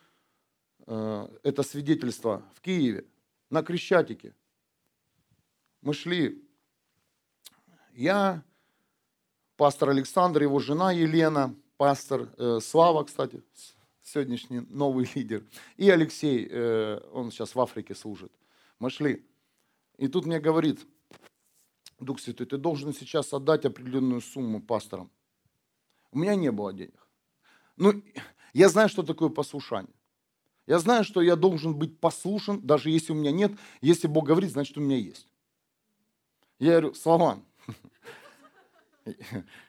это 0.87 1.63
свидетельство 1.63 2.43
в 2.55 2.61
Киеве, 2.61 3.07
на 3.51 3.63
Крещатике. 3.63 4.35
Мы 5.81 5.95
шли, 5.95 6.43
я, 7.93 8.43
пастор 9.57 9.91
Александр, 9.91 10.43
его 10.43 10.59
жена 10.59 10.93
Елена, 10.93 11.55
пастор 11.77 12.29
э, 12.39 12.59
Слава, 12.61 13.05
кстати, 13.05 13.43
сегодняшний 14.03 14.61
новый 14.61 15.09
лидер, 15.15 15.45
и 15.77 15.91
Алексей, 15.91 16.49
э, 16.51 17.01
он 17.13 17.31
сейчас 17.31 17.55
в 17.55 17.61
Африке 17.61 17.95
служит. 17.95 18.33
Мы 18.79 18.91
шли, 18.91 19.27
и 19.97 20.09
тут 20.09 20.27
мне 20.27 20.41
говорит 20.41 20.81
Дух 22.01 22.21
Святой, 22.21 22.47
ты 22.47 22.57
должен 22.57 22.93
сейчас 22.93 23.33
отдать 23.33 23.65
определенную 23.65 24.21
сумму 24.21 24.61
пасторам. 24.61 25.11
У 26.11 26.19
меня 26.19 26.35
не 26.35 26.51
было 26.51 26.73
денег. 26.73 27.07
Ну, 27.77 28.03
я 28.53 28.69
знаю, 28.69 28.89
что 28.89 29.03
такое 29.03 29.29
послушание. 29.29 29.95
Я 30.67 30.79
знаю, 30.79 31.05
что 31.05 31.21
я 31.21 31.37
должен 31.37 31.75
быть 31.75 31.99
послушен, 31.99 32.61
даже 32.61 32.91
если 32.91 33.13
у 33.13 33.17
меня 33.17 33.33
нет. 33.33 33.53
Если 33.83 34.07
Бог 34.07 34.27
говорит, 34.27 34.51
значит, 34.51 34.79
у 34.79 34.81
меня 34.81 34.97
есть. 34.97 35.29
Я 36.59 36.73
говорю, 36.73 36.95
Славан, 36.95 37.45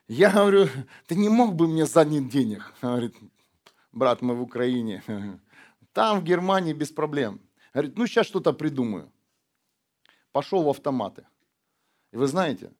я 0.07 0.31
говорю, 0.31 0.67
ты 1.07 1.15
не 1.15 1.27
мог 1.27 1.55
бы 1.55 1.67
мне 1.67 1.85
занять 1.85 2.29
денег? 2.29 2.73
Говорит, 2.81 3.15
брат, 3.91 4.21
мы 4.21 4.35
в 4.35 4.41
Украине. 4.41 5.03
Там, 5.91 6.21
в 6.21 6.23
Германии, 6.23 6.73
без 6.73 6.91
проблем. 6.91 7.41
Говорит, 7.73 7.97
ну 7.97 8.07
сейчас 8.07 8.27
что-то 8.27 8.53
придумаю. 8.53 9.11
Пошел 10.31 10.63
в 10.63 10.69
автоматы. 10.69 11.27
И 12.13 12.17
вы 12.17 12.27
знаете, 12.27 12.71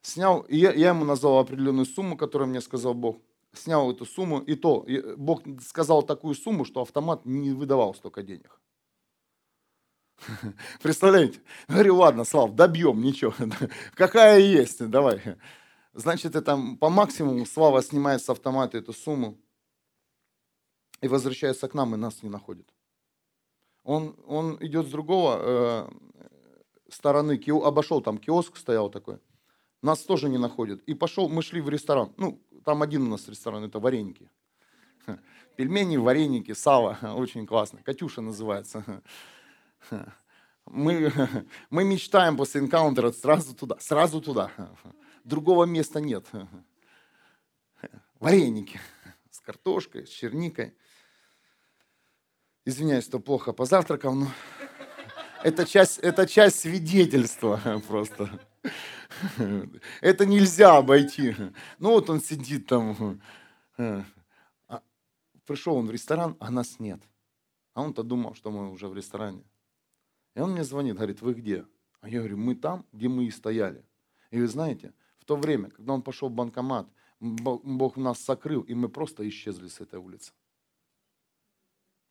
снял, 0.00 0.46
я, 0.48 0.72
я 0.72 0.90
ему 0.90 1.04
назвал 1.04 1.38
определенную 1.38 1.84
сумму, 1.84 2.16
которую 2.16 2.48
мне 2.48 2.62
сказал 2.62 2.94
Бог. 2.94 3.18
Снял 3.52 3.90
эту 3.90 4.06
сумму, 4.06 4.40
и 4.40 4.54
то, 4.54 4.84
и 4.86 5.16
Бог 5.16 5.42
сказал 5.60 6.02
такую 6.02 6.34
сумму, 6.34 6.64
что 6.64 6.82
автомат 6.82 7.26
не 7.26 7.50
выдавал 7.50 7.94
столько 7.94 8.22
денег. 8.22 8.60
Представляете? 10.82 11.40
Говорю, 11.68 11.96
ладно, 11.96 12.24
Слав, 12.24 12.54
добьем, 12.54 13.00
ничего. 13.02 13.34
Какая 13.94 14.38
есть, 14.38 14.86
давай. 14.88 15.20
Значит, 15.92 16.36
это 16.36 16.58
по 16.78 16.88
максимуму 16.88 17.46
Слава 17.46 17.82
снимает 17.82 18.22
с 18.22 18.28
автомата 18.28 18.78
эту 18.78 18.92
сумму 18.92 19.38
и 21.00 21.08
возвращается 21.08 21.68
к 21.68 21.74
нам, 21.74 21.94
и 21.94 21.98
нас 21.98 22.22
не 22.22 22.28
находит. 22.28 22.68
Он, 23.82 24.16
он 24.26 24.58
идет 24.60 24.86
с 24.86 24.90
другого 24.90 25.38
э, 25.40 25.88
стороны, 26.90 27.38
кио, 27.38 27.64
обошел, 27.64 28.02
там 28.02 28.18
киоск 28.18 28.56
стоял 28.56 28.90
такой, 28.90 29.18
нас 29.82 30.00
тоже 30.02 30.28
не 30.28 30.38
находит. 30.38 30.82
И 30.82 30.94
пошел, 30.94 31.28
мы 31.28 31.42
шли 31.42 31.60
в 31.60 31.68
ресторан, 31.68 32.12
ну, 32.18 32.40
там 32.64 32.82
один 32.82 33.02
у 33.02 33.10
нас 33.10 33.28
ресторан, 33.28 33.64
это 33.64 33.78
вареники. 33.78 34.30
Пельмени, 35.56 35.96
вареники, 35.96 36.52
сало, 36.52 36.98
очень 37.16 37.46
классно. 37.46 37.82
Катюша 37.82 38.20
называется. 38.20 39.02
Мы, 40.66 41.10
мы 41.70 41.82
мечтаем 41.82 42.36
после 42.36 42.60
энкаунтера 42.60 43.10
сразу 43.10 43.56
туда, 43.56 43.76
сразу 43.80 44.20
туда. 44.20 44.52
Другого 45.24 45.64
места 45.64 46.00
нет. 46.00 46.26
Вареники 48.20 48.78
с 49.30 49.40
картошкой, 49.40 50.06
с 50.06 50.10
черникой. 50.10 50.74
Извиняюсь, 52.64 53.04
что 53.04 53.18
плохо 53.18 53.52
позавтракал, 53.52 54.14
но 54.14 54.28
это 55.42 55.66
часть, 55.66 55.98
это 55.98 56.26
часть 56.26 56.60
свидетельства 56.60 57.82
просто. 57.88 58.30
Это 60.00 60.26
нельзя 60.26 60.76
обойти. 60.76 61.34
Ну 61.78 61.90
вот 61.90 62.10
он 62.10 62.20
сидит 62.20 62.66
там. 62.66 63.20
А 63.78 64.82
пришел 65.46 65.76
он 65.76 65.86
в 65.86 65.90
ресторан, 65.90 66.36
а 66.40 66.50
нас 66.50 66.78
нет. 66.80 67.00
А 67.74 67.82
он-то 67.82 68.02
думал, 68.02 68.34
что 68.34 68.50
мы 68.50 68.70
уже 68.70 68.88
в 68.88 68.94
ресторане. 68.94 69.44
И 70.34 70.40
он 70.40 70.52
мне 70.52 70.64
звонит, 70.64 70.96
говорит, 70.96 71.22
вы 71.22 71.34
где? 71.34 71.64
А 72.00 72.08
я 72.08 72.18
говорю, 72.18 72.36
мы 72.36 72.54
там, 72.54 72.86
где 72.92 73.08
мы 73.08 73.24
и 73.24 73.30
стояли. 73.30 73.84
И 74.30 74.38
вы 74.38 74.46
знаете, 74.46 74.92
в 75.18 75.24
то 75.24 75.36
время, 75.36 75.70
когда 75.70 75.92
он 75.92 76.02
пошел 76.02 76.28
в 76.28 76.32
банкомат, 76.32 76.88
Бог 77.20 77.96
нас 77.96 78.18
сокрыл, 78.20 78.62
и 78.62 78.74
мы 78.74 78.88
просто 78.88 79.28
исчезли 79.28 79.68
с 79.68 79.80
этой 79.80 79.98
улицы 79.98 80.32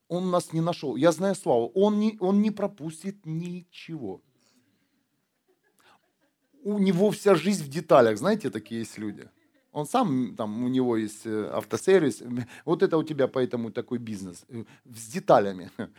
он 0.09 0.31
нас 0.31 0.51
не 0.53 0.59
нашел. 0.59 0.97
Я 0.97 1.11
знаю 1.11 1.35
славу, 1.35 1.71
он 1.73 1.99
не, 1.99 2.17
он 2.19 2.41
не 2.41 2.51
пропустит 2.51 3.25
ничего. 3.25 4.21
У 6.63 6.79
него 6.79 7.11
вся 7.11 7.35
жизнь 7.35 7.63
в 7.63 7.69
деталях, 7.69 8.17
знаете, 8.17 8.49
такие 8.49 8.81
есть 8.81 8.97
люди. 8.97 9.29
Он 9.71 9.85
сам, 9.85 10.35
там, 10.35 10.63
у 10.63 10.67
него 10.67 10.97
есть 10.97 11.25
э, 11.25 11.49
автосервис. 11.53 12.23
Вот 12.65 12.83
это 12.83 12.97
у 12.97 13.03
тебя 13.03 13.27
поэтому 13.27 13.71
такой 13.71 13.99
бизнес. 13.99 14.43
Э, 14.49 14.63
с 14.85 15.07
деталями. 15.07 15.71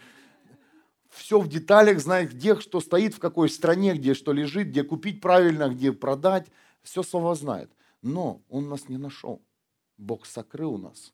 Все 1.10 1.40
в 1.40 1.48
деталях, 1.48 2.00
знает, 2.00 2.32
где 2.32 2.58
что 2.60 2.80
стоит, 2.80 3.14
в 3.14 3.18
какой 3.18 3.48
стране, 3.48 3.94
где 3.94 4.14
что 4.14 4.32
лежит, 4.32 4.68
где 4.68 4.82
купить 4.82 5.20
правильно, 5.20 5.68
где 5.68 5.92
продать. 5.92 6.48
Все 6.82 7.02
слова 7.02 7.34
знает. 7.34 7.70
Но 8.02 8.42
он 8.48 8.68
нас 8.68 8.88
не 8.88 8.98
нашел. 8.98 9.40
Бог 9.98 10.26
сокрыл 10.26 10.78
нас. 10.78 11.12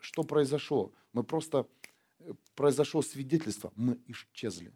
Что 0.00 0.24
произошло? 0.24 0.92
Мы 1.12 1.24
просто 1.24 1.66
произошло 2.54 3.02
свидетельство, 3.02 3.72
мы 3.76 3.98
исчезли. 4.06 4.72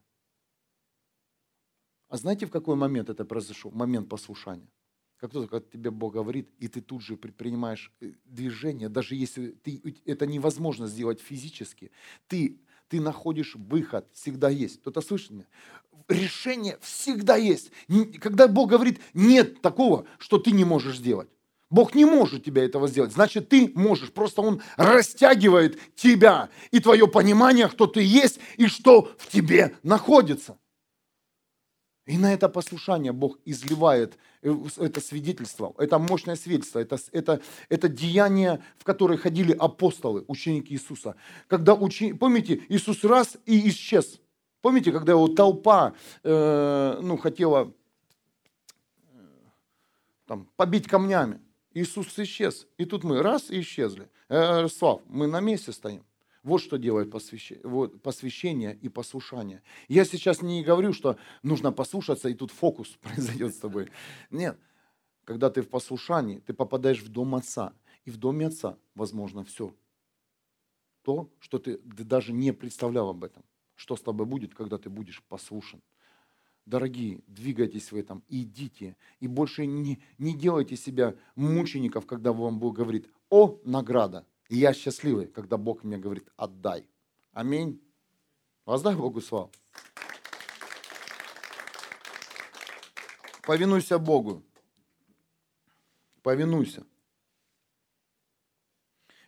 А 2.08 2.16
знаете, 2.16 2.46
в 2.46 2.50
какой 2.50 2.76
момент 2.76 3.10
это 3.10 3.24
произошло? 3.24 3.70
Момент 3.70 4.08
послушания. 4.08 4.68
Как 5.18 5.32
только 5.32 5.60
тебе 5.60 5.90
Бог 5.90 6.14
говорит, 6.14 6.48
и 6.58 6.68
ты 6.68 6.80
тут 6.80 7.02
же 7.02 7.16
предпринимаешь 7.16 7.92
э, 8.00 8.12
движение, 8.24 8.88
даже 8.88 9.16
если 9.16 9.50
ты, 9.50 9.82
это 10.04 10.26
невозможно 10.26 10.86
сделать 10.86 11.20
физически, 11.20 11.90
ты, 12.28 12.60
ты 12.88 13.00
находишь 13.00 13.56
выход, 13.56 14.08
всегда 14.12 14.48
есть. 14.48 14.80
Кто-то 14.80 15.00
слышит 15.00 15.30
меня? 15.30 15.46
Решение 16.08 16.78
всегда 16.80 17.36
есть. 17.36 17.72
Когда 18.20 18.46
Бог 18.46 18.70
говорит, 18.70 19.00
нет 19.12 19.60
такого, 19.60 20.06
что 20.18 20.38
ты 20.38 20.52
не 20.52 20.64
можешь 20.64 20.98
сделать. 20.98 21.28
Бог 21.68 21.94
не 21.94 22.04
может 22.04 22.44
тебя 22.44 22.64
этого 22.64 22.88
сделать. 22.88 23.12
Значит, 23.12 23.48
ты 23.48 23.72
можешь. 23.74 24.12
Просто 24.12 24.40
Он 24.40 24.62
растягивает 24.76 25.78
тебя 25.94 26.48
и 26.70 26.80
твое 26.80 27.06
понимание, 27.08 27.68
кто 27.68 27.86
ты 27.86 28.02
есть 28.02 28.38
и 28.56 28.68
что 28.68 29.12
в 29.18 29.28
тебе 29.28 29.76
находится. 29.82 30.56
И 32.08 32.16
на 32.16 32.32
это 32.32 32.48
послушание 32.48 33.12
Бог 33.12 33.38
изливает 33.44 34.18
э, 34.40 34.50
это 34.78 34.98
свидетельство, 34.98 35.74
это 35.76 35.98
мощное 35.98 36.36
свидетельство, 36.36 36.78
это, 36.78 36.98
это, 37.12 37.42
это 37.68 37.88
деяние, 37.90 38.64
в 38.78 38.84
которое 38.84 39.18
ходили 39.18 39.52
апостолы, 39.52 40.24
ученики 40.26 40.72
Иисуса. 40.72 41.16
Когда 41.48 41.74
учени... 41.74 42.12
Помните, 42.12 42.62
Иисус 42.70 43.04
раз 43.04 43.36
и 43.44 43.68
исчез. 43.68 44.20
Помните, 44.62 44.90
когда 44.90 45.12
его 45.12 45.28
толпа 45.28 45.92
э, 46.24 46.98
ну, 47.02 47.18
хотела 47.18 47.74
э, 49.12 49.18
там, 50.26 50.48
побить 50.56 50.86
камнями? 50.86 51.42
Иисус 51.74 52.18
исчез. 52.18 52.66
И 52.78 52.86
тут 52.86 53.04
мы 53.04 53.22
раз 53.22 53.50
и 53.50 53.60
исчезли. 53.60 54.08
Э, 54.30 54.66
Слав, 54.68 55.02
мы 55.08 55.26
на 55.26 55.40
месте 55.40 55.72
стоим. 55.72 56.02
Вот 56.48 56.62
что 56.62 56.78
делает 56.78 57.10
посвящение, 57.10 57.62
вот, 57.62 58.00
посвящение 58.00 58.74
и 58.74 58.88
послушание. 58.88 59.62
Я 59.86 60.06
сейчас 60.06 60.40
не 60.40 60.64
говорю, 60.64 60.94
что 60.94 61.18
нужно 61.42 61.72
послушаться, 61.72 62.30
и 62.30 62.34
тут 62.34 62.52
фокус 62.52 62.88
произойдет 63.02 63.54
с 63.54 63.58
тобой. 63.58 63.90
Нет. 64.30 64.58
Когда 65.24 65.50
ты 65.50 65.60
в 65.60 65.68
послушании, 65.68 66.38
ты 66.38 66.54
попадаешь 66.54 67.02
в 67.02 67.10
дом 67.10 67.34
Отца. 67.34 67.74
И 68.06 68.10
в 68.10 68.16
доме 68.16 68.46
Отца 68.46 68.78
возможно 68.94 69.44
все. 69.44 69.74
То, 71.02 71.30
что 71.38 71.58
ты, 71.58 71.76
ты 71.76 72.02
даже 72.02 72.32
не 72.32 72.54
представлял 72.54 73.10
об 73.10 73.24
этом. 73.24 73.44
Что 73.74 73.94
с 73.94 74.00
тобой 74.00 74.24
будет, 74.24 74.54
когда 74.54 74.78
ты 74.78 74.88
будешь 74.88 75.22
послушен. 75.24 75.82
Дорогие, 76.64 77.20
двигайтесь 77.26 77.92
в 77.92 77.96
этом, 77.96 78.24
идите. 78.26 78.96
И 79.20 79.26
больше 79.26 79.66
не, 79.66 80.00
не 80.16 80.34
делайте 80.34 80.76
себя 80.76 81.14
мучеников, 81.36 82.06
когда 82.06 82.32
вам 82.32 82.58
Бог 82.58 82.74
говорит, 82.74 83.10
о, 83.28 83.60
награда. 83.64 84.26
И 84.48 84.56
я 84.56 84.72
счастливый, 84.72 85.26
когда 85.26 85.56
Бог 85.56 85.84
мне 85.84 85.98
говорит, 85.98 86.28
отдай. 86.36 86.88
Аминь. 87.32 87.80
Воздай 88.64 88.94
Богу 88.94 89.20
славу. 89.20 89.50
Повинуйся 93.46 93.98
Богу. 93.98 94.42
Повинуйся. 96.22 96.84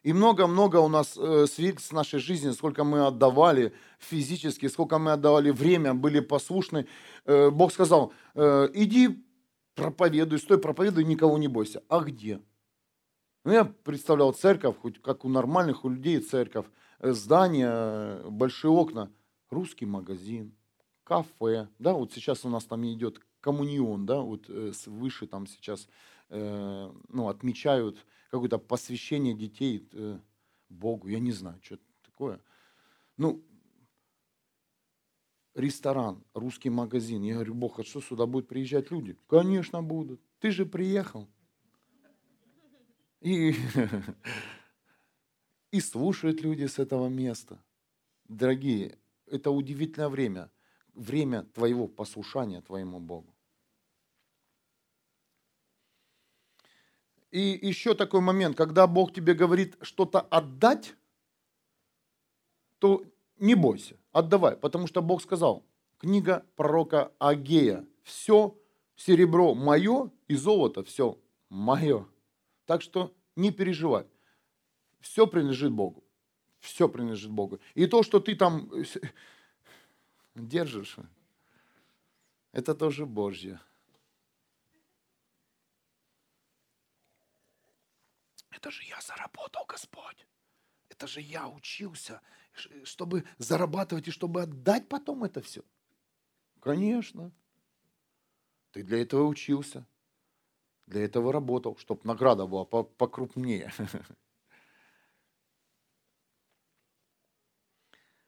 И 0.03 0.15
много-много 0.15 0.77
у 0.77 0.89
нас 0.89 1.17
э, 1.17 1.47
свидетельств 1.47 1.93
нашей 1.93 2.21
жизни, 2.21 2.53
сколько 2.53 2.85
мы 2.85 3.07
отдавали 3.07 3.75
физически, 3.99 4.69
сколько 4.69 4.99
мы 4.99 5.13
отдавали 5.13 5.51
время, 5.51 5.93
были 5.93 6.21
послушны. 6.21 6.87
Э, 7.27 7.51
Бог 7.51 7.73
сказал, 7.73 8.13
э, 8.35 8.69
иди 8.73 9.23
проповедуй, 9.75 10.39
стой, 10.39 10.59
проповедуй, 10.59 11.05
никого 11.05 11.37
не 11.37 11.49
бойся. 11.49 11.83
А 11.89 12.01
где? 12.01 12.41
Ну, 13.45 13.53
я 13.53 13.65
представлял 13.65 14.33
церковь, 14.33 14.77
хоть 14.77 15.01
как 15.01 15.25
у 15.25 15.29
нормальных 15.29 15.85
у 15.85 15.89
людей 15.89 16.21
церковь, 16.21 16.67
э, 16.99 17.13
здание, 17.13 17.71
э, 17.71 18.29
большие 18.29 18.71
окна, 18.71 19.11
русский 19.49 19.87
магазин, 19.87 20.55
кафе, 21.05 21.69
да, 21.79 21.95
вот 21.95 22.13
сейчас 22.13 22.45
у 22.45 22.51
нас 22.51 22.65
там 22.67 22.85
идет 22.87 23.21
коммунион, 23.41 24.05
да, 24.05 24.21
вот 24.21 24.45
э, 24.49 24.73
выше 24.87 25.27
там 25.27 25.47
сейчас, 25.47 25.89
э, 26.29 26.93
ну, 27.09 27.29
отмечают 27.29 28.05
какое-то 28.31 28.59
посвящение 28.59 29.33
детей 29.33 29.89
э, 29.93 30.19
Богу, 30.69 31.09
я 31.09 31.19
не 31.19 31.33
знаю, 31.33 31.59
что 31.63 31.79
такое. 32.05 32.41
Ну, 33.17 33.43
ресторан, 35.55 36.23
русский 36.35 36.71
магазин. 36.71 37.23
Я 37.23 37.35
говорю, 37.35 37.55
Бог, 37.55 37.81
а 37.81 37.85
что 37.85 38.01
сюда 38.01 38.27
будут 38.27 38.49
приезжать 38.49 38.91
люди? 38.91 39.17
Конечно, 39.27 39.83
будут. 39.83 40.21
Ты 40.39 40.51
же 40.51 40.67
приехал. 40.67 41.27
И, 43.21 43.55
и 45.71 45.81
слушают 45.81 46.41
люди 46.41 46.67
с 46.67 46.79
этого 46.79 47.09
места. 47.09 47.63
Дорогие, 48.29 48.99
это 49.27 49.51
удивительное 49.51 50.09
время. 50.09 50.51
Время 50.95 51.45
твоего 51.45 51.87
послушания 51.87 52.61
твоему 52.61 52.99
Богу. 52.99 53.35
И 57.31 57.59
еще 57.63 57.95
такой 57.95 58.21
момент, 58.21 58.57
когда 58.57 58.87
Бог 58.87 59.13
тебе 59.13 59.35
говорит 59.35 59.77
что-то 59.83 60.21
отдать, 60.21 60.95
то 62.79 63.05
не 63.39 63.55
бойся, 63.55 63.97
отдавай, 64.13 64.57
потому 64.57 64.87
что 64.89 65.01
Бог 65.01 65.23
сказал, 65.23 65.65
книга 65.99 66.45
пророка 66.57 67.13
Агея, 67.19 67.87
все 68.03 68.57
серебро 68.97 69.55
мое 69.55 70.11
и 70.29 70.35
золото 70.35 70.83
все 70.83 71.19
мое. 71.49 72.07
Так 72.71 72.83
что 72.83 73.13
не 73.35 73.51
переживай, 73.51 74.07
все 75.01 75.27
принадлежит 75.27 75.73
Богу, 75.73 76.05
все 76.61 76.89
принадлежит 76.89 77.33
Богу. 77.33 77.59
И 77.75 77.89
то, 77.89 78.05
что 78.05 78.21
ты 78.21 78.37
там 78.37 78.71
держишь, 80.37 80.95
это 82.53 82.77
тоже 82.77 83.07
Божье. 83.07 83.61
Это 88.51 88.71
же 88.71 88.85
я 88.85 89.01
заработал, 89.01 89.65
Господь. 89.67 90.25
Это 90.89 91.09
же 91.09 91.21
я 91.21 91.49
учился, 91.49 92.21
чтобы 92.85 93.25
зарабатывать 93.39 94.07
и 94.07 94.13
чтобы 94.13 94.43
отдать 94.43 94.89
потом 94.89 95.25
это 95.25 95.43
все. 95.43 95.65
Конечно. 96.61 97.33
Ты 98.71 98.85
для 98.85 99.03
этого 99.03 99.27
учился. 99.27 99.85
Для 100.91 101.05
этого 101.05 101.33
работал, 101.33 101.77
чтобы 101.77 102.01
награда 102.03 102.47
была 102.47 102.65
покрупнее. 102.65 103.73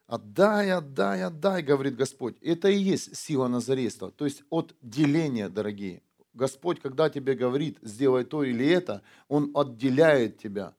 Отдай, 0.07 0.71
отдай, 0.71 1.23
отдай, 1.23 1.61
говорит 1.61 1.97
Господь. 1.97 2.37
Это 2.41 2.69
и 2.69 2.77
есть 2.77 3.17
сила 3.17 3.47
Назарейства. 3.49 4.11
То 4.11 4.23
есть 4.25 4.43
от 4.49 4.75
деления, 4.81 5.49
дорогие. 5.49 6.01
Господь, 6.33 6.79
когда 6.79 7.09
тебе 7.09 7.35
говорит, 7.35 7.79
сделай 7.81 8.23
то 8.23 8.43
или 8.43 8.65
это, 8.65 9.01
Он 9.27 9.51
отделяет 9.55 10.37
тебя 10.37 10.73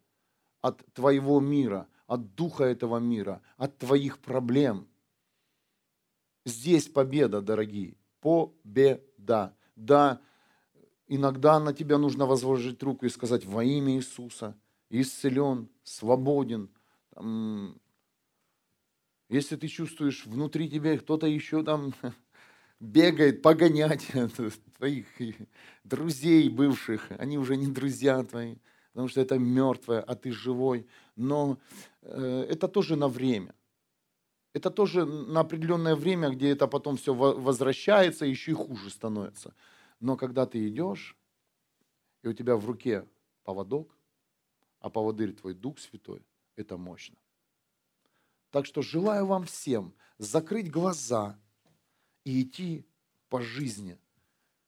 от 0.62 0.82
твоего 0.94 1.38
мира, 1.40 1.86
от 2.06 2.34
духа 2.34 2.64
этого 2.64 2.98
мира, 2.98 3.42
от 3.58 3.76
твоих 3.76 4.20
проблем. 4.20 4.88
Здесь 6.46 6.88
победа, 6.88 7.42
дорогие, 7.42 7.96
победа. 8.20 9.54
Да, 9.76 10.20
иногда 11.06 11.58
на 11.60 11.72
тебя 11.72 11.98
нужно 11.98 12.26
возложить 12.26 12.82
руку 12.82 13.06
и 13.06 13.10
сказать 13.10 13.44
во 13.44 13.64
имя 13.64 13.96
Иисуса, 13.96 14.56
исцелен, 14.90 15.68
свободен. 15.82 16.70
Если 19.28 19.56
ты 19.56 19.68
чувствуешь 19.68 20.26
внутри 20.26 20.68
тебя 20.68 20.98
кто-то 20.98 21.26
еще 21.26 21.62
там 21.62 21.94
бегает 22.80 23.42
погонять 23.42 24.06
твоих 24.78 25.06
друзей 25.84 26.48
бывших. 26.48 27.10
Они 27.18 27.38
уже 27.38 27.56
не 27.56 27.66
друзья 27.66 28.22
твои, 28.22 28.56
потому 28.92 29.08
что 29.08 29.20
это 29.20 29.38
мертвое, 29.38 30.00
а 30.00 30.14
ты 30.14 30.32
живой. 30.32 30.86
Но 31.16 31.58
э, 32.02 32.46
это 32.48 32.68
тоже 32.68 32.96
на 32.96 33.08
время. 33.08 33.54
Это 34.52 34.70
тоже 34.70 35.04
на 35.04 35.40
определенное 35.40 35.96
время, 35.96 36.30
где 36.30 36.50
это 36.50 36.68
потом 36.68 36.96
все 36.96 37.12
возвращается, 37.12 38.24
еще 38.24 38.52
и 38.52 38.54
хуже 38.54 38.88
становится. 38.88 39.52
Но 40.04 40.16
когда 40.16 40.44
ты 40.44 40.68
идешь, 40.68 41.16
и 42.22 42.28
у 42.28 42.32
тебя 42.32 42.56
в 42.56 42.66
руке 42.66 43.08
поводок, 43.42 43.96
а 44.80 44.90
поводырь 44.90 45.32
твой 45.32 45.54
Дух 45.54 45.78
Святой, 45.78 46.22
это 46.56 46.76
мощно. 46.76 47.16
Так 48.50 48.66
что 48.66 48.82
желаю 48.82 49.26
вам 49.26 49.44
всем 49.44 49.94
закрыть 50.18 50.70
глаза– 50.70 51.38
и 52.24 52.42
идти 52.42 52.84
по 53.28 53.40
жизни 53.40 53.98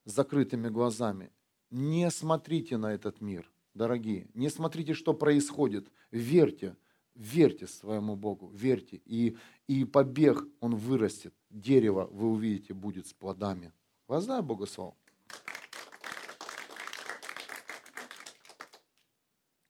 с 0.05 0.12
закрытыми 0.12 0.68
глазами. 0.68 1.30
Не 1.70 2.11
смотрите 2.11 2.76
на 2.76 2.93
этот 2.93 3.20
мир, 3.20 3.51
дорогие. 3.74 4.28
Не 4.34 4.51
смотрите, 4.51 4.95
что 4.95 5.14
происходит. 5.14 5.91
Верьте, 6.11 6.76
верьте 7.14 7.66
своему 7.66 8.14
Богу, 8.14 8.49
верьте. 8.49 9.01
И, 9.05 9.37
и 9.66 9.84
побег, 9.84 10.47
он 10.61 10.76
вырастет. 10.76 11.34
Дерево, 11.51 12.09
вы 12.12 12.28
увидите, 12.28 12.74
будет 12.74 13.07
с 13.07 13.14
плодами. 13.14 13.72
Богу 14.07 14.66
славу. 14.66 14.97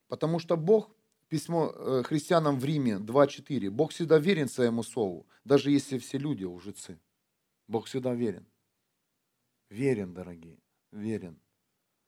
Потому 0.07 0.39
что 0.39 0.55
Бог, 0.55 0.89
письмо 1.27 1.73
э, 1.75 2.03
христианам 2.03 2.59
в 2.59 2.65
Риме 2.65 2.93
2.4, 2.93 3.69
Бог 3.69 3.91
всегда 3.91 4.17
верен 4.17 4.47
своему 4.47 4.83
слову, 4.83 5.27
даже 5.43 5.71
если 5.71 5.97
все 5.97 6.17
люди 6.17 6.45
лжецы. 6.45 6.99
Бог 7.67 7.85
всегда 7.85 8.13
верен. 8.13 8.45
Верен, 9.69 10.13
дорогие, 10.13 10.57
верен. 10.91 11.39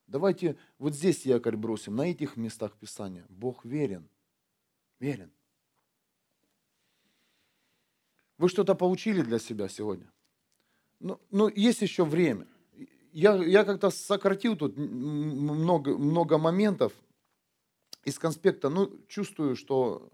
Давайте 0.06 0.56
вот 0.78 0.94
здесь 0.94 1.26
якорь 1.26 1.56
бросим, 1.56 1.94
на 1.94 2.10
этих 2.10 2.36
местах 2.36 2.76
Писания. 2.76 3.26
Бог 3.28 3.64
верен. 3.64 4.08
Верен. 4.98 5.30
Вы 8.38 8.48
что-то 8.48 8.74
получили 8.74 9.20
для 9.20 9.38
себя 9.38 9.68
сегодня? 9.68 10.10
Ну, 10.98 11.20
ну 11.30 11.48
есть 11.48 11.82
еще 11.82 12.04
время. 12.04 12.46
Я, 13.12 13.34
я 13.36 13.64
как-то 13.64 13.90
сократил 13.90 14.56
тут 14.56 14.76
много, 14.76 15.96
много 15.98 16.38
моментов 16.38 16.94
из 18.04 18.18
конспекта. 18.18 18.68
Ну, 18.68 19.00
чувствую, 19.08 19.56
что 19.56 20.10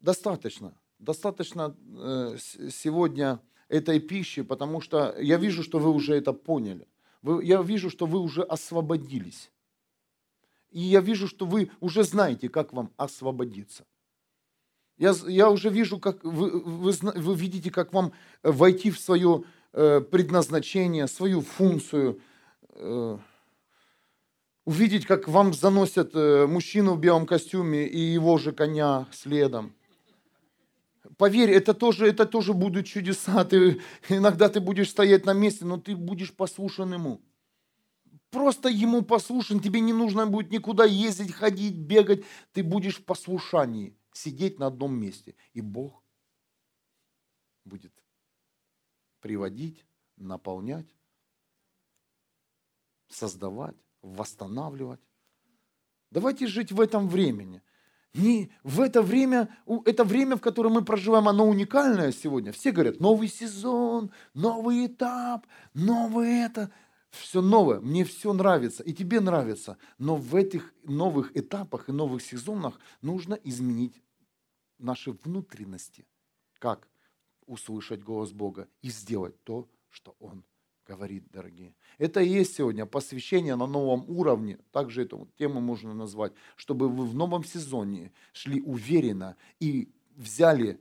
достаточно. 0.00 0.74
Достаточно 0.98 1.76
э, 1.96 2.36
сегодня 2.70 3.40
этой 3.68 4.00
пищи, 4.00 4.42
потому 4.42 4.80
что 4.80 5.14
я 5.20 5.36
вижу, 5.36 5.62
что 5.62 5.78
вы 5.78 5.90
уже 5.90 6.14
это 6.14 6.32
поняли. 6.32 6.86
Я 7.22 7.62
вижу, 7.62 7.90
что 7.90 8.06
вы 8.06 8.20
уже 8.20 8.42
освободились. 8.42 9.50
И 10.70 10.80
я 10.80 11.00
вижу, 11.00 11.28
что 11.28 11.46
вы 11.46 11.70
уже 11.80 12.04
знаете, 12.04 12.48
как 12.48 12.72
вам 12.72 12.92
освободиться. 12.96 13.84
Я, 14.98 15.14
я 15.26 15.50
уже 15.50 15.70
вижу, 15.70 15.98
как 15.98 16.24
вы, 16.24 16.60
вы, 16.60 16.92
вы 16.92 17.34
видите, 17.36 17.70
как 17.70 17.92
вам 17.92 18.12
войти 18.42 18.90
в 18.90 18.98
свое 18.98 19.44
э, 19.72 20.00
предназначение, 20.00 21.06
свою 21.06 21.40
функцию. 21.40 22.20
Увидеть, 24.68 25.06
как 25.06 25.28
вам 25.28 25.54
заносят 25.54 26.14
э, 26.14 26.46
мужчину 26.46 26.92
в 26.92 27.00
белом 27.00 27.24
костюме 27.24 27.88
и 27.88 27.98
его 27.98 28.36
же 28.36 28.52
коня 28.52 29.08
следом. 29.12 29.74
Поверь, 31.16 31.52
это 31.52 31.72
тоже, 31.72 32.06
это 32.06 32.26
тоже 32.26 32.52
будут 32.52 32.84
чудеса. 32.84 33.44
Ты, 33.50 33.80
иногда 34.10 34.50
ты 34.50 34.60
будешь 34.60 34.90
стоять 34.90 35.24
на 35.24 35.32
месте, 35.32 35.64
но 35.64 35.78
ты 35.78 35.96
будешь 35.96 36.34
послушан 36.34 36.92
ему. 36.92 37.22
Просто 38.28 38.68
ему 38.68 39.00
послушан, 39.00 39.60
тебе 39.60 39.80
не 39.80 39.94
нужно 39.94 40.26
будет 40.26 40.50
никуда 40.50 40.84
ездить, 40.84 41.32
ходить, 41.32 41.78
бегать. 41.78 42.22
Ты 42.52 42.62
будешь 42.62 42.98
в 42.98 43.04
послушании, 43.06 43.96
сидеть 44.12 44.58
на 44.58 44.66
одном 44.66 44.94
месте. 44.94 45.34
И 45.54 45.62
Бог 45.62 46.02
будет 47.64 47.94
приводить, 49.22 49.86
наполнять, 50.18 50.94
создавать, 53.08 53.76
восстанавливать. 54.02 55.00
Давайте 56.10 56.46
жить 56.46 56.72
в 56.72 56.80
этом 56.80 57.08
времени. 57.08 57.62
Не, 58.14 58.50
в 58.62 58.80
это 58.80 59.02
время, 59.02 59.54
это 59.84 60.02
время, 60.02 60.36
в 60.36 60.40
котором 60.40 60.72
мы 60.72 60.84
проживаем, 60.84 61.28
оно 61.28 61.46
уникальное 61.46 62.10
сегодня. 62.10 62.52
Все 62.52 62.72
говорят, 62.72 63.00
новый 63.00 63.28
сезон, 63.28 64.10
новый 64.34 64.86
этап, 64.86 65.46
новое 65.74 66.46
это. 66.46 66.70
Все 67.10 67.40
новое, 67.40 67.80
мне 67.80 68.04
все 68.04 68.32
нравится, 68.32 68.82
и 68.82 68.92
тебе 68.92 69.20
нравится. 69.20 69.78
Но 69.98 70.16
в 70.16 70.34
этих 70.34 70.74
новых 70.84 71.36
этапах 71.36 71.88
и 71.88 71.92
новых 71.92 72.22
сезонах 72.22 72.78
нужно 73.00 73.34
изменить 73.34 74.02
наши 74.78 75.12
внутренности. 75.12 76.06
Как 76.58 76.88
услышать 77.46 78.02
голос 78.02 78.32
Бога 78.32 78.68
и 78.82 78.90
сделать 78.90 79.42
то, 79.44 79.68
что 79.88 80.16
Он 80.18 80.44
говорит, 80.88 81.24
дорогие. 81.30 81.74
Это 81.98 82.20
и 82.20 82.28
есть 82.28 82.56
сегодня 82.56 82.86
посвящение 82.86 83.56
на 83.56 83.66
новом 83.66 84.04
уровне, 84.08 84.58
также 84.72 85.02
эту 85.02 85.28
тему 85.38 85.60
можно 85.60 85.92
назвать, 85.92 86.32
чтобы 86.56 86.88
вы 86.88 87.04
в 87.04 87.14
новом 87.14 87.44
сезоне 87.44 88.10
шли 88.32 88.62
уверенно 88.62 89.36
и 89.60 89.88
взяли 90.16 90.80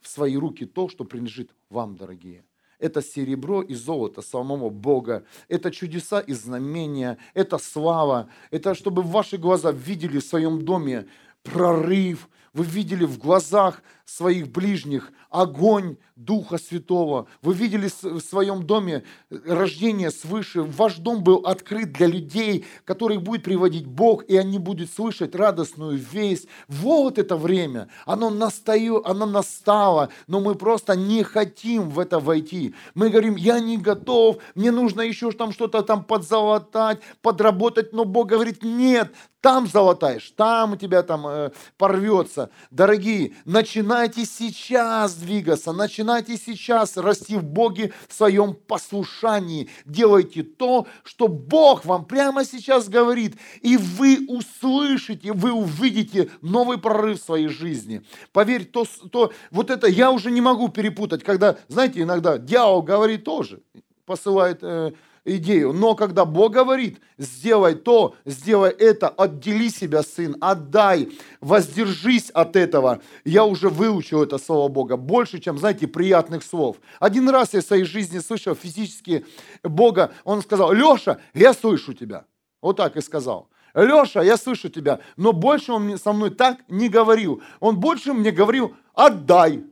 в 0.00 0.08
свои 0.08 0.36
руки 0.36 0.66
то, 0.66 0.88
что 0.88 1.04
принадлежит 1.04 1.50
вам, 1.70 1.96
дорогие. 1.96 2.44
Это 2.78 3.00
серебро 3.00 3.62
и 3.62 3.74
золото 3.74 4.20
самого 4.20 4.68
Бога. 4.68 5.24
Это 5.48 5.70
чудеса 5.70 6.20
и 6.20 6.34
знамения. 6.34 7.16
Это 7.32 7.56
слава. 7.56 8.28
Это 8.50 8.74
чтобы 8.74 9.00
ваши 9.00 9.38
глаза 9.38 9.72
видели 9.72 10.18
в 10.18 10.24
своем 10.24 10.62
доме 10.62 11.06
прорыв, 11.42 12.28
вы 12.56 12.64
видели 12.64 13.04
в 13.04 13.18
глазах 13.18 13.82
своих 14.06 14.48
ближних 14.48 15.12
огонь 15.30 15.98
Духа 16.14 16.56
Святого. 16.56 17.26
Вы 17.42 17.52
видели 17.52 17.90
в 18.02 18.20
своем 18.20 18.62
доме 18.62 19.02
рождение 19.28 20.10
свыше. 20.10 20.62
Ваш 20.62 20.96
дом 20.96 21.22
был 21.22 21.38
открыт 21.38 21.92
для 21.92 22.06
людей, 22.06 22.64
которых 22.86 23.22
будет 23.22 23.42
приводить 23.42 23.86
Бог, 23.86 24.24
и 24.24 24.36
они 24.38 24.58
будут 24.58 24.90
слышать 24.90 25.34
радостную 25.34 25.98
весть. 25.98 26.48
Вот 26.68 27.18
это 27.18 27.36
время. 27.36 27.88
Оно, 28.06 28.30
настаю, 28.30 29.06
оно 29.06 29.26
настало, 29.26 30.08
но 30.26 30.40
мы 30.40 30.54
просто 30.54 30.96
не 30.96 31.22
хотим 31.24 31.90
в 31.90 31.98
это 31.98 32.18
войти. 32.20 32.74
Мы 32.94 33.10
говорим, 33.10 33.36
я 33.36 33.60
не 33.60 33.76
готов, 33.76 34.38
мне 34.54 34.70
нужно 34.70 35.02
еще 35.02 35.30
там 35.32 35.52
что-то 35.52 35.82
там 35.82 36.04
подзолотать, 36.04 37.00
подработать, 37.20 37.92
но 37.92 38.06
Бог 38.06 38.28
говорит, 38.28 38.62
нет, 38.62 39.12
там 39.46 39.68
золотаешь, 39.68 40.32
там 40.34 40.72
у 40.72 40.76
тебя 40.76 41.04
там 41.04 41.24
э, 41.24 41.50
порвется. 41.78 42.50
Дорогие, 42.72 43.34
начинайте 43.44 44.24
сейчас 44.24 45.14
двигаться, 45.14 45.72
начинайте 45.72 46.36
сейчас 46.36 46.96
расти 46.96 47.36
в 47.36 47.44
Боге 47.44 47.92
в 48.08 48.12
своем 48.12 48.54
послушании. 48.54 49.70
Делайте 49.84 50.42
то, 50.42 50.88
что 51.04 51.28
Бог 51.28 51.84
вам 51.84 52.06
прямо 52.06 52.44
сейчас 52.44 52.88
говорит, 52.88 53.36
и 53.60 53.76
вы 53.76 54.26
услышите, 54.26 55.32
вы 55.32 55.52
увидите 55.52 56.28
новый 56.42 56.78
прорыв 56.78 57.20
в 57.20 57.24
своей 57.24 57.46
жизни. 57.46 58.02
Поверь, 58.32 58.64
то, 58.64 58.84
то 59.12 59.32
вот 59.52 59.70
это 59.70 59.86
я 59.86 60.10
уже 60.10 60.32
не 60.32 60.40
могу 60.40 60.70
перепутать, 60.70 61.22
когда, 61.22 61.56
знаете, 61.68 62.02
иногда 62.02 62.36
дьявол 62.36 62.82
говорит 62.82 63.22
тоже, 63.22 63.60
посылает 64.06 64.58
э, 64.62 64.90
идею. 65.26 65.72
Но 65.72 65.94
когда 65.94 66.24
Бог 66.24 66.52
говорит, 66.52 67.00
сделай 67.18 67.74
то, 67.74 68.14
сделай 68.24 68.70
это, 68.70 69.08
отдели 69.08 69.68
себя, 69.68 70.02
сын, 70.02 70.36
отдай, 70.40 71.10
воздержись 71.40 72.30
от 72.30 72.56
этого. 72.56 73.00
Я 73.24 73.44
уже 73.44 73.68
выучил 73.68 74.22
это 74.22 74.38
слово 74.38 74.68
Бога 74.68 74.96
больше, 74.96 75.38
чем, 75.38 75.58
знаете, 75.58 75.86
приятных 75.86 76.42
слов. 76.42 76.76
Один 77.00 77.28
раз 77.28 77.54
я 77.54 77.60
в 77.60 77.64
своей 77.64 77.84
жизни 77.84 78.18
слышал 78.20 78.54
физически 78.54 79.26
Бога, 79.62 80.12
он 80.24 80.42
сказал, 80.42 80.72
Леша, 80.72 81.18
я 81.34 81.52
слышу 81.52 81.92
тебя. 81.92 82.24
Вот 82.62 82.76
так 82.76 82.96
и 82.96 83.00
сказал. 83.00 83.48
Леша, 83.74 84.22
я 84.22 84.36
слышу 84.36 84.70
тебя. 84.70 85.00
Но 85.16 85.32
больше 85.32 85.72
он 85.72 85.98
со 85.98 86.12
мной 86.12 86.30
так 86.30 86.58
не 86.68 86.88
говорил. 86.88 87.42
Он 87.60 87.78
больше 87.78 88.14
мне 88.14 88.30
говорил, 88.30 88.74
отдай. 88.94 89.64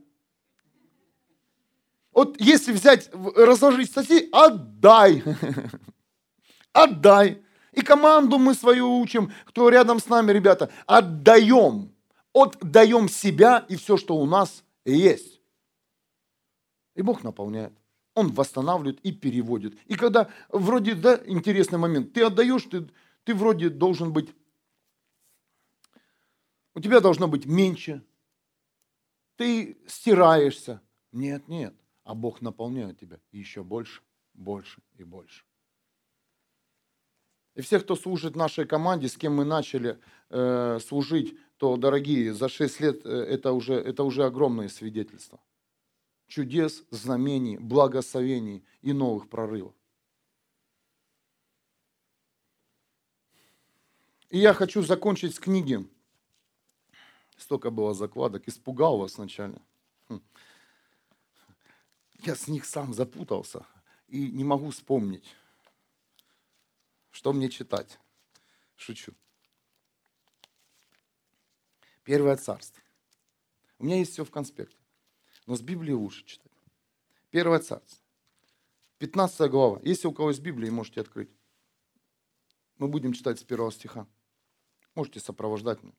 Вот 2.15 2.41
если 2.41 2.73
взять, 2.73 3.11
разложить 3.13 3.91
статьи, 3.91 4.29
отдай. 4.33 5.23
Отдай. 6.73 7.43
И 7.73 7.83
команду 7.83 8.39
мы 8.39 8.55
свою 8.55 8.99
учим, 8.99 9.33
кто 9.45 9.69
рядом 9.69 9.99
с 9.99 10.09
нами, 10.09 10.31
ребята, 10.31 10.71
отдаем. 10.87 11.93
Отдаем 12.33 13.09
себя 13.09 13.65
и 13.69 13.77
все, 13.77 13.97
что 13.97 14.17
у 14.17 14.27
нас 14.27 14.65
есть. 14.85 15.41
И 16.95 17.03
Бог 17.03 17.25
наполняет. 17.25 17.73
Он 18.15 18.33
восстанавливает 18.33 19.01
и 19.01 19.11
переводит. 19.11 19.77
И 19.87 19.97
когда 19.97 20.31
вроде, 20.49 20.95
да, 20.95 21.21
интересный 21.27 21.79
момент, 21.79 22.13
ты 22.13 22.23
отдаешь, 22.23 22.63
ты, 22.71 22.89
ты 23.25 23.35
вроде 23.35 23.71
должен 23.71 24.13
быть, 24.13 24.33
у 26.75 26.81
тебя 26.81 27.01
должно 27.01 27.27
быть 27.27 27.45
меньше, 27.45 28.05
ты 29.37 29.77
стираешься. 29.89 30.81
Нет, 31.11 31.49
нет 31.49 31.75
а 32.05 32.15
Бог 32.15 32.41
наполняет 32.41 32.99
тебя 32.99 33.19
еще 33.33 33.65
больше, 33.65 34.03
больше 34.35 34.83
и 34.97 35.05
больше. 35.05 35.45
И 37.55 37.61
все, 37.61 37.81
кто 37.81 37.97
служит 37.97 38.37
нашей 38.37 38.67
команде, 38.67 39.09
с 39.09 39.17
кем 39.17 39.37
мы 39.37 39.45
начали 39.45 39.99
э, 40.31 40.79
служить, 40.81 41.39
то, 41.57 41.77
дорогие, 41.77 42.35
за 42.35 42.49
6 42.49 42.81
лет 42.81 43.07
э, 43.07 43.09
это 43.09 43.53
уже, 43.53 43.75
это 43.75 44.03
уже 44.03 44.25
огромное 44.25 44.69
свидетельство. 44.69 45.41
Чудес, 46.27 46.85
знамений, 46.91 47.59
благословений 47.59 48.65
и 48.83 48.93
новых 48.93 49.29
прорывов. 49.29 49.75
И 54.31 54.39
я 54.39 54.53
хочу 54.53 54.83
закончить 54.83 55.37
с 55.37 55.39
книги. 55.39 55.87
Столько 57.37 57.71
было 57.71 57.95
закладок, 57.95 58.49
испугал 58.49 58.99
вас 58.99 59.17
вначале. 59.17 59.61
Я 62.25 62.35
с 62.35 62.49
них 62.49 62.65
сам 62.65 62.95
запутался 62.95 63.67
и 64.09 64.31
не 64.31 64.45
могу 64.45 64.71
вспомнить, 64.71 65.37
что 67.11 67.35
мне 67.35 67.51
читать. 67.51 67.99
Шучу. 68.77 69.13
Первое 72.03 72.37
царство. 72.37 72.83
У 73.79 73.85
меня 73.85 73.99
есть 73.99 74.13
все 74.13 74.25
в 74.25 74.31
конспекте, 74.31 74.79
но 75.45 75.55
с 75.55 75.61
Библии 75.61 75.93
лучше 75.93 76.25
читать. 76.25 76.53
Первое 77.31 77.59
царство. 77.59 78.03
15 78.99 79.51
глава. 79.51 79.81
Если 79.83 80.07
у 80.07 80.13
кого 80.13 80.31
есть 80.31 80.41
Библия, 80.41 80.71
можете 80.71 81.03
открыть. 81.03 81.31
Мы 82.79 82.89
будем 82.89 83.13
читать 83.13 83.39
с 83.39 83.45
первого 83.45 83.71
стиха. 83.71 84.07
Можете 84.95 85.21
сопровождать 85.21 85.83
меня. 85.83 85.95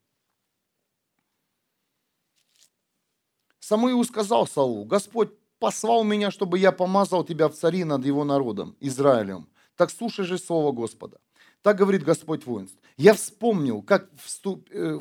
Самуил 3.59 4.03
сказал 4.03 4.47
Саулу, 4.47 4.85
Господь 4.85 5.31
послал 5.65 6.03
меня, 6.03 6.29
чтобы 6.29 6.59
я 6.59 6.71
помазал 6.71 7.23
тебя 7.23 7.47
в 7.47 7.55
цари 7.55 7.85
над 7.85 8.05
его 8.05 8.23
народом, 8.23 8.75
Израилем. 8.81 9.47
Так 9.75 9.89
слушай 9.89 10.23
же 10.23 10.37
слово 10.37 10.71
Господа. 10.71 11.17
Так 11.63 11.77
говорит 11.77 12.03
Господь 12.03 12.45
воинств. 12.45 12.77
Я 12.97 13.15
вспомнил, 13.15 13.81
как 13.81 14.07
вступ, 14.23 14.69
э, 14.71 14.99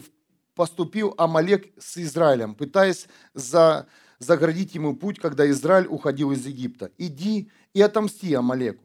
поступил 0.54 1.12
Амалек 1.18 1.70
с 1.78 1.98
Израилем, 1.98 2.54
пытаясь 2.54 3.08
за, 3.34 3.88
заградить 4.18 4.74
ему 4.74 4.96
путь, 4.96 5.18
когда 5.18 5.46
Израиль 5.50 5.86
уходил 5.86 6.32
из 6.32 6.46
Египта. 6.46 6.90
Иди 6.96 7.50
и 7.74 7.82
отомсти 7.82 8.32
Амалеку. 8.32 8.82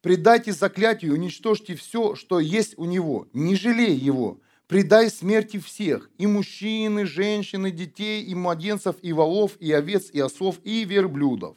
Предайте 0.00 0.52
заклятию, 0.52 1.12
уничтожьте 1.12 1.76
все, 1.76 2.16
что 2.16 2.40
есть 2.40 2.76
у 2.78 2.84
него. 2.84 3.28
Не 3.32 3.54
жалей 3.54 3.94
его, 3.94 4.40
предай 4.66 5.10
смерти 5.10 5.58
всех, 5.58 6.10
и 6.18 6.26
мужчин, 6.26 6.98
и 7.00 7.04
женщин, 7.04 7.66
и 7.66 7.70
детей, 7.70 8.22
и 8.22 8.34
младенцев, 8.34 8.96
и 9.02 9.12
волов, 9.12 9.52
и 9.60 9.72
овец, 9.72 10.10
и 10.12 10.20
осов, 10.20 10.56
и 10.64 10.84
верблюдов. 10.84 11.56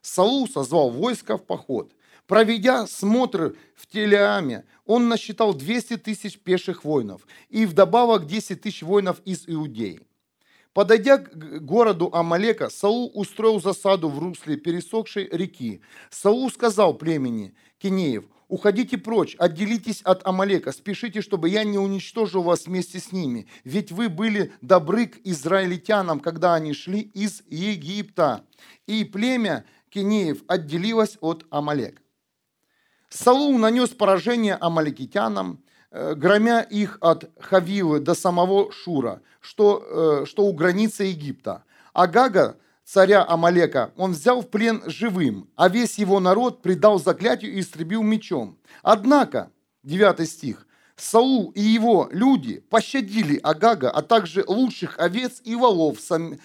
Саул 0.00 0.48
созвал 0.48 0.90
войско 0.90 1.36
в 1.36 1.44
поход. 1.44 1.92
Проведя 2.26 2.86
смотр 2.86 3.56
в 3.74 3.86
Телеаме, 3.86 4.64
он 4.84 5.08
насчитал 5.08 5.54
200 5.54 5.96
тысяч 5.98 6.38
пеших 6.38 6.84
воинов 6.84 7.26
и 7.48 7.64
вдобавок 7.64 8.26
10 8.26 8.60
тысяч 8.60 8.82
воинов 8.82 9.20
из 9.24 9.44
Иудеи. 9.46 10.00
Подойдя 10.74 11.18
к 11.18 11.60
городу 11.60 12.10
Амалека, 12.12 12.68
Саул 12.68 13.10
устроил 13.14 13.60
засаду 13.60 14.08
в 14.08 14.18
русле 14.18 14.56
пересохшей 14.56 15.28
реки. 15.32 15.80
Саул 16.10 16.50
сказал 16.50 16.94
племени 16.94 17.54
Кинеев– 17.78 18.24
Уходите 18.48 18.96
прочь, 18.96 19.36
отделитесь 19.38 20.00
от 20.02 20.26
Амалека, 20.26 20.72
спешите, 20.72 21.20
чтобы 21.20 21.50
я 21.50 21.64
не 21.64 21.78
уничтожил 21.78 22.42
вас 22.42 22.64
вместе 22.64 22.98
с 22.98 23.12
ними. 23.12 23.46
Ведь 23.64 23.92
вы 23.92 24.08
были 24.08 24.52
добры 24.62 25.06
к 25.06 25.18
израильтянам, 25.24 26.18
когда 26.18 26.54
они 26.54 26.72
шли 26.72 27.00
из 27.00 27.42
Египта. 27.48 28.46
И 28.86 29.04
племя 29.04 29.66
Кенеев 29.90 30.38
отделилось 30.48 31.18
от 31.20 31.44
Амалека. 31.50 32.00
Саул 33.10 33.58
нанес 33.58 33.90
поражение 33.90 34.54
амаликитянам, 34.54 35.62
э, 35.90 36.14
громя 36.14 36.60
их 36.62 36.98
от 37.00 37.30
Хавилы 37.40 38.00
до 38.00 38.14
самого 38.14 38.72
Шура, 38.72 39.20
что, 39.40 40.22
э, 40.22 40.26
что 40.26 40.44
у 40.44 40.52
границы 40.54 41.04
Египта. 41.04 41.64
Агага 41.92 42.56
царя 42.88 43.22
Амалека, 43.28 43.92
он 43.96 44.12
взял 44.12 44.40
в 44.40 44.48
плен 44.48 44.82
живым, 44.86 45.50
а 45.56 45.68
весь 45.68 45.98
его 45.98 46.20
народ 46.20 46.62
предал 46.62 46.98
заклятию 46.98 47.52
и 47.52 47.60
истребил 47.60 48.02
мечом. 48.02 48.58
Однако, 48.82 49.50
9 49.82 50.28
стих, 50.28 50.66
Саул 50.96 51.50
и 51.50 51.60
его 51.60 52.08
люди 52.10 52.60
пощадили 52.70 53.38
Агага, 53.42 53.90
а 53.90 54.02
также 54.02 54.42
лучших 54.46 54.98
овец 54.98 55.40
и 55.44 55.54
волов, 55.54 55.98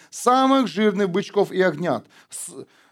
самых 0.10 0.68
жирных 0.68 1.10
бычков 1.10 1.52
и 1.52 1.62
огнят. 1.62 2.06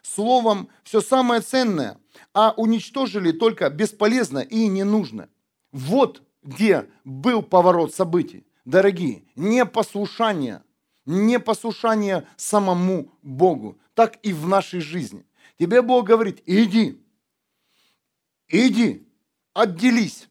Словом, 0.02 0.70
все 0.84 1.02
самое 1.02 1.41
ценное, 1.41 1.97
а 2.34 2.54
уничтожили 2.58 3.32
только 3.32 3.70
бесполезное 3.70 4.43
и 4.43 4.68
ненужное. 4.68 5.30
Вот 5.72 6.24
где 6.41 6.88
был 7.04 7.43
поворот 7.43 7.93
событий. 7.93 8.45
Дорогие, 8.66 9.24
непослушание– 9.36 10.64
непослушание 11.12 12.28
самому 12.38 13.12
Богу, 13.22 13.78
так 13.93 14.18
и 14.24 14.34
в 14.34 14.47
нашей 14.47 14.80
жизни. 14.80 15.26
Тебе 15.59 15.82
Бог 15.82 16.07
говорит, 16.07 16.41
иди, 16.45 17.03
иди, 18.47 19.07
отделись, 19.53 20.30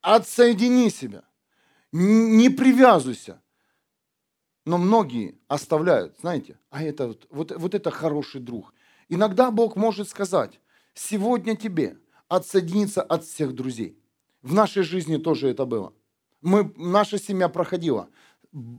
отсоедини 0.00 0.90
себя, 0.90 1.24
не 1.92 2.48
привязывайся. 2.50 3.40
Но 4.64 4.78
многие 4.78 5.38
оставляют, 5.46 6.18
знаете, 6.20 6.58
а 6.70 6.82
это 6.82 7.08
вот, 7.08 7.26
вот, 7.30 7.52
вот 7.54 7.74
это 7.74 7.90
хороший 7.90 8.40
друг. 8.40 8.72
Иногда 9.10 9.50
Бог 9.50 9.76
может 9.76 10.08
сказать, 10.08 10.58
сегодня 10.94 11.54
тебе 11.54 11.98
отсоединиться 12.28 13.02
от 13.02 13.24
всех 13.24 13.54
друзей. 13.54 13.98
В 14.40 14.54
нашей 14.54 14.82
жизни 14.82 15.18
тоже 15.18 15.48
это 15.48 15.66
было. 15.66 15.92
Мы, 16.40 16.72
наша 16.76 17.18
семья 17.18 17.48
проходила 17.48 18.08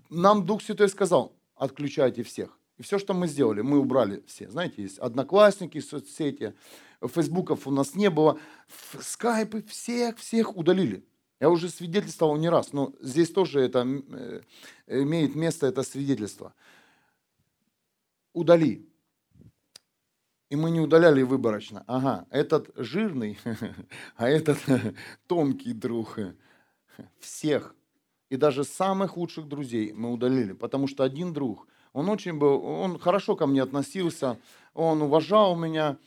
нам 0.09 0.45
Дух 0.45 0.61
Святой 0.61 0.89
сказал, 0.89 1.35
отключайте 1.55 2.23
всех. 2.23 2.57
И 2.77 2.83
все, 2.83 2.99
что 2.99 3.13
мы 3.13 3.27
сделали, 3.27 3.61
мы 3.61 3.79
убрали 3.79 4.23
все. 4.27 4.49
Знаете, 4.49 4.81
есть 4.81 4.97
одноклассники, 4.99 5.79
соцсети, 5.79 6.53
фейсбуков 7.01 7.67
у 7.67 7.71
нас 7.71 7.95
не 7.95 8.09
было, 8.09 8.39
скайпы, 8.99 9.61
всех-всех 9.63 10.55
удалили. 10.57 11.05
Я 11.39 11.49
уже 11.49 11.69
свидетельствовал 11.69 12.37
не 12.37 12.49
раз, 12.49 12.73
но 12.73 12.93
здесь 13.01 13.31
тоже 13.31 13.61
это 13.61 13.85
э, 13.85 14.41
имеет 14.87 15.35
место, 15.35 15.67
это 15.67 15.83
свидетельство. 15.83 16.53
Удали. 18.33 18.89
И 20.49 20.55
мы 20.55 20.71
не 20.71 20.79
удаляли 20.79 21.23
выборочно. 21.23 21.83
Ага, 21.87 22.25
этот 22.29 22.71
жирный, 22.75 23.37
а 24.15 24.29
этот 24.29 24.59
тонкий 25.27 25.73
друг. 25.73 26.17
Всех. 27.19 27.75
И 28.29 28.37
даже 28.37 28.63
самых 28.63 29.17
лучших 29.17 29.47
друзей 29.47 29.93
мы 29.93 30.11
удалили. 30.11 30.53
Потому 30.53 30.87
что 30.87 31.03
один 31.03 31.33
друг, 31.33 31.67
он 31.93 32.09
очень 32.09 32.33
был, 32.33 32.63
он 32.63 32.99
хорошо 32.99 33.35
ко 33.35 33.47
мне 33.47 33.61
относился, 33.61 34.39
он 34.73 35.01
уважал 35.01 35.55
меня, 35.55 35.97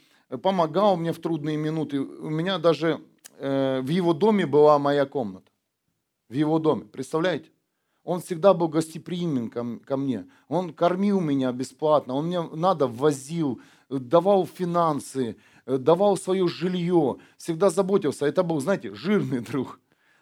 помогал 0.42 0.96
мне 0.96 1.12
в 1.12 1.20
трудные 1.20 1.56
минуты. 1.56 2.00
У 2.00 2.28
меня 2.28 2.58
даже 2.58 3.00
э, 3.38 3.80
в 3.80 3.88
его 3.88 4.12
доме 4.12 4.46
была 4.46 4.78
моя 4.78 5.06
комната. 5.06 5.50
В 6.28 6.34
его 6.34 6.58
доме. 6.58 6.84
Представляете? 6.84 7.50
Он 8.04 8.20
всегда 8.20 8.54
был 8.54 8.68
гостеприимен 8.68 9.50
ко, 9.50 9.78
ко 9.84 9.96
мне. 9.96 10.26
Он 10.48 10.72
кормил 10.72 11.20
меня 11.20 11.52
бесплатно. 11.52 12.14
Он 12.14 12.26
мне 12.26 12.42
надо 12.42 12.86
возил, 12.86 13.60
давал 13.88 14.46
финансы, 14.46 15.36
э, 15.66 15.78
давал 15.78 16.16
свое 16.16 16.48
жилье. 16.48 17.18
Всегда 17.36 17.70
заботился. 17.70 18.26
Это 18.26 18.42
был, 18.42 18.60
знаете, 18.60 18.94
жирный 18.94 19.40
друг. 19.50 19.80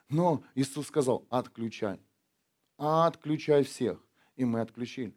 Но 0.08 0.42
Иисус 0.54 0.86
сказал, 0.86 1.26
отключай. 1.30 2.00
Отключай 2.76 3.64
всех. 3.64 3.98
И 4.36 4.44
мы 4.44 4.60
отключили. 4.60 5.14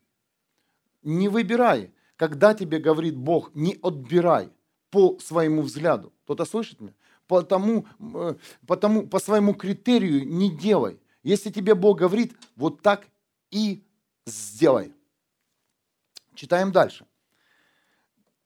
Не 1.04 1.28
выбирай. 1.30 1.92
Когда 2.16 2.54
тебе 2.54 2.80
говорит 2.80 3.16
Бог, 3.16 3.54
не 3.56 3.78
отбирай 3.82 4.52
по 4.90 5.18
своему 5.20 5.62
взгляду. 5.62 6.12
Кто-то 6.24 6.46
слышит 6.46 6.82
меня? 6.82 6.94
Потому, 7.28 7.86
э, 8.00 8.36
потому, 8.66 9.08
по 9.08 9.20
своему 9.20 9.54
критерию 9.54 10.28
не 10.28 10.50
делай. 10.50 11.00
Если 11.24 11.52
тебе 11.52 11.76
Бог 11.76 12.00
говорит, 12.00 12.36
вот 12.56 12.82
так 12.82 13.08
и 13.52 13.84
сделай. 14.26 14.94
Читаем 16.34 16.72
дальше. 16.72 17.06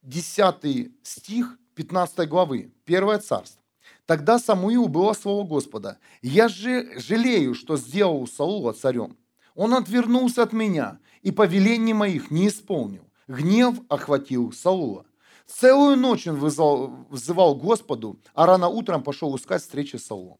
Десятый 0.02 0.94
стих 1.02 1.58
15 1.76 2.28
главы, 2.28 2.72
Первое 2.86 3.20
царство. 3.20 3.63
Тогда 4.06 4.38
Самуил 4.38 4.88
было 4.88 5.14
слово 5.14 5.48
Господа. 5.48 5.98
«Я 6.22 6.48
же 6.50 7.00
жалею, 7.00 7.56
что 7.56 7.78
сделал 7.78 8.28
Саула 8.28 8.74
царем. 8.74 9.18
Он 9.56 9.74
отвернулся 9.74 10.44
от 10.44 10.54
меня 10.54 11.00
и 11.22 11.32
повелений 11.32 11.94
моих 11.94 12.32
не 12.32 12.48
исполнил. 12.48 13.10
Гнев 13.28 13.80
охватил 13.88 14.52
Саула. 14.52 15.06
Целую 15.48 15.98
ночь 15.98 16.28
он 16.28 16.38
вызвал, 16.38 17.06
взывал 17.10 17.56
Господу, 17.56 18.20
а 18.34 18.46
рано 18.46 18.68
утром 18.68 19.04
пошел 19.04 19.36
искать 19.36 19.62
встречи 19.62 19.98
с 19.98 20.06
Саулом. 20.08 20.38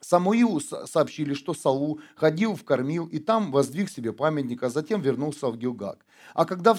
Самуилу 0.00 0.60
сообщили, 0.60 1.34
что 1.34 1.52
Саул 1.52 2.00
ходил 2.16 2.54
в 2.54 2.64
кормил 2.64 3.06
и 3.06 3.18
там 3.18 3.52
воздвиг 3.52 3.90
себе 3.90 4.12
памятник, 4.12 4.62
а 4.62 4.70
затем 4.70 5.02
вернулся 5.02 5.48
в 5.48 5.58
Гилгак. 5.58 6.06
А 6.34 6.46
когда, 6.46 6.74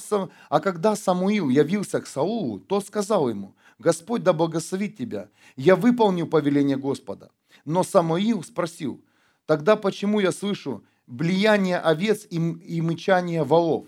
а 0.49 0.59
когда 0.59 0.95
Самуил 0.95 1.49
явился 1.49 2.01
к 2.01 2.07
Саулу, 2.07 2.59
то 2.59 2.81
сказал 2.81 3.29
ему, 3.29 3.55
«Господь 3.82 4.21
да 4.21 4.32
благословит 4.32 4.95
тебя, 4.95 5.29
я 5.55 5.75
выполнил 5.75 6.27
повеление 6.27 6.77
Господа». 6.77 7.32
Но 7.65 7.84
Самуил 7.84 8.43
спросил, 8.43 9.03
«Тогда 9.47 9.75
почему 9.75 10.19
я 10.19 10.32
слышу 10.32 10.84
блияние 11.07 11.79
овец 11.79 12.27
и, 12.29 12.36
и 12.38 12.79
мычание 12.82 13.43
волов?» 13.43 13.88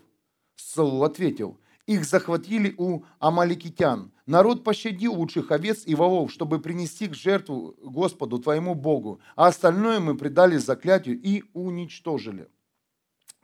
Саул 0.56 1.04
ответил, 1.04 1.60
их 1.86 2.06
захватили 2.06 2.74
у 2.76 3.04
амаликитян. 3.20 4.12
Народ 4.26 4.64
пощадил 4.64 5.14
лучших 5.14 5.52
овец 5.52 5.84
и 5.86 5.94
волов, 5.94 6.32
чтобы 6.32 6.60
принести 6.60 7.08
к 7.08 7.14
жертву 7.14 7.76
Господу 7.84 8.40
твоему 8.40 8.74
Богу, 8.74 9.20
а 9.36 9.48
остальное 9.48 10.00
мы 10.00 10.18
предали 10.18 10.58
заклятию 10.58 11.22
и 11.22 11.44
уничтожили. 11.54 12.48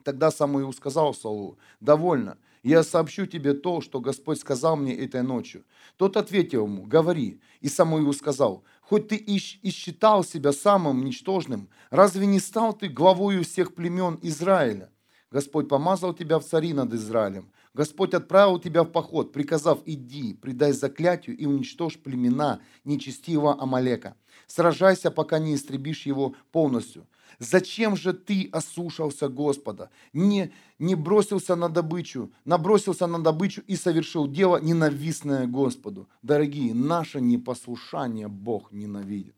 Тогда 0.02 0.32
Самуил 0.32 0.72
сказал 0.72 1.14
Саулу, 1.14 1.58
довольно, 1.78 2.38
я 2.62 2.82
сообщу 2.82 3.26
тебе 3.26 3.54
то, 3.54 3.80
что 3.80 4.00
Господь 4.00 4.38
сказал 4.38 4.76
мне 4.76 4.94
этой 4.94 5.22
ночью. 5.22 5.64
Тот 5.96 6.16
ответил 6.16 6.66
ему, 6.66 6.84
говори. 6.84 7.40
И 7.60 7.68
Самуил 7.68 8.12
сказал, 8.12 8.64
хоть 8.82 9.08
ты 9.08 9.16
и, 9.16 9.38
считал 9.38 10.24
себя 10.24 10.52
самым 10.52 11.04
ничтожным, 11.04 11.68
разве 11.90 12.26
не 12.26 12.40
стал 12.40 12.74
ты 12.74 12.88
главою 12.88 13.44
всех 13.44 13.74
племен 13.74 14.18
Израиля? 14.22 14.90
Господь 15.30 15.68
помазал 15.68 16.12
тебя 16.12 16.38
в 16.38 16.44
цари 16.44 16.74
над 16.74 16.92
Израилем. 16.92 17.52
Господь 17.72 18.14
отправил 18.14 18.58
тебя 18.58 18.82
в 18.82 18.90
поход, 18.90 19.32
приказав, 19.32 19.78
иди, 19.86 20.34
предай 20.34 20.72
заклятию 20.72 21.36
и 21.36 21.46
уничтожь 21.46 21.98
племена 21.98 22.60
нечестивого 22.84 23.60
Амалека. 23.62 24.16
Сражайся, 24.48 25.12
пока 25.12 25.38
не 25.38 25.54
истребишь 25.54 26.04
его 26.04 26.34
полностью. 26.50 27.06
Зачем 27.38 27.96
же 27.96 28.12
ты 28.12 28.48
ослушался 28.52 29.28
Господа, 29.28 29.90
не, 30.12 30.52
не 30.78 30.94
бросился 30.94 31.56
на 31.56 31.68
добычу, 31.68 32.32
набросился 32.44 33.06
на 33.06 33.22
добычу 33.22 33.62
и 33.66 33.76
совершил 33.76 34.26
дело, 34.26 34.58
ненавистное 34.60 35.46
Господу? 35.46 36.08
Дорогие, 36.22 36.74
наше 36.74 37.20
непослушание 37.20 38.28
Бог 38.28 38.72
ненавидит. 38.72 39.36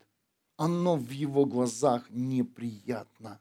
Оно 0.57 0.97
в 0.97 1.11
его 1.11 1.45
глазах 1.45 2.09
неприятно. 2.11 3.41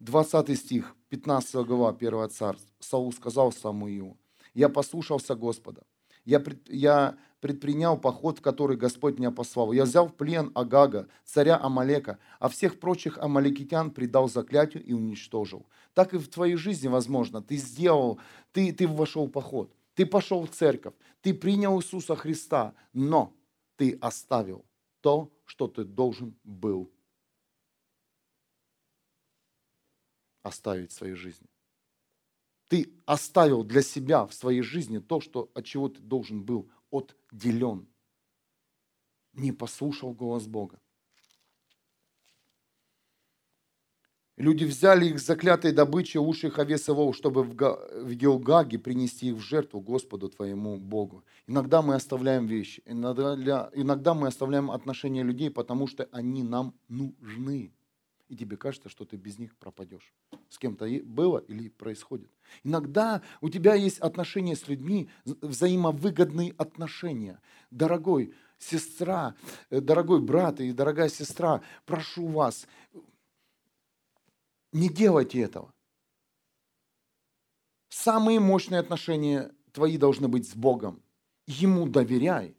20 0.00 0.58
стих, 0.58 0.94
15 1.08 1.66
глава 1.66 1.90
1 1.90 2.30
царств. 2.30 2.72
Саул 2.78 3.12
сказал 3.12 3.52
Самуилу, 3.52 4.16
я 4.54 4.68
послушался 4.68 5.34
Господа, 5.34 5.82
я, 6.24 6.40
пред, 6.40 6.68
я 6.68 7.16
предпринял 7.40 7.98
поход, 7.98 8.38
в 8.38 8.42
который 8.42 8.76
Господь 8.76 9.18
меня 9.18 9.30
послал. 9.30 9.72
Я 9.72 9.84
взял 9.84 10.08
в 10.08 10.14
плен 10.14 10.50
Агага, 10.54 11.08
царя 11.24 11.56
Амалека, 11.56 12.18
а 12.38 12.48
всех 12.48 12.80
прочих 12.80 13.18
амалекитян 13.18 13.90
предал 13.90 14.28
заклятию 14.28 14.84
и 14.84 14.92
уничтожил. 14.92 15.66
Так 15.94 16.14
и 16.14 16.18
в 16.18 16.28
твоей 16.28 16.56
жизни 16.56 16.88
возможно. 16.88 17.42
Ты 17.42 17.56
сделал, 17.56 18.18
ты, 18.52 18.72
ты 18.72 18.88
вошел 18.88 19.26
в 19.26 19.30
поход, 19.30 19.72
ты 19.94 20.06
пошел 20.06 20.44
в 20.46 20.50
церковь, 20.50 20.94
ты 21.20 21.34
принял 21.34 21.78
Иисуса 21.80 22.16
Христа, 22.16 22.74
но 22.92 23.34
ты 23.76 23.96
оставил 24.00 24.64
то, 25.00 25.32
что 25.44 25.68
ты 25.68 25.84
должен 25.84 26.36
был 26.44 26.90
оставить 30.42 30.90
в 30.90 30.94
своей 30.94 31.14
жизни. 31.14 31.46
Ты 32.68 32.92
оставил 33.06 33.64
для 33.64 33.82
себя 33.82 34.26
в 34.26 34.34
своей 34.34 34.60
жизни 34.60 34.98
то, 34.98 35.20
что, 35.20 35.50
от 35.54 35.64
чего 35.64 35.88
ты 35.88 36.00
должен 36.00 36.42
был 36.42 36.68
отделен. 36.90 37.86
Не 39.32 39.52
послушал 39.52 40.12
голос 40.12 40.46
Бога. 40.46 40.80
Люди 44.36 44.64
взяли 44.64 45.06
их 45.06 45.18
заклятой 45.18 45.72
добычи 45.72 46.16
лучших 46.16 46.60
овес 46.60 46.84
чтобы 47.12 47.42
в 47.42 48.14
Геогаге 48.14 48.78
принести 48.78 49.30
их 49.30 49.34
в 49.34 49.40
жертву 49.40 49.80
Господу 49.80 50.28
твоему 50.28 50.76
Богу. 50.76 51.24
Иногда 51.48 51.82
мы 51.82 51.96
оставляем 51.96 52.46
вещи, 52.46 52.80
иногда 52.86 54.14
мы 54.14 54.28
оставляем 54.28 54.70
отношения 54.70 55.24
людей, 55.24 55.50
потому 55.50 55.88
что 55.88 56.08
они 56.12 56.44
нам 56.44 56.74
нужны 56.88 57.72
и 58.28 58.36
тебе 58.36 58.56
кажется, 58.56 58.88
что 58.88 59.04
ты 59.04 59.16
без 59.16 59.38
них 59.38 59.56
пропадешь. 59.56 60.12
С 60.48 60.58
кем-то 60.58 60.86
было 61.04 61.38
или 61.38 61.68
происходит. 61.68 62.30
Иногда 62.62 63.22
у 63.40 63.48
тебя 63.48 63.74
есть 63.74 63.98
отношения 63.98 64.54
с 64.54 64.68
людьми, 64.68 65.08
взаимовыгодные 65.24 66.54
отношения. 66.58 67.40
Дорогой 67.70 68.34
сестра, 68.58 69.34
э, 69.70 69.80
дорогой 69.80 70.20
брат 70.20 70.60
и 70.60 70.72
дорогая 70.72 71.08
сестра, 71.08 71.62
прошу 71.86 72.26
вас, 72.26 72.66
не 74.72 74.88
делайте 74.88 75.40
этого. 75.40 75.72
Самые 77.88 78.38
мощные 78.40 78.80
отношения 78.80 79.50
твои 79.72 79.96
должны 79.96 80.28
быть 80.28 80.48
с 80.48 80.54
Богом. 80.54 81.02
Ему 81.46 81.88
доверяй 81.88 82.57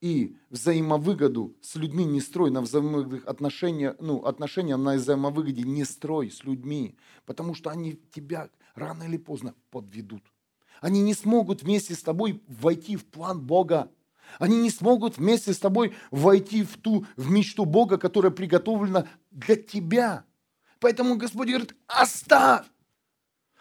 и 0.00 0.36
взаимовыгоду 0.50 1.56
с 1.62 1.76
людьми 1.76 2.04
не 2.04 2.20
строй, 2.20 2.50
на 2.50 2.60
взаимовыгодных 2.60 3.26
отношениях, 3.26 3.96
ну, 3.98 4.24
отношения 4.24 4.76
на 4.76 4.94
взаимовыгоде 4.94 5.62
не 5.62 5.84
строй 5.84 6.30
с 6.30 6.44
людьми, 6.44 6.96
потому 7.24 7.54
что 7.54 7.70
они 7.70 7.98
тебя 8.14 8.50
рано 8.74 9.04
или 9.04 9.16
поздно 9.16 9.54
подведут. 9.70 10.22
Они 10.80 11.00
не 11.00 11.14
смогут 11.14 11.62
вместе 11.62 11.94
с 11.94 12.02
тобой 12.02 12.42
войти 12.46 12.96
в 12.96 13.06
план 13.06 13.40
Бога. 13.40 13.90
Они 14.38 14.60
не 14.60 14.70
смогут 14.70 15.16
вместе 15.16 15.54
с 15.54 15.58
тобой 15.58 15.94
войти 16.10 16.62
в 16.62 16.76
ту, 16.76 17.06
в 17.16 17.30
мечту 17.30 17.64
Бога, 17.64 17.96
которая 17.96 18.30
приготовлена 18.30 19.08
для 19.30 19.56
тебя. 19.56 20.24
Поэтому 20.80 21.16
Господь 21.16 21.48
говорит, 21.48 21.74
оставь, 21.86 22.66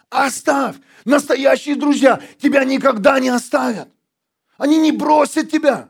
оставь. 0.09 0.75
Настоящие 1.05 1.75
друзья 1.75 2.21
тебя 2.39 2.65
никогда 2.65 3.19
не 3.19 3.29
оставят. 3.29 3.89
Они 4.57 4.77
не 4.77 4.91
бросят 4.91 5.49
тебя. 5.49 5.89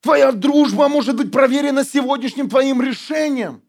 Твоя 0.00 0.32
дружба 0.32 0.88
может 0.88 1.16
быть 1.16 1.32
проверена 1.32 1.84
сегодняшним 1.84 2.48
твоим 2.48 2.80
решением. 2.80 3.62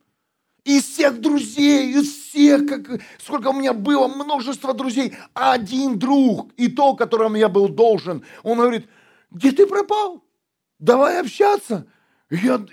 Из 0.64 0.84
всех 0.84 1.20
друзей, 1.22 1.94
из 1.94 2.12
всех, 2.12 2.68
как, 2.68 3.02
сколько 3.18 3.48
у 3.48 3.54
меня 3.54 3.74
было, 3.74 4.08
множество 4.08 4.74
друзей, 4.74 5.16
один 5.34 5.98
друг, 5.98 6.52
и 6.58 6.68
то, 6.68 6.96
которому 6.96 7.38
я 7.38 7.50
был 7.50 7.70
должен, 7.70 8.24
он 8.44 8.60
говорит, 8.60 8.88
где 9.32 9.52
ты 9.52 9.66
пропал? 9.66 10.24
Давай 10.78 11.20
общаться. 11.20 11.88
Я, 12.30 12.64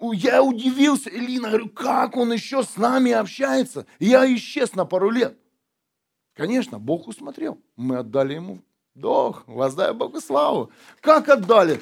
я 0.00 0.42
удивился, 0.42 1.10
Элина, 1.10 1.48
говорю, 1.48 1.68
как 1.68 2.16
он 2.16 2.32
еще 2.32 2.62
с 2.62 2.76
нами 2.76 3.12
общается? 3.12 3.86
Я 3.98 4.32
исчез 4.36 4.74
на 4.74 4.86
пару 4.86 5.10
лет. 5.10 5.36
Конечно, 6.34 6.78
Бог 6.78 7.06
усмотрел. 7.06 7.60
Мы 7.76 7.98
отдали 7.98 8.34
ему 8.34 8.62
долг, 8.94 9.44
воздай 9.46 9.92
Богу 9.92 10.20
славу. 10.20 10.70
Как 11.00 11.28
отдали? 11.28 11.80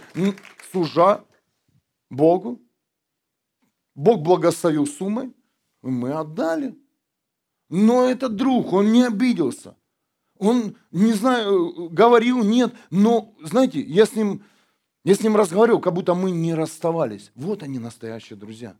Служа 0.71 1.25
Богу. 2.11 2.61
Бог 3.95 4.23
благословил 4.23 4.87
суммой, 4.87 5.35
мы 5.83 6.13
отдали. 6.13 6.79
Но 7.69 8.05
этот 8.05 8.37
друг, 8.37 8.73
он 8.73 8.93
не 8.93 9.05
обиделся. 9.05 9.77
Он, 10.39 10.77
не 10.91 11.13
знаю, 11.13 11.89
говорил, 11.91 12.43
нет, 12.43 12.75
но, 12.91 13.35
знаете, 13.43 13.81
я 13.81 14.07
с 14.07 14.15
ним 14.15 14.43
я 15.05 15.17
с 15.17 15.21
ним 15.21 15.37
разговаривал, 15.37 15.81
как 15.81 15.95
будто 15.95 16.15
мы 16.15 16.31
не 16.31 16.55
расставались. 16.55 17.33
Вот 17.35 17.63
они 17.63 17.79
настоящие 17.79 18.37
друзья. 18.37 18.77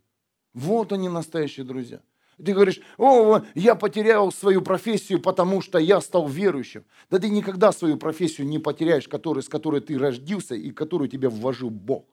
Вот 0.55 0.93
они 0.93 1.09
настоящие 1.09 1.67
друзья. 1.67 2.01
Ты 2.45 2.55
говоришь, 2.55 2.81
о, 2.99 3.43
я 3.55 3.75
потерял 3.75 4.33
свою 4.33 4.63
профессию, 4.63 5.21
потому 5.21 5.61
что 5.61 5.79
я 5.79 6.01
стал 6.01 6.29
верующим. 6.29 6.85
Да 7.09 7.19
ты 7.19 7.29
никогда 7.29 7.71
свою 7.71 7.97
профессию 7.97 8.49
не 8.49 8.59
потеряешь, 8.59 9.07
который, 9.07 9.43
с 9.43 9.49
которой 9.49 9.81
ты 9.81 9.97
родился 9.97 10.55
и 10.55 10.73
которую 10.73 11.09
тебе 11.09 11.29
вложил 11.29 11.71
Бог. 11.71 12.07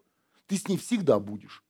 Ты 0.45 0.57
с 0.57 0.67
ней 0.67 0.77
всегда 0.77 1.19
будешь. 1.19 1.63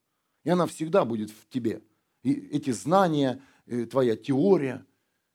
И 0.44 0.50
она 0.50 0.66
всегда 0.66 1.06
будет 1.06 1.30
в 1.30 1.48
тебе. 1.50 1.82
И 2.24 2.34
эти 2.34 2.72
знания, 2.72 3.42
твоя 3.90 4.16
теория. 4.16 4.86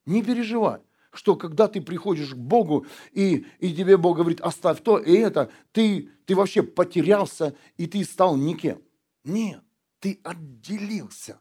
Не 0.07 0.23
переживай 0.23 0.81
что 1.17 1.37
когда 1.37 1.69
ты 1.69 1.81
приходишь 1.81 2.31
к 2.31 2.37
Богу, 2.37 2.87
и, 3.13 3.47
и 3.61 3.73
тебе 3.73 3.97
Бог 3.97 4.17
говорит, 4.17 4.41
оставь 4.41 4.83
то 4.83 4.99
и 4.99 5.15
это, 5.15 5.49
ты, 5.71 6.11
ты 6.27 6.35
вообще 6.35 6.65
потерялся, 6.65 7.55
и 7.77 7.87
ты 7.87 8.03
стал 8.03 8.37
никем. 8.37 8.83
Нет, 9.23 9.63
ты 10.01 10.19
отделился. 10.25 11.39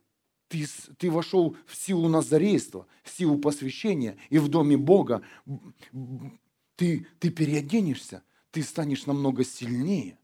Ты, 0.53 0.67
ты 0.99 1.09
вошел 1.09 1.57
в 1.65 1.75
силу 1.75 2.07
назарейства, 2.07 2.85
в 3.01 3.09
силу 3.09 3.39
посвящения, 3.39 4.19
и 4.29 4.37
в 4.37 4.49
доме 4.49 4.77
Бога 4.77 5.23
ты, 6.75 7.07
ты 7.17 7.31
переоденешься, 7.31 8.21
ты 8.51 8.61
станешь 8.61 9.07
намного 9.07 9.43
сильнее, 9.43 10.19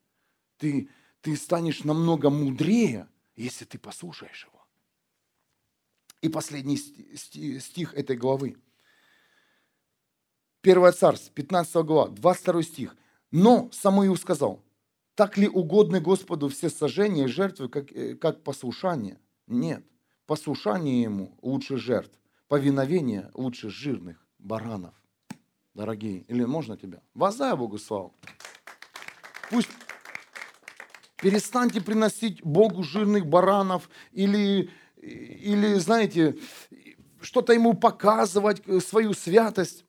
ты, 0.57 0.87
ты 1.21 1.35
станешь 1.35 1.83
намного 1.83 2.29
мудрее, 2.29 3.07
если 3.35 3.65
ты 3.65 3.79
послушаешь 3.79 4.45
его. 4.45 4.63
И 6.21 6.29
последний 6.29 6.77
стих 6.77 7.95
этой 7.95 8.15
главы– 8.15 8.55
1 10.61 10.93
Царств, 10.93 11.31
15 11.31 11.85
глава, 11.85 12.09
22 12.09 12.63
стих. 12.63 12.95
Но 13.31 13.69
Самуил 13.71 14.15
сказал, 14.15 14.61
так 15.15 15.37
ли 15.37 15.47
угодны 15.47 16.01
Господу 16.01 16.49
все 16.49 16.69
сожжения 16.69 17.23
и 17.23 17.27
жертвы, 17.27 17.69
как, 17.69 17.91
э, 17.91 18.15
как 18.15 18.43
послушание? 18.43 19.17
Нет, 19.47 19.83
послушание 20.29 21.01
Ему 21.01 21.35
лучше 21.41 21.77
жертв, 21.77 22.15
повиновение 22.47 23.31
лучше 23.33 23.71
жирных 23.71 24.23
баранов. 24.37 24.93
Дорогие, 25.73 26.19
или 26.27 26.45
можно 26.45 26.77
тебя? 26.77 27.01
Воздай 27.15 27.55
Богу 27.57 27.79
славу. 27.79 28.13
Пусть 29.49 29.71
перестаньте 31.17 31.81
приносить 31.81 32.43
Богу 32.43 32.83
жирных 32.83 33.25
баранов 33.25 33.89
или, 34.11 34.69
или 34.97 35.79
знаете, 35.79 36.37
что-то 37.21 37.53
Ему 37.53 37.73
показывать, 37.73 38.61
э, 38.67 38.79
свою 38.81 39.13
святость. 39.13 39.83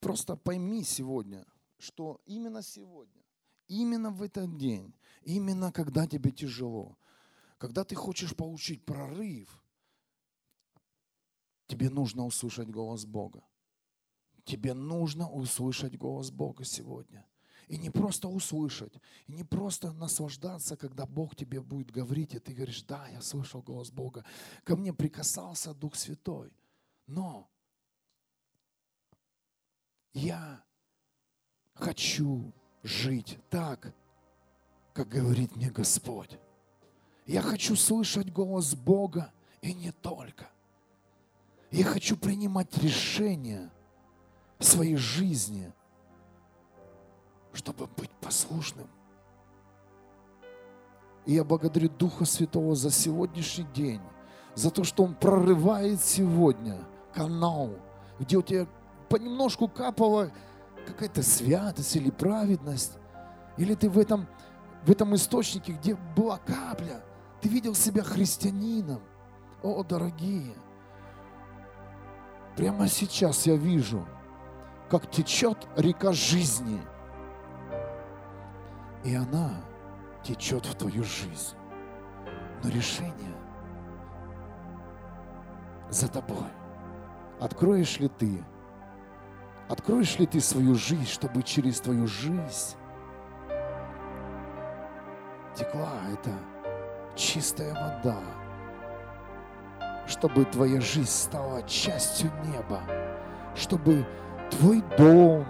Просто 0.00 0.36
пойми 0.36 0.84
сегодня, 0.84 1.46
что 1.78 2.20
именно 2.26 2.62
сегодня, 2.62 3.22
именно 3.68 4.10
в 4.10 4.22
этот 4.22 4.56
день, 4.56 4.94
именно 5.22 5.70
когда 5.72 6.06
тебе 6.06 6.30
тяжело, 6.30 6.98
когда 7.58 7.84
ты 7.84 7.94
хочешь 7.94 8.34
получить 8.34 8.84
прорыв, 8.84 9.62
тебе 11.66 11.90
нужно 11.90 12.24
услышать 12.24 12.68
голос 12.68 13.04
Бога. 13.04 13.44
Тебе 14.44 14.72
нужно 14.74 15.28
услышать 15.28 15.96
голос 15.98 16.30
Бога 16.30 16.64
сегодня. 16.64 17.26
И 17.66 17.76
не 17.76 17.90
просто 17.90 18.28
услышать, 18.28 18.94
и 19.26 19.32
не 19.32 19.44
просто 19.44 19.92
наслаждаться, 19.92 20.74
когда 20.74 21.04
Бог 21.04 21.36
тебе 21.36 21.60
будет 21.60 21.90
говорить, 21.90 22.34
и 22.34 22.38
ты 22.38 22.54
говоришь, 22.54 22.82
да, 22.82 23.06
я 23.08 23.20
слышал 23.20 23.60
голос 23.60 23.90
Бога. 23.90 24.24
Ко 24.64 24.74
мне 24.74 24.94
прикасался 24.94 25.74
Дух 25.74 25.94
Святой. 25.94 26.50
Но 27.06 27.50
я 30.14 30.64
хочу 31.74 32.54
жить 32.82 33.38
так, 33.50 33.92
как 34.92 35.08
говорит 35.08 35.56
мне 35.56 35.70
Господь. 35.70 36.38
Я 37.26 37.42
хочу 37.42 37.76
слышать 37.76 38.32
голос 38.32 38.74
Бога 38.74 39.32
и 39.60 39.74
не 39.74 39.92
только. 39.92 40.48
Я 41.70 41.84
хочу 41.84 42.16
принимать 42.16 42.76
решения 42.78 43.70
в 44.58 44.64
своей 44.64 44.96
жизни, 44.96 45.72
чтобы 47.52 47.86
быть 47.86 48.10
послушным. 48.20 48.88
И 51.26 51.34
я 51.34 51.44
благодарю 51.44 51.90
Духа 51.90 52.24
Святого 52.24 52.74
за 52.74 52.90
сегодняшний 52.90 53.66
день, 53.74 54.00
за 54.54 54.70
то, 54.70 54.82
что 54.82 55.04
Он 55.04 55.14
прорывает 55.14 56.00
сегодня 56.00 56.78
канал, 57.12 57.70
где 58.18 58.38
у 58.38 58.42
тебя 58.42 58.66
понемножку 59.10 59.68
капала 59.68 60.32
какая-то 60.88 61.22
святость 61.22 61.96
или 61.96 62.10
праведность, 62.10 62.98
или 63.56 63.74
ты 63.74 63.88
в 63.88 63.98
этом, 63.98 64.26
в 64.84 64.90
этом 64.90 65.14
источнике, 65.14 65.72
где 65.72 65.94
была 66.16 66.38
капля, 66.38 67.02
ты 67.40 67.48
видел 67.48 67.74
себя 67.74 68.02
христианином. 68.02 69.00
О, 69.62 69.82
дорогие, 69.82 70.54
прямо 72.56 72.88
сейчас 72.88 73.46
я 73.46 73.56
вижу, 73.56 74.06
как 74.88 75.10
течет 75.10 75.68
река 75.76 76.12
жизни. 76.12 76.80
И 79.04 79.14
она 79.14 79.52
течет 80.22 80.66
в 80.66 80.74
твою 80.74 81.04
жизнь. 81.04 81.54
Но 82.62 82.70
решение 82.70 83.36
за 85.90 86.08
тобой. 86.08 86.50
Откроешь 87.40 87.98
ли 88.00 88.08
ты 88.08 88.44
Откроешь 89.68 90.18
ли 90.18 90.26
ты 90.26 90.40
свою 90.40 90.74
жизнь, 90.74 91.06
чтобы 91.06 91.42
через 91.42 91.80
твою 91.80 92.06
жизнь 92.06 92.76
текла 95.54 95.92
эта 96.10 96.30
чистая 97.14 97.74
вода, 97.74 98.16
чтобы 100.06 100.46
твоя 100.46 100.80
жизнь 100.80 101.10
стала 101.10 101.62
частью 101.64 102.30
неба, 102.46 102.80
чтобы 103.54 104.06
твой 104.50 104.82
дом, 104.96 105.44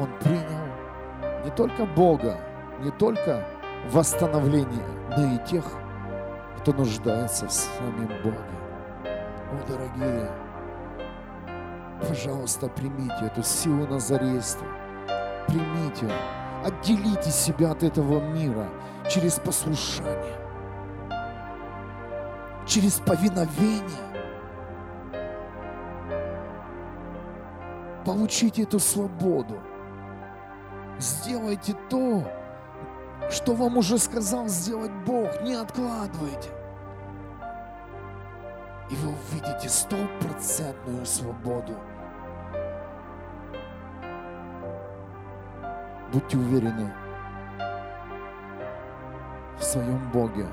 он 0.00 0.08
принял 0.20 1.44
не 1.44 1.50
только 1.52 1.86
Бога, 1.86 2.40
не 2.80 2.90
только 2.90 3.46
восстановление, 3.90 4.86
но 5.16 5.34
и 5.34 5.46
тех, 5.46 5.64
кто 6.58 6.72
нуждается 6.72 7.46
в 7.46 7.52
самим 7.52 8.08
Боге. 8.24 8.40
О, 9.04 9.66
дорогие, 9.68 10.28
Пожалуйста, 12.00 12.68
примите 12.68 13.26
эту 13.26 13.42
силу 13.42 13.86
Назарейства. 13.86 14.66
Примите. 15.48 16.10
Отделите 16.64 17.30
себя 17.30 17.70
от 17.70 17.82
этого 17.82 18.20
мира 18.20 18.68
через 19.08 19.38
послушание, 19.38 20.36
через 22.66 22.94
повиновение. 22.94 23.82
Получите 28.04 28.62
эту 28.62 28.78
свободу. 28.78 29.58
Сделайте 30.98 31.76
то, 31.88 32.24
что 33.30 33.54
вам 33.54 33.78
уже 33.78 33.98
сказал 33.98 34.48
сделать 34.48 34.92
Бог. 35.04 35.42
Не 35.42 35.54
откладывайте 35.54 36.50
и 38.90 38.96
вы 38.96 39.08
увидите 39.08 39.68
стопроцентную 39.68 41.04
свободу. 41.04 41.74
Будьте 46.12 46.36
уверены 46.36 46.92
в 49.58 49.62
своем 49.62 50.10
Боге. 50.12 50.46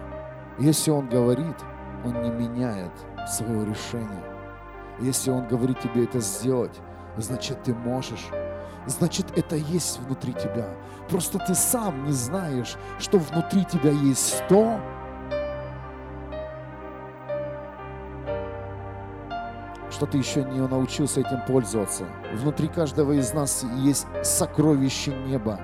Если 0.58 0.90
Он 0.92 1.08
говорит, 1.08 1.56
Он 2.04 2.22
не 2.22 2.32
меняет 2.32 2.92
свое 3.28 3.66
решение. 3.66 4.24
Если 5.00 5.30
Он 5.30 5.48
говорит 5.48 5.80
тебе 5.80 6.06
это 6.06 6.20
сделать, 6.20 6.80
значит 7.18 7.62
ты 7.64 7.74
можешь. 7.74 8.28
значит 8.86 9.38
это 9.38 9.56
есть 9.56 10.00
внутри 10.00 10.34
тебя. 10.34 10.68
Просто 11.10 11.38
ты 11.40 11.54
сам 11.54 12.06
не 12.06 12.12
знаешь, 12.12 12.76
что 13.00 13.20
внутри 13.20 13.64
тебя 13.66 13.92
есть 13.92 14.44
то, 14.48 14.80
что 19.94 20.06
ты 20.06 20.18
еще 20.18 20.44
не 20.44 20.60
научился 20.60 21.22
этим 21.22 21.41
пользоваться. 21.45 22.06
Внутри 22.34 22.68
каждого 22.68 23.14
из 23.14 23.32
нас 23.34 23.64
есть 23.78 24.07
сокровище 24.24 25.14
неба. 25.28 25.60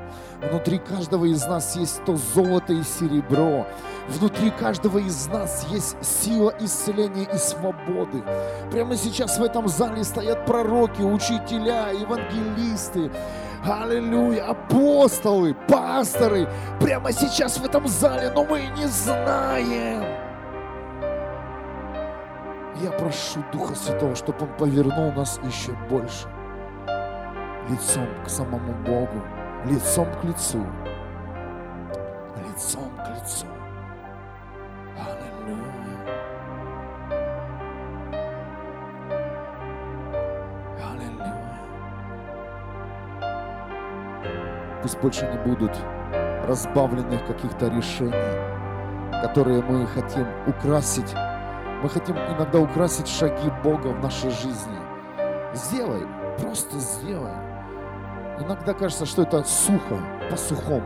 Внутри 0.50 0.78
каждого 0.78 1.26
из 1.26 1.46
нас 1.46 1.76
есть 1.76 2.04
то 2.06 2.16
золото 2.16 2.74
и 2.74 2.84
серебро. 2.84 3.66
Внутри 4.08 4.52
каждого 4.52 5.00
из 5.00 5.28
нас 5.28 5.66
есть 5.70 5.98
сила 6.02 6.54
исцеления 6.60 7.28
и 7.34 7.38
свободы. 7.38 8.24
Прямо 8.72 8.96
сейчас 8.96 9.38
в 9.38 9.44
этом 9.44 9.68
зале 9.68 10.04
стоят 10.04 10.46
пророки, 10.46 11.02
учителя, 11.02 11.90
евангелисты. 11.90 13.12
Аллилуйя, 13.66 14.52
апостолы, 14.52 15.56
пасторы. 15.68 16.48
Прямо 16.80 17.12
сейчас 17.12 17.58
в 17.58 17.66
этом 17.66 17.88
зале, 17.88 18.32
но 18.34 18.46
мы 18.46 18.62
не 18.78 18.86
знаем 18.86 20.19
я 22.82 22.92
прошу 22.92 23.44
Духа 23.52 23.76
Святого, 23.76 24.16
чтобы 24.16 24.46
Он 24.46 24.50
повернул 24.58 25.12
нас 25.12 25.40
еще 25.44 25.72
больше 25.90 26.28
лицом 27.70 28.08
к 28.26 28.30
самому 28.30 28.74
Богу, 28.86 29.22
лицом 29.66 30.08
к 30.22 30.24
лицу, 30.24 30.66
лицом 32.38 32.90
к 32.98 33.10
лицу. 33.10 33.46
Аллилуйя. 34.98 35.98
Аллилуйя. 40.92 41.60
Пусть 44.82 45.00
больше 45.00 45.28
не 45.28 45.38
будут 45.50 45.78
разбавленных 46.48 47.26
каких-то 47.28 47.68
решений, 47.68 48.14
которые 49.22 49.62
мы 49.62 49.86
хотим 49.86 50.26
украсить 50.48 51.14
мы 51.82 51.88
хотим 51.88 52.18
иногда 52.18 52.60
украсить 52.60 53.08
шаги 53.08 53.50
Бога 53.64 53.88
в 53.88 54.04
нашей 54.04 54.30
жизни. 54.32 54.78
Сделай, 55.54 56.06
просто 56.38 56.78
сделай. 56.78 57.34
Иногда 58.40 58.74
кажется, 58.74 59.06
что 59.06 59.22
это 59.22 59.44
сухо, 59.44 59.98
по-сухому. 60.30 60.84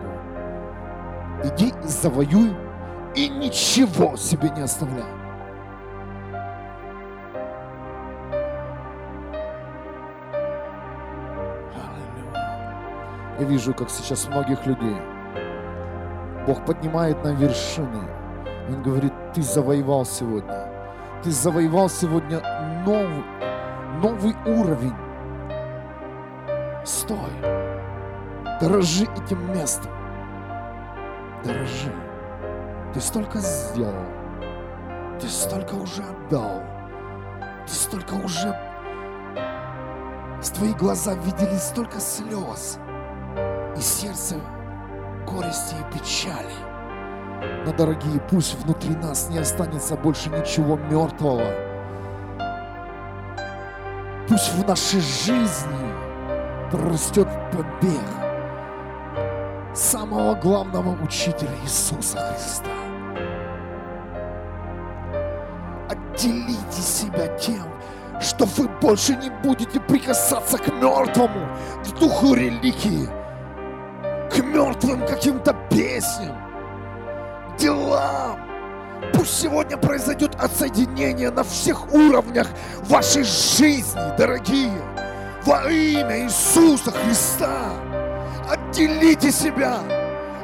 Иди 1.43 1.73
завоюй 1.83 2.55
и 3.15 3.27
ничего 3.27 4.15
себе 4.15 4.49
не 4.51 4.61
оставляй. 4.61 5.03
Я 13.39 13.45
вижу, 13.45 13.73
как 13.73 13.89
сейчас 13.89 14.27
многих 14.27 14.65
людей 14.67 14.95
Бог 16.45 16.63
поднимает 16.65 17.23
на 17.23 17.29
вершины. 17.29 18.07
Он 18.69 18.83
говорит, 18.83 19.11
ты 19.33 19.41
завоевал 19.41 20.05
сегодня 20.05 20.72
ты 21.23 21.31
завоевал 21.31 21.89
сегодня 21.89 22.41
новый, 22.85 23.23
новый 24.01 24.35
уровень. 24.45 24.93
Стой. 26.83 27.31
Дорожи 28.59 29.05
этим 29.05 29.53
местом. 29.53 29.91
Дорожи. 31.45 31.93
Ты 32.93 32.99
столько 32.99 33.39
сделал. 33.39 34.05
Ты 35.19 35.29
столько 35.29 35.75
уже 35.75 36.03
отдал. 36.03 36.61
Ты 37.65 37.73
столько 37.73 38.13
уже... 38.15 38.53
С 40.41 40.49
твои 40.49 40.73
глаза 40.73 41.13
видели 41.13 41.55
столько 41.55 42.01
слез. 42.01 42.79
И 43.77 43.79
сердце 43.79 44.35
горести 45.25 45.75
и 45.75 45.93
печали. 45.97 46.72
Но, 47.65 47.73
дорогие, 47.73 48.19
пусть 48.29 48.55
внутри 48.63 48.95
нас 48.95 49.29
не 49.29 49.37
останется 49.37 49.95
больше 49.95 50.29
ничего 50.29 50.77
мертвого. 50.77 51.45
Пусть 54.27 54.53
в 54.53 54.67
нашей 54.67 54.99
жизни 54.99 55.93
прорастет 56.71 57.27
побег 57.51 58.01
самого 59.73 60.35
главного 60.35 61.01
учителя 61.03 61.51
Иисуса 61.63 62.17
Христа. 62.17 62.69
Отделите 65.89 66.81
себя 66.81 67.27
тем, 67.37 67.67
что 68.21 68.45
вы 68.45 68.67
больше 68.81 69.15
не 69.15 69.29
будете 69.43 69.79
прикасаться 69.79 70.57
к 70.57 70.67
мертвому, 70.67 71.47
к 71.83 71.99
духу 71.99 72.33
религии, 72.33 73.07
к 74.31 74.37
мертвым 74.43 75.05
каким-то 75.05 75.53
песням, 75.69 76.42
делам. 77.57 78.39
Пусть 79.13 79.41
сегодня 79.41 79.77
произойдет 79.77 80.35
отсоединение 80.35 81.29
на 81.29 81.43
всех 81.43 81.93
уровнях 81.93 82.47
вашей 82.83 83.23
жизни, 83.23 84.17
дорогие. 84.17 84.81
Во 85.45 85.69
имя 85.69 86.23
Иисуса 86.23 86.91
Христа 86.91 87.73
отделите 88.49 89.31
себя 89.31 89.79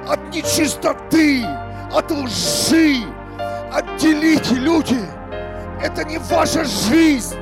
от 0.07 0.19
нечистоты, 0.34 1.45
от 1.94 2.11
лжи. 2.11 2.98
Отделите, 3.72 4.56
люди. 4.56 4.99
Это 5.81 6.03
не 6.03 6.18
ваша 6.18 6.65
жизнь. 6.65 7.38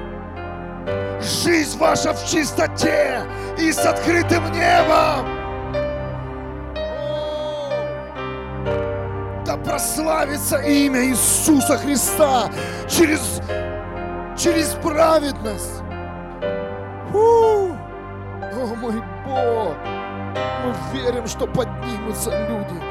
Жизнь 1.20 1.78
ваша 1.80 2.14
в 2.14 2.26
чистоте 2.30 3.22
и 3.58 3.72
с 3.72 3.80
открытым 3.80 4.52
небом. 4.52 5.37
Прославится 9.78 10.58
имя 10.58 11.06
Иисуса 11.06 11.78
Христа 11.78 12.50
через, 12.88 13.40
через 14.36 14.70
праведность. 14.82 15.84
Фу! 17.12 17.78
О 18.42 18.76
мой 18.82 19.04
Бог! 19.24 19.78
Мы 20.66 21.00
верим, 21.00 21.28
что 21.28 21.46
поднимутся 21.46 22.32
люди, 22.50 22.82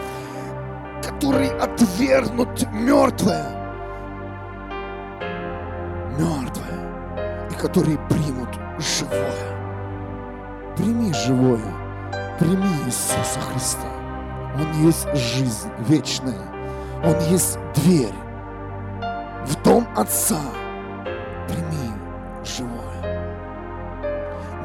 которые 1.03 1.51
отвергнут 1.55 2.71
мертвое. 2.71 3.47
Мертвое. 6.17 7.49
И 7.51 7.55
которые 7.55 7.99
примут 8.09 8.51
живое. 8.79 9.57
Прими 10.77 11.13
живое. 11.13 11.75
Прими 12.39 12.87
Иисуса 12.87 13.41
Христа. 13.41 13.89
Он 14.55 14.85
есть 14.87 15.13
жизнь 15.17 15.69
вечная. 15.89 16.56
Он 17.05 17.19
есть 17.31 17.59
дверь 17.75 18.15
в 19.45 19.63
дом 19.63 19.87
Отца. 19.97 20.41
Прими 21.49 21.93
живое. 22.45 22.87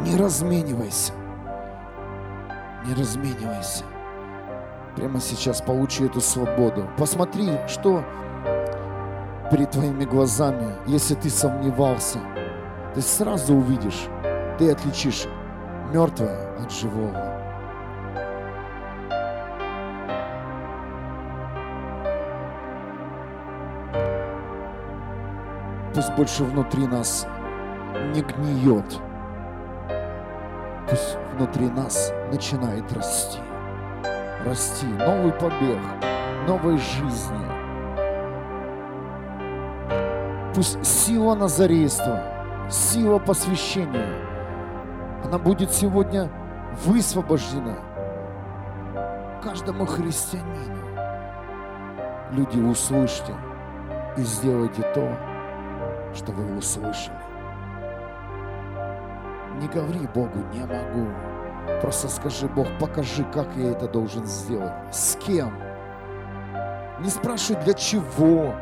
Не 0.02 0.18
разменивайся. 0.18 1.14
Не 2.86 2.94
разменивайся. 2.96 3.84
Прямо 4.96 5.20
сейчас 5.20 5.62
получи 5.62 6.06
эту 6.06 6.20
свободу. 6.20 6.90
Посмотри, 6.98 7.58
что 7.68 8.04
перед 9.52 9.72
твоими 9.72 10.06
глазами, 10.06 10.76
если 10.88 11.16
ты 11.16 11.30
сомневался, 11.30 12.20
ты 12.96 13.02
сразу 13.02 13.56
увидишь, 13.56 14.08
ты 14.58 14.72
отличишь 14.72 15.28
мертвое 15.94 16.56
от 16.58 16.72
живого. 16.72 17.31
Пусть 25.94 26.14
больше 26.16 26.44
внутри 26.44 26.88
нас 26.88 27.28
не 28.14 28.22
гниет. 28.22 29.00
Пусть 30.90 31.18
внутри 31.36 31.70
нас 31.70 32.14
начинает 32.32 32.92
расти. 32.94 33.40
Расти. 34.46 34.86
Новый 34.86 35.34
побег. 35.34 35.80
Новой 36.48 36.78
жизни. 36.78 37.62
Пусть 40.56 40.84
сила 40.86 41.36
назарейства, 41.36 42.24
сила 42.70 43.20
посвящения, 43.20 44.14
она 45.24 45.38
будет 45.38 45.72
сегодня 45.72 46.30
высвобождена 46.86 47.78
каждому 49.42 49.86
христианину. 49.86 50.78
Люди, 52.32 52.60
услышьте 52.60 53.34
и 54.18 54.22
сделайте 54.24 54.82
то, 54.94 55.18
что 56.14 56.32
вы 56.32 56.58
услышали. 56.58 57.18
Не 59.60 59.68
говори 59.68 60.08
Богу, 60.14 60.40
не 60.54 60.62
могу. 60.62 61.08
Просто 61.82 62.08
скажи, 62.08 62.48
Бог, 62.48 62.68
покажи, 62.80 63.24
как 63.26 63.48
я 63.56 63.72
это 63.72 63.88
должен 63.88 64.26
сделать. 64.26 64.74
С 64.92 65.16
кем? 65.18 65.54
Не 67.00 67.10
спрашивай, 67.10 67.64
для 67.64 67.74
чего. 67.74 68.54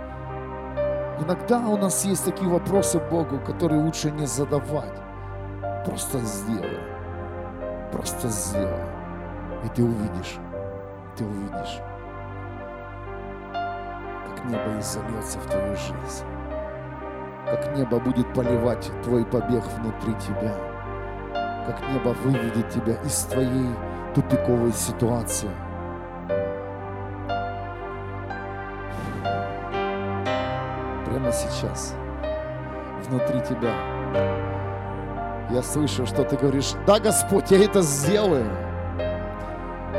Иногда 1.21 1.59
у 1.59 1.77
нас 1.77 2.05
есть 2.05 2.25
такие 2.25 2.49
вопросы 2.49 2.99
Богу, 3.09 3.39
которые 3.39 3.81
лучше 3.81 4.11
не 4.11 4.25
задавать. 4.25 5.01
Просто 5.85 6.19
сделай. 6.19 6.79
Просто 7.91 8.29
сделай. 8.29 8.85
И 9.65 9.69
ты 9.69 9.83
увидишь, 9.83 10.37
ты 11.17 11.25
увидишь, 11.25 11.81
как 13.51 14.45
небо 14.45 14.79
изольется 14.79 15.39
в 15.39 15.45
твою 15.47 15.75
жизнь. 15.75 16.25
Как 17.49 17.75
небо 17.75 17.99
будет 17.99 18.31
поливать 18.33 18.91
твой 19.03 19.25
побег 19.25 19.63
внутри 19.77 20.13
тебя. 20.15 20.53
Как 21.65 21.81
небо 21.89 22.09
выведет 22.23 22.69
тебя 22.69 22.93
из 23.03 23.23
твоей 23.23 23.69
тупиковой 24.13 24.71
ситуации. 24.71 25.49
Прямо 31.05 31.31
сейчас, 31.31 31.95
внутри 33.07 33.41
тебя, 33.41 33.73
я 35.49 35.63
слышу, 35.63 36.05
что 36.05 36.23
ты 36.23 36.37
говоришь, 36.37 36.73
да, 36.85 36.99
Господь, 36.99 37.49
я 37.49 37.63
это 37.63 37.81
сделаю. 37.81 38.45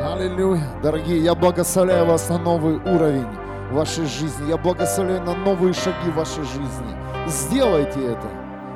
Аллилуйя. 0.01 0.69
Дорогие, 0.83 1.19
я 1.19 1.35
благословляю 1.35 2.07
вас 2.07 2.29
на 2.29 2.39
новый 2.39 2.77
уровень 2.77 3.27
вашей 3.73 4.07
жизни. 4.07 4.49
Я 4.49 4.57
благословляю 4.57 5.23
на 5.23 5.35
новые 5.35 5.75
шаги 5.75 6.11
вашей 6.15 6.45
жизни. 6.45 7.00
Сделайте 7.31 8.07
это. 8.07 8.29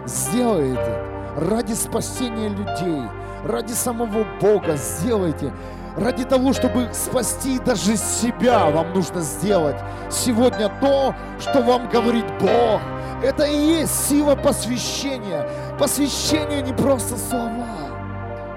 Сделайте 0.06 0.80
это. 0.80 1.50
Ради 1.50 1.72
спасения 1.72 2.48
людей, 2.48 3.02
ради 3.44 3.72
самого 3.72 4.24
Бога 4.40 4.76
сделайте. 4.76 5.52
Ради 5.96 6.24
того, 6.24 6.52
чтобы 6.52 6.88
спасти 6.92 7.58
даже 7.58 7.96
себя, 7.96 8.70
вам 8.70 8.92
нужно 8.92 9.20
сделать 9.20 9.76
сегодня 10.10 10.70
то, 10.80 11.14
что 11.40 11.62
вам 11.62 11.88
говорит 11.88 12.26
Бог. 12.40 12.80
Это 13.24 13.44
и 13.44 13.56
есть 13.56 14.08
сила 14.08 14.36
посвящения. 14.36 15.48
Посвящение 15.78 16.62
не 16.62 16.72
просто 16.72 17.16
слова, 17.16 17.66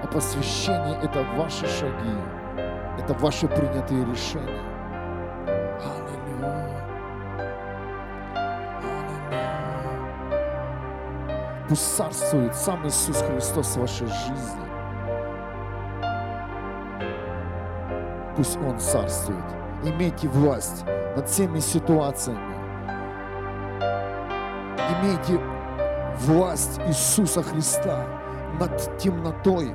а 0.02 0.06
посвящение– 0.12 0.98
это 1.02 1.24
ваши 1.36 1.66
шаги, 1.66 2.16
это 2.98 3.14
ваши 3.14 3.48
принятые 3.48 4.04
решения. 4.04 4.67
Пусть 11.68 11.96
царствует 11.96 12.56
сам 12.56 12.86
Иисус 12.86 13.22
Христос 13.22 13.76
в 13.76 13.80
вашей 13.80 14.06
жизни. 14.06 14.68
Пусть 18.36 18.56
Он 18.56 18.78
царствует. 18.78 19.44
Имейте 19.84 20.28
власть 20.28 20.84
над 21.14 21.28
всеми 21.28 21.58
ситуациями. 21.58 22.56
Имейте 25.00 25.38
власть 26.20 26.80
Иисуса 26.86 27.42
Христа 27.42 28.06
над 28.58 28.98
темнотой. 28.98 29.74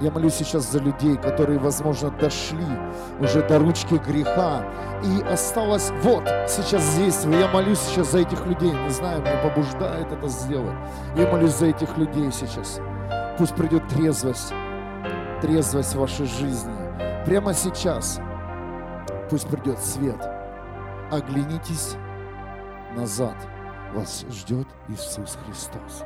Я 0.00 0.10
молюсь 0.10 0.34
сейчас 0.34 0.72
за 0.72 0.78
людей, 0.78 1.16
которые, 1.18 1.58
возможно, 1.58 2.10
дошли 2.10 2.64
уже 3.20 3.46
до 3.46 3.58
ручки 3.58 3.94
греха. 3.94 4.64
И 5.04 5.22
осталось 5.24 5.92
вот 6.02 6.24
сейчас 6.48 6.82
здесь. 6.82 7.24
Я 7.24 7.48
молюсь 7.48 7.78
сейчас 7.80 8.12
за 8.12 8.20
этих 8.20 8.46
людей. 8.46 8.72
Не 8.72 8.90
знаю, 8.90 9.20
меня 9.20 9.36
побуждает 9.42 10.10
это 10.10 10.28
сделать. 10.28 10.74
Я 11.16 11.30
молюсь 11.30 11.54
за 11.54 11.66
этих 11.66 11.98
людей 11.98 12.32
сейчас. 12.32 12.80
Пусть 13.36 13.54
придет 13.54 13.86
трезвость. 13.88 14.54
Трезвость 15.42 15.94
в 15.94 16.00
вашей 16.00 16.26
жизни. 16.26 16.72
Прямо 17.26 17.52
сейчас. 17.52 18.20
Пусть 19.28 19.48
придет 19.48 19.78
свет. 19.80 20.26
Оглянитесь 21.10 21.96
назад. 22.96 23.36
Вас 23.92 24.24
ждет 24.30 24.66
Иисус 24.88 25.36
Христос. 25.44 26.04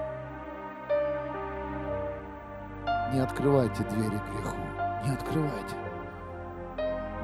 Не 3.13 3.21
открывайте 3.21 3.83
двери 3.85 4.21
греху. 4.33 4.57
Не 5.05 5.13
открывайте. 5.13 5.77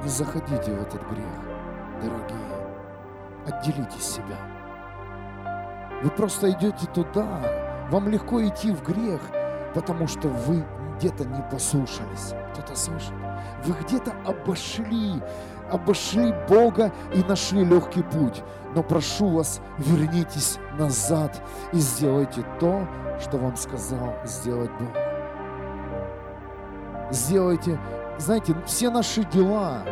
Не 0.03 0.09
заходите 0.09 0.73
в 0.73 0.81
этот 0.81 1.01
грех, 1.09 1.25
дорогие. 2.01 2.61
Отделите 3.47 3.99
себя. 3.99 4.37
Вы 6.03 6.09
просто 6.11 6.51
идете 6.51 6.85
туда. 6.93 7.27
Вам 7.89 8.07
легко 8.07 8.41
идти 8.45 8.71
в 8.71 8.83
грех, 8.83 9.21
потому 9.73 10.07
что 10.07 10.27
вы 10.27 10.63
где-то 10.97 11.25
не 11.25 11.41
послушались. 11.51 12.33
Кто-то 12.53 12.75
слышит? 12.75 13.13
Вы 13.65 13.73
где-то 13.83 14.13
обошли, 14.25 15.21
обошли 15.71 16.33
Бога 16.47 16.91
и 17.13 17.23
нашли 17.23 17.65
легкий 17.65 18.03
путь. 18.03 18.43
Но 18.75 18.83
прошу 18.83 19.29
вас, 19.29 19.61
вернитесь 19.77 20.57
назад 20.77 21.41
и 21.73 21.77
сделайте 21.77 22.45
то, 22.59 22.87
что 23.19 23.37
вам 23.37 23.55
сказал 23.55 24.15
сделать 24.25 24.71
Бог 24.79 25.10
сделайте. 27.11 27.79
Знаете, 28.17 28.55
все 28.65 28.89
наши 28.89 29.23
дела, 29.23 29.83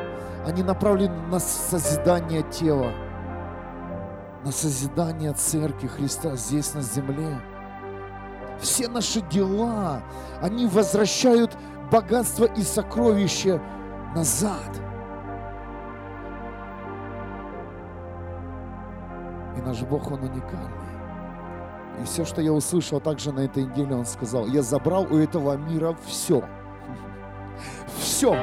они 0.46 0.64
направлены 0.64 1.16
на 1.28 1.40
созидание 1.40 2.44
тела, 2.44 2.92
на 4.44 4.52
созидание 4.52 5.34
церкви 5.34 5.88
Христа 5.88 6.36
здесь 6.36 6.74
на 6.74 6.82
земле. 6.82 7.42
Все 8.60 8.88
наши 8.88 9.22
дела, 9.22 10.04
они 10.42 10.68
возвращают 10.68 11.58
богатство 11.92 12.46
и 12.46 12.62
сокровища 12.62 13.62
назад. 14.16 14.70
И 19.58 19.62
наш 19.62 19.82
Бог, 19.82 20.12
Он 20.12 20.22
уникальный. 20.22 20.90
И 22.02 22.06
все, 22.06 22.26
что 22.26 22.42
я 22.42 22.54
услышал 22.54 23.00
также 23.00 23.32
на 23.32 23.40
этой 23.40 23.64
неделе, 23.64 23.96
Он 23.96 24.06
сказал, 24.06 24.46
я 24.48 24.62
забрал 24.62 25.04
у 25.10 25.18
этого 25.18 25.56
мира 25.58 25.96
все– 26.06 26.44
все. 28.00 28.38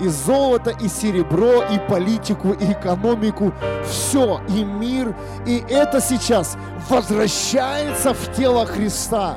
И 0.00 0.08
золото, 0.08 0.70
и 0.70 0.88
серебро, 0.88 1.62
и 1.62 1.78
политику, 1.88 2.52
и 2.52 2.72
экономику, 2.72 3.52
все, 3.88 4.40
и 4.48 4.64
мир. 4.64 5.14
И 5.46 5.64
это 5.68 6.00
сейчас 6.00 6.56
возвращается 6.88 8.12
в 8.12 8.32
тело 8.34 8.66
Христа. 8.66 9.36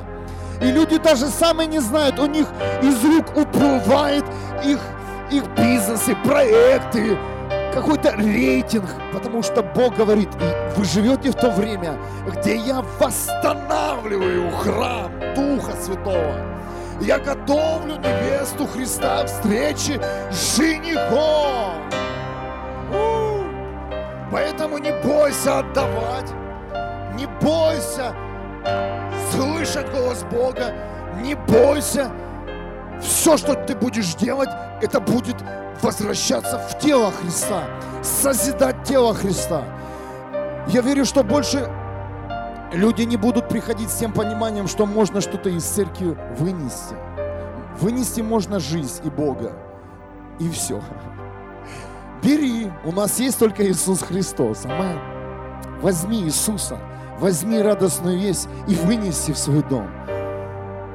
И 0.60 0.66
люди 0.66 0.98
даже 0.98 1.26
самые 1.26 1.68
не 1.68 1.78
знают, 1.78 2.18
у 2.18 2.26
них 2.26 2.46
из 2.82 3.04
рук 3.04 3.36
уплывает 3.36 4.24
их, 4.64 4.80
их 5.30 5.44
бизнесы, 5.56 6.16
проекты, 6.24 7.16
какой-то 7.72 8.10
рейтинг, 8.16 8.88
потому 9.12 9.42
что 9.42 9.62
Бог 9.62 9.94
говорит, 9.94 10.28
вы 10.76 10.84
живете 10.84 11.30
в 11.30 11.36
то 11.36 11.50
время, 11.50 11.96
где 12.26 12.56
я 12.56 12.82
восстанавливаю 12.98 14.50
храм 14.50 15.12
Духа 15.36 15.76
Святого. 15.80 16.57
Я 17.00 17.18
готовлю 17.18 17.96
невесту 17.96 18.66
Христа 18.66 19.26
встречи 19.26 20.00
с 20.30 20.56
женихом. 20.56 21.82
Поэтому 24.30 24.78
не 24.78 24.92
бойся 25.02 25.60
отдавать, 25.60 26.30
не 27.14 27.26
бойся 27.40 28.14
слышать 29.30 29.90
голос 29.90 30.24
Бога, 30.24 30.72
не 31.22 31.34
бойся. 31.34 32.10
Все, 33.00 33.36
что 33.36 33.54
ты 33.54 33.76
будешь 33.76 34.14
делать, 34.14 34.48
это 34.82 35.00
будет 35.00 35.36
возвращаться 35.82 36.58
в 36.58 36.78
тело 36.78 37.12
Христа, 37.12 37.62
созидать 38.02 38.82
тело 38.84 39.14
Христа. 39.14 39.62
Я 40.66 40.80
верю, 40.80 41.04
что 41.04 41.22
больше 41.22 41.70
люди 42.72 43.02
не 43.02 43.16
будут 43.16 43.48
приходить 43.48 43.90
с 43.90 43.98
тем 43.98 44.12
пониманием, 44.12 44.68
что 44.68 44.86
можно 44.86 45.20
что-то 45.20 45.48
из 45.50 45.64
церкви 45.64 46.16
вынести. 46.38 46.94
Вынести 47.80 48.20
можно 48.20 48.58
жизнь 48.58 49.02
и 49.04 49.10
Бога. 49.10 49.52
И 50.38 50.48
все. 50.50 50.80
Бери, 52.22 52.70
у 52.84 52.92
нас 52.92 53.18
есть 53.20 53.38
только 53.38 53.66
Иисус 53.66 54.02
Христос. 54.02 54.64
Амин. 54.64 54.98
Возьми 55.80 56.22
Иисуса, 56.22 56.78
возьми 57.18 57.60
радостную 57.60 58.18
весть 58.18 58.48
и 58.66 58.74
вынеси 58.74 59.32
в 59.32 59.38
свой 59.38 59.62
дом. 59.62 59.88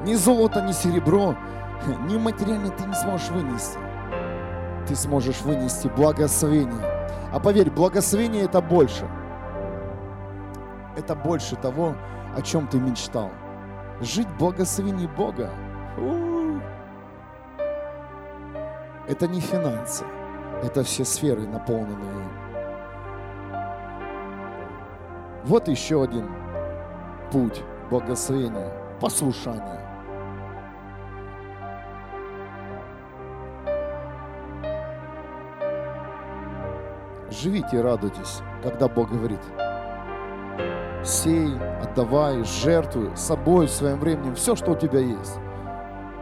Ни 0.04 0.14
золото, 0.14 0.60
ни 0.60 0.72
серебро, 0.72 1.34
ни 2.06 2.18
материально 2.18 2.68
ты 2.68 2.84
не 2.84 2.94
сможешь 2.94 3.30
вынести. 3.30 3.78
Ты 4.86 4.94
сможешь 4.94 5.40
вынести 5.40 5.88
благословение. 5.88 7.08
А 7.32 7.40
поверь, 7.40 7.70
благословение 7.70 8.44
это 8.44 8.60
больше– 8.60 9.08
это 10.96 11.14
больше 11.14 11.56
того, 11.56 11.94
о 12.36 12.42
чем 12.42 12.66
ты 12.66 12.78
мечтал. 12.78 13.30
Жить 14.00 14.28
в 14.28 14.38
благословении 14.38 15.06
Бога. 15.06 15.50
Это 19.06 19.28
не 19.28 19.40
финансы, 19.40 20.04
это 20.62 20.82
все 20.82 21.04
сферы, 21.04 21.46
наполненные 21.46 22.10
им. 22.10 22.30
Вот 25.44 25.68
еще 25.68 26.02
один 26.02 26.26
путь 27.30 27.62
благословения, 27.90 28.72
послушания. 28.98 29.80
Живите 37.30 37.76
и 37.76 37.80
радуйтесь, 37.80 38.40
когда 38.62 38.88
Бог 38.88 39.10
говорит– 39.10 39.40
Сей, 41.04 41.52
отдавай, 41.82 42.42
жертвуй 42.44 43.10
собой, 43.14 43.68
своим 43.68 44.00
временем, 44.00 44.34
все, 44.34 44.56
что 44.56 44.70
у 44.70 44.76
тебя 44.76 45.00
есть. 45.00 45.38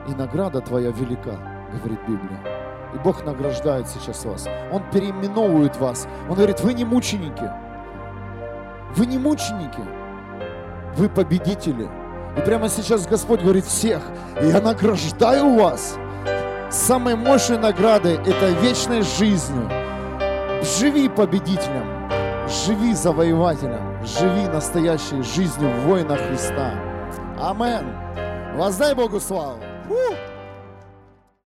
И 0.08 0.14
награда 0.14 0.60
твоя 0.60 0.90
велика, 0.90 1.38
говорит 1.72 2.00
Библия. 2.08 2.40
И 2.92 2.98
Бог 2.98 3.24
награждает 3.24 3.88
сейчас 3.88 4.24
вас. 4.24 4.48
Он 4.72 4.82
переименовывает 4.90 5.76
вас. 5.76 6.08
Он 6.28 6.34
говорит, 6.34 6.60
вы 6.60 6.74
не 6.74 6.84
мученики. 6.84 7.48
Вы 8.96 9.06
не 9.06 9.18
мученики. 9.18 9.80
Вы 10.96 11.08
победители. 11.08 11.88
И 12.36 12.40
прямо 12.40 12.68
сейчас 12.68 13.06
Господь 13.06 13.40
говорит 13.40 13.64
всех, 13.64 14.02
я 14.42 14.60
награждаю 14.60 15.58
вас. 15.58 15.96
Самой 16.70 17.14
мощной 17.14 17.58
наградой– 17.58 18.14
это 18.26 18.50
вечной 18.60 19.02
жизнью. 19.02 19.70
Живи 20.78 21.08
победителем, 21.08 22.08
живи 22.48 22.94
завоевателем, 22.94 23.91
живи 24.04 24.48
настоящей 24.48 25.22
жизнью 25.22 25.70
воина 25.86 26.16
Христа. 26.16 26.74
Амен. 27.38 27.86
Воздай 28.56 28.94
Богу 28.94 29.20
славу. 29.20 29.58
Фу! 29.88 30.31